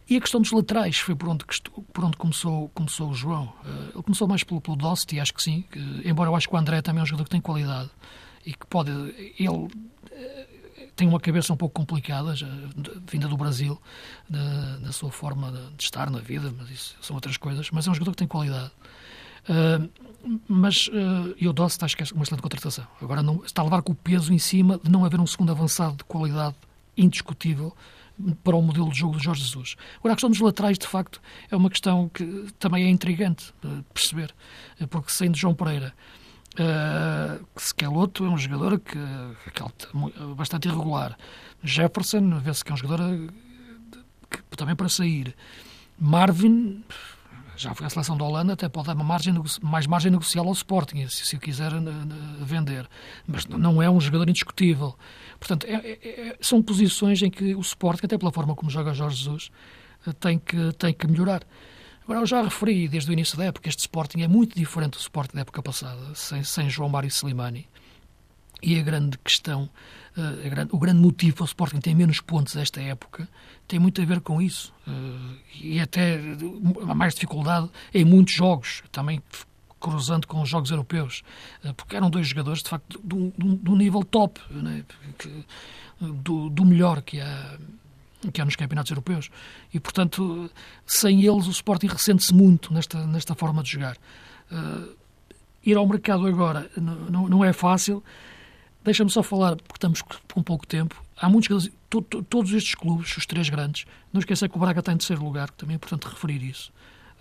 e 0.10 0.18
a 0.18 0.22
questão 0.22 0.42
dos 0.42 0.52
laterais 0.52 0.98
foi 0.98 1.16
por 1.16 1.30
onde, 1.30 1.46
por 1.94 2.06
onde 2.06 2.18
começou, 2.18 2.70
começou 2.70 3.10
o 3.10 3.14
João. 3.14 3.54
Uh, 3.66 3.92
ele 3.96 4.04
começou 4.04 4.28
mais 4.28 4.44
pelo, 4.44 4.62
pelo 4.62 4.78
Dost, 4.78 5.18
acho 5.20 5.34
que 5.34 5.44
sim, 5.44 5.66
embora 6.06 6.30
eu 6.30 6.36
acho 6.36 6.48
que 6.48 6.56
o 6.56 6.58
André 6.58 6.82
também 6.82 7.02
é 7.02 7.04
um 7.04 7.06
jogador 7.06 7.26
que 7.26 7.32
tem 7.32 7.42
qualidade 7.42 7.90
e 8.46 8.54
que 8.54 8.66
pode. 8.68 8.92
Ele 8.92 9.50
uh, 9.50 9.70
tem 10.96 11.08
uma 11.08 11.20
cabeça 11.20 11.54
um 11.54 11.58
pouco 11.58 11.76
complicada, 11.76 12.36
já, 12.36 12.48
vinda 13.10 13.28
do 13.28 13.38
Brasil, 13.38 13.80
na, 14.30 14.80
na, 14.80 14.92
sua 14.92 15.12
forma 15.12 15.52
de 15.78 15.84
estar 15.84 16.10
na 16.10 16.20
vida, 16.20 16.52
mas 16.58 16.70
isso 16.72 16.96
são 17.02 17.16
outras 17.16 17.38
coisas. 17.38 17.70
Mas 17.70 17.88
é 17.88 17.92
um 17.92 17.94
jogador 17.94 18.12
que 18.12 18.18
tem 18.18 18.28
qualidade. 18.28 18.72
Uh, 19.48 19.90
mas 20.48 20.88
uh, 20.88 21.48
o 21.50 21.54
Dost 21.54 21.84
acho 21.84 21.96
que 21.96 22.04
é 22.04 22.06
uma 22.14 22.24
excelente 22.24 22.42
contratação. 22.42 22.88
Agora 23.02 23.22
não, 23.22 23.44
está 23.46 23.62
a 23.62 23.66
levar 23.66 23.82
com 23.82 23.92
o 23.92 23.96
peso 23.96 24.34
em 24.34 24.40
cima 24.40 24.80
de 24.84 24.90
não 24.90 25.06
haver 25.06 25.20
um 25.20 25.28
segundo 25.28 25.52
avançado 25.52 25.98
de 25.98 26.04
qualidade 26.06 26.56
indiscutível 26.98 27.76
para 28.44 28.56
o 28.56 28.62
modelo 28.62 28.90
de 28.90 28.98
jogo 28.98 29.14
do 29.14 29.20
Jorge 29.24 29.44
Jesus. 29.44 29.76
Agora, 30.00 30.14
a 30.14 30.16
questão 30.16 30.30
dos 30.30 30.40
laterais, 30.40 30.78
de 30.78 30.88
facto, 30.88 31.22
é 31.52 31.56
uma 31.56 31.70
questão 31.70 32.10
que 32.10 32.48
também 32.58 32.86
é 32.86 32.90
intrigante 32.90 33.54
de 33.62 33.84
perceber, 33.94 34.34
porque 34.90 35.12
sem 35.12 35.34
João 35.34 35.54
Pereira, 35.54 35.94
uh, 36.58 37.46
Skeloto 37.60 38.26
é 38.26 38.30
um 38.30 38.38
jogador 38.38 38.80
que, 38.80 38.98
que 39.54 39.62
é 39.62 40.36
bastante 40.36 40.68
irregular. 40.68 41.18
Jefferson, 41.64 42.40
vê-se 42.40 42.64
que 42.64 42.72
é 42.72 42.74
um 42.74 42.78
jogador 42.78 43.14
eh, 43.14 43.28
que, 44.30 44.58
também 44.58 44.76
para 44.76 44.90
sair. 44.90 45.36
Marvin, 46.00 46.84
já 47.58 47.74
foi 47.74 47.86
à 47.88 47.90
seleção 47.90 48.16
da 48.16 48.24
Holanda, 48.24 48.54
até 48.54 48.70
pode 48.70 48.88
dar 48.88 48.94
uma 48.94 49.04
margem, 49.04 49.34
mais 49.62 49.88
margem 49.88 50.12
negocial 50.12 50.46
ao 50.46 50.54
Sporting, 50.54 51.08
se, 51.08 51.26
se 51.26 51.36
o 51.36 51.40
quiser 51.40 51.72
vender. 52.40 52.88
Mas 53.26 53.46
não 53.48 53.82
é 53.82 53.90
um 53.90 54.00
jogador 54.00 54.30
indiscutível. 54.30 54.96
Portanto, 55.40 55.66
é, 55.66 55.74
é, 55.74 56.30
é, 56.30 56.38
são 56.40 56.62
posições 56.62 57.22
em 57.22 57.30
que 57.30 57.56
o 57.56 57.62
Sporting, 57.62 58.06
até 58.06 58.18
pela 58.18 58.32
forma 58.32 58.56
como 58.56 58.70
joga 58.70 58.94
Jorge 58.94 59.18
Jesus, 59.18 59.52
eh, 60.06 60.14
tem 60.14 60.40
que, 60.40 60.72
tem 60.74 60.94
que 60.94 61.08
melhorar. 61.08 61.44
Agora, 62.04 62.22
eu 62.22 62.26
já 62.26 62.42
referi 62.42 62.88
desde 62.88 63.10
o 63.10 63.14
início 63.14 63.38
da 63.38 63.46
época, 63.46 63.68
este 63.68 63.80
Sporting 63.80 64.22
é 64.22 64.28
muito 64.28 64.56
diferente 64.56 64.94
do 64.94 65.00
Sporting 65.00 65.36
da 65.36 65.42
época 65.42 65.62
passada, 65.62 66.16
sem, 66.16 66.44
sem 66.44 66.70
João 66.70 66.90
Mário 66.90 67.10
Slimani. 67.10 67.68
E 68.62 68.80
a 68.80 68.82
grande 68.82 69.18
questão, 69.20 69.70
uh, 70.18 70.46
a 70.46 70.50
grande, 70.50 70.70
o 70.72 70.78
grande 70.78 71.00
motivo 71.00 71.38
para 71.38 71.44
o 71.44 71.46
Sporting 71.46 71.80
ter 71.80 71.94
menos 71.94 72.22
pontos 72.22 72.56
esta 72.56 72.82
época 72.82 73.28
tem 73.68 73.80
muito 73.80 74.02
a 74.02 74.06
ver 74.06 74.22
com 74.22 74.42
isso. 74.42 74.74
Uh, 74.88 75.38
e 75.62 75.80
até 75.80 76.20
a 76.90 76.96
mais 76.96 77.14
dificuldade 77.14 77.70
em 77.94 78.04
muitos 78.04 78.34
jogos, 78.34 78.84
também 78.92 79.22
cruzando 79.80 80.26
com 80.26 80.42
os 80.42 80.50
jogos 80.50 80.72
europeus, 80.72 81.22
porque 81.76 81.96
eram 81.96 82.10
dois 82.10 82.28
jogadores, 82.28 82.64
de 82.64 82.70
facto, 82.70 83.00
do, 83.04 83.32
do 83.38 83.76
nível 83.76 84.04
top, 84.04 84.42
né? 84.50 84.84
do, 86.00 86.50
do 86.50 86.66
melhor 86.66 87.04
que 87.04 87.22
há 87.22 87.58
que 88.34 88.42
há 88.42 88.46
nos 88.46 88.56
campeonatos 88.56 88.92
europeus. 88.92 89.30
E, 89.74 89.80
portanto, 89.80 90.50
sem 90.86 91.24
eles 91.24 91.48
o 91.48 91.52
Sporting 91.52 91.88
ressente-se 91.88 92.34
muito 92.34 92.74
nesta, 92.74 93.06
nesta 93.06 93.36
forma 93.36 93.62
de 93.62 93.72
jogar. 93.72 93.96
Uh, 94.52 94.96
ir 95.64 95.78
ao 95.78 95.88
mercado 95.88 96.26
agora 96.26 96.70
não, 96.76 97.28
não 97.28 97.46
é 97.46 97.54
fácil. 97.54 98.04
Deixa-me 98.88 99.12
só 99.12 99.22
falar, 99.22 99.58
porque 99.58 99.76
estamos 99.76 100.02
com 100.02 100.42
pouco 100.42 100.66
tempo. 100.66 101.04
Há 101.18 101.28
muitos 101.28 101.70
to, 101.90 102.02
to, 102.02 102.24
todos 102.24 102.54
estes 102.54 102.74
clubes, 102.74 103.18
os 103.18 103.26
três 103.26 103.50
grandes, 103.50 103.86
não 104.14 104.20
esquecer 104.20 104.48
que 104.48 104.56
o 104.56 104.60
Braga 104.62 104.80
está 104.80 104.94
em 104.94 104.98
terceiro 104.98 105.26
lugar, 105.26 105.52
que 105.52 105.58
também 105.58 105.74
é 105.74 105.76
importante 105.76 106.08
referir 106.08 106.42
isso. 106.42 106.72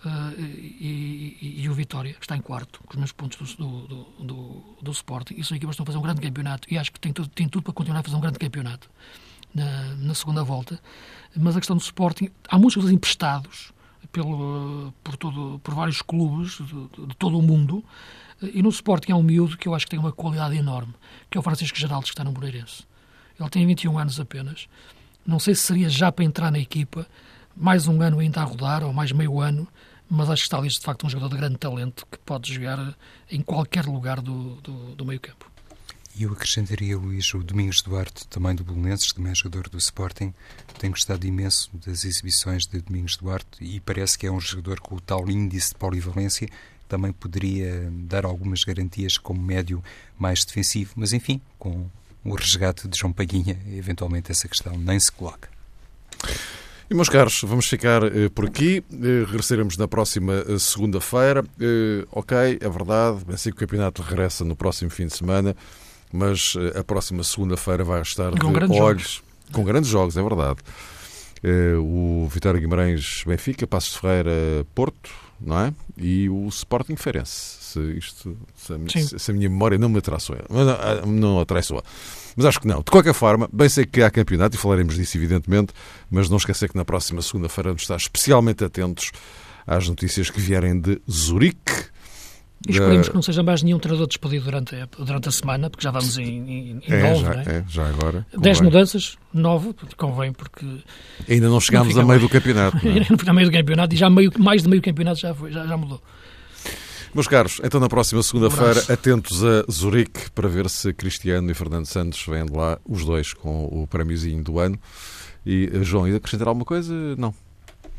Uh, 0.05 0.39
e, 0.39 1.37
e, 1.41 1.61
e, 1.63 1.69
o 1.69 1.73
Vitória 1.73 2.15
está 2.21 2.37
em 2.37 2.41
quarto, 2.41 2.79
com 2.85 2.91
os 2.91 2.95
mesmos 2.95 3.11
pontos 3.11 3.55
do, 3.55 3.81
do, 3.81 4.03
do, 4.17 4.63
do 4.81 4.91
Sporting. 4.91 5.33
E 5.37 5.43
são 5.43 5.57
equipas 5.57 5.75
que 5.75 5.81
estão 5.81 5.83
a 5.83 5.87
fazer 5.87 5.97
um 5.97 6.01
grande 6.01 6.21
campeonato 6.21 6.73
e 6.73 6.77
acho 6.77 6.89
que 6.89 7.01
tem 7.01 7.11
tudo, 7.11 7.27
tem 7.27 7.49
tudo 7.49 7.63
para 7.63 7.73
continuar 7.73 7.99
a 7.99 8.03
fazer 8.03 8.15
um 8.15 8.21
grande 8.21 8.39
campeonato 8.39 8.89
na, 9.53 9.93
na 9.95 10.15
segunda 10.15 10.45
volta. 10.45 10.79
Mas 11.35 11.57
a 11.57 11.59
questão 11.59 11.75
do 11.75 11.81
Sporting, 11.81 12.29
há 12.47 12.57
muitos 12.57 12.75
jogadores 12.75 12.95
emprestados 12.95 13.73
pelo, 14.17 14.91
por, 15.03 15.15
todo, 15.15 15.59
por 15.59 15.75
vários 15.75 16.01
clubes 16.01 16.57
de, 16.57 17.07
de 17.07 17.15
todo 17.17 17.37
o 17.37 17.41
mundo 17.41 17.83
e 18.41 18.63
no 18.63 18.69
Sporting 18.69 19.11
há 19.11 19.15
um 19.15 19.21
miúdo 19.21 19.55
que 19.55 19.67
eu 19.67 19.75
acho 19.75 19.85
que 19.85 19.91
tem 19.91 19.99
uma 19.99 20.11
qualidade 20.11 20.55
enorme, 20.57 20.93
que 21.29 21.37
é 21.37 21.39
o 21.39 21.43
Francisco 21.43 21.77
Geraldo, 21.77 22.05
que 22.05 22.09
está 22.09 22.23
no 22.23 22.31
Moreirense. 22.31 22.83
Ele 23.39 23.49
tem 23.49 23.65
21 23.67 23.97
anos 23.97 24.19
apenas. 24.19 24.67
Não 25.25 25.37
sei 25.37 25.53
se 25.53 25.61
seria 25.61 25.87
já 25.87 26.11
para 26.11 26.25
entrar 26.25 26.51
na 26.51 26.57
equipa, 26.57 27.05
mais 27.55 27.87
um 27.87 28.01
ano 28.01 28.19
ainda 28.19 28.41
a 28.41 28.43
rodar, 28.43 28.83
ou 28.83 28.91
mais 28.91 29.11
meio 29.11 29.39
ano, 29.39 29.67
mas 30.09 30.31
acho 30.31 30.41
que 30.41 30.47
está 30.47 30.57
ali 30.57 30.67
de 30.67 30.79
facto 30.79 31.05
um 31.05 31.09
jogador 31.09 31.29
de 31.29 31.37
grande 31.37 31.57
talento 31.57 32.03
que 32.11 32.17
pode 32.19 32.51
jogar 32.51 32.95
em 33.29 33.41
qualquer 33.41 33.85
lugar 33.85 34.19
do, 34.19 34.55
do, 34.61 34.95
do 34.95 35.05
meio 35.05 35.19
campo. 35.19 35.51
E 36.17 36.23
eu 36.23 36.31
acrescentaria, 36.31 36.97
Luís, 36.97 37.31
o 37.33 37.43
Domingos 37.43 37.81
Duarte, 37.81 38.27
também 38.27 38.55
do 38.55 38.63
Bolonenses, 38.63 39.13
também 39.13 39.35
jogador 39.35 39.69
do 39.69 39.77
Sporting. 39.77 40.33
Tenho 40.79 40.93
gostado 40.93 41.27
imenso 41.27 41.69
das 41.85 42.03
exibições 42.03 42.65
de 42.65 42.81
Domingos 42.81 43.17
Duarte 43.17 43.47
e 43.61 43.79
parece 43.79 44.17
que 44.17 44.25
é 44.25 44.31
um 44.31 44.39
jogador 44.39 44.79
com 44.79 44.95
o 44.95 45.01
tal 45.01 45.29
índice 45.29 45.69
de 45.69 45.75
polivalência 45.75 46.49
também 46.87 47.11
poderia 47.11 47.91
dar 47.91 48.25
algumas 48.25 48.63
garantias 48.63 49.17
como 49.17 49.41
médio 49.41 49.83
mais 50.17 50.45
defensivo, 50.45 50.93
mas 50.95 51.13
enfim, 51.13 51.41
com 51.59 51.85
o 52.23 52.33
resgate 52.33 52.87
de 52.87 52.97
João 52.97 53.13
Paguinha, 53.13 53.59
eventualmente 53.73 54.31
essa 54.31 54.47
questão 54.47 54.77
nem 54.77 54.99
se 54.99 55.11
coloca. 55.11 55.49
E, 56.89 56.93
meus 56.93 57.09
caros, 57.09 57.41
vamos 57.43 57.67
ficar 57.67 58.01
eh, 58.03 58.29
por 58.29 58.45
aqui. 58.45 58.81
Eh, 58.89 59.25
regressaremos 59.25 59.75
na 59.75 59.89
próxima 59.89 60.45
eh, 60.47 60.57
segunda-feira. 60.57 61.43
ok, 62.11 62.37
é 62.61 62.69
verdade, 62.69 63.25
que 63.43 63.49
o 63.49 63.55
campeonato 63.55 64.01
regressa 64.01 64.45
no 64.45 64.55
próximo 64.55 64.89
fim 64.89 65.07
de 65.07 65.13
semana, 65.13 65.53
mas 66.11 66.53
a 66.75 66.83
próxima 66.83 67.23
segunda-feira 67.23 67.83
vai 67.83 68.01
estar 68.01 68.31
com 68.31 68.51
de 68.51 68.79
olhos. 68.79 69.01
Jogos. 69.01 69.23
Com 69.51 69.63
grandes 69.63 69.89
jogos, 69.89 70.17
é 70.17 70.21
verdade. 70.21 70.59
o 71.79 72.27
Vitória 72.29 72.59
Guimarães 72.59 73.23
Benfica, 73.25 73.65
Passos 73.65 73.93
de 73.93 73.99
Ferreira 73.99 74.65
Porto, 74.75 75.09
não 75.39 75.59
é? 75.59 75.73
E 75.97 76.29
o 76.29 76.47
Sporting 76.47 76.95
Feirense. 76.95 77.57
Se, 77.61 77.79
isto, 77.97 78.37
se, 78.55 78.73
a, 78.73 79.19
se 79.19 79.31
a 79.31 79.33
minha 79.33 79.49
memória 79.49 79.77
não 79.77 79.89
me 79.89 79.99
atraiçoa. 79.99 80.39
Não, 80.49 80.69
ah, 80.69 81.05
não 81.05 81.39
atraiçoa. 81.39 81.83
Mas 82.35 82.45
acho 82.45 82.59
que 82.59 82.67
não. 82.67 82.79
De 82.79 82.91
qualquer 82.91 83.13
forma, 83.13 83.49
bem 83.51 83.67
sei 83.67 83.85
que 83.85 84.01
há 84.01 84.09
campeonato 84.09 84.55
e 84.55 84.59
falaremos 84.59 84.95
disso, 84.95 85.17
evidentemente, 85.17 85.73
mas 86.09 86.29
não 86.29 86.37
esquecer 86.37 86.69
que 86.69 86.77
na 86.77 86.85
próxima 86.85 87.21
segunda-feira 87.21 87.69
vamos 87.69 87.83
estar 87.83 87.95
especialmente 87.95 88.63
atentos 88.63 89.11
às 89.65 89.87
notícias 89.87 90.29
que 90.29 90.39
vierem 90.39 90.79
de 90.79 91.01
Zurique 91.09 91.87
e 92.65 92.71
esperemos 92.71 93.09
que 93.09 93.15
não 93.15 93.21
seja 93.21 93.43
mais 93.43 93.61
nenhum 93.61 93.77
treinador 93.77 94.07
despedido 94.07 94.45
durante 94.45 94.75
a, 94.75 94.87
durante 94.97 95.29
a 95.29 95.31
semana, 95.31 95.69
porque 95.69 95.83
já 95.83 95.91
vamos 95.91 96.17
em, 96.17 96.23
em, 96.23 96.81
em 96.87 96.93
é, 96.93 97.11
nove, 97.11 97.23
já, 97.23 97.33
é? 97.33 97.57
é? 97.57 97.63
já 97.67 97.87
agora. 97.87 98.25
Dez 98.37 98.61
mudanças, 98.61 99.17
nove, 99.33 99.75
convém, 99.95 100.33
porque... 100.33 100.65
Ainda 101.29 101.49
não 101.49 101.59
chegámos 101.59 101.93
não 101.93 102.01
a 102.01 102.05
meio 102.05 102.19
do 102.19 102.29
campeonato. 102.29 102.77
Ainda 102.87 103.05
não 103.09 103.17
a 103.29 103.33
meio 103.33 103.49
do 103.49 103.53
campeonato 103.53 103.93
e 103.93 103.97
já 103.97 104.09
meio, 104.09 104.31
mais 104.39 104.63
de 104.63 104.69
meio 104.69 104.81
campeonato 104.81 105.19
já, 105.19 105.33
foi, 105.33 105.51
já, 105.51 105.67
já 105.67 105.77
mudou. 105.77 106.01
Meus 107.13 107.27
caros, 107.27 107.61
então 107.63 107.79
na 107.79 107.87
próxima 107.87 108.21
segunda-feira, 108.21 108.83
um 108.89 108.93
atentos 108.93 109.43
a 109.43 109.63
Zurique 109.71 110.29
para 110.31 110.47
ver 110.47 110.69
se 110.69 110.93
Cristiano 110.93 111.49
e 111.49 111.53
Fernando 111.53 111.85
Santos 111.85 112.23
vêm 112.27 112.45
de 112.45 112.53
lá, 112.53 112.79
os 112.85 113.05
dois, 113.05 113.33
com 113.33 113.65
o 113.65 113.87
prémiozinho 113.87 114.43
do 114.43 114.59
ano. 114.59 114.79
E, 115.45 115.69
João, 115.83 116.03
ainda 116.03 116.17
acrescentar 116.17 116.47
alguma 116.47 116.65
coisa? 116.65 116.93
Não. 117.17 117.33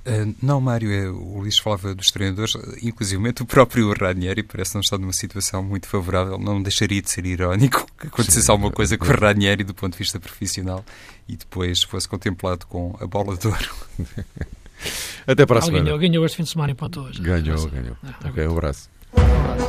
Uh, 0.08 0.34
não, 0.42 0.58
Mário, 0.58 0.90
é, 0.90 1.06
o 1.08 1.40
Luís 1.40 1.58
falava 1.58 1.94
dos 1.94 2.10
treinadores, 2.10 2.54
inclusive 2.82 3.22
o 3.40 3.46
próprio 3.46 3.92
Ranieri 3.92 4.42
parece 4.42 4.74
não 4.74 4.80
estar 4.80 4.96
numa 4.96 5.12
situação 5.12 5.62
muito 5.62 5.86
favorável. 5.86 6.38
Não 6.38 6.62
deixaria 6.62 7.02
de 7.02 7.10
ser 7.10 7.26
irónico 7.26 7.86
que 7.98 8.06
acontecesse 8.06 8.46
Sim, 8.46 8.52
alguma 8.52 8.72
coisa 8.72 8.96
com 8.96 9.04
o 9.04 9.10
Ranieri 9.10 9.64
do 9.64 9.74
ponto 9.74 9.92
de 9.92 9.98
vista 9.98 10.18
profissional 10.18 10.82
e 11.28 11.36
depois 11.36 11.82
fosse 11.82 12.08
contemplado 12.08 12.66
com 12.66 12.96
a 13.00 13.06
bola 13.06 13.36
de 13.36 13.48
ouro. 13.48 13.74
Até 15.26 15.44
para 15.44 15.58
a 15.58 15.62
semana. 15.62 15.84
Ganhou, 15.84 15.98
ganhou 15.98 16.24
este 16.24 16.36
fim 16.36 16.44
de 16.44 16.50
semana 16.50 16.72
e 16.72 16.74
para 16.74 17.00
hoje. 17.00 17.20
Ganhou, 17.20 17.68
ganhou. 17.68 17.96
É, 18.24 18.28
ok, 18.28 18.46
um 18.46 18.52
abraço. 18.52 18.88
Um 19.14 19.20
abraço. 19.20 19.68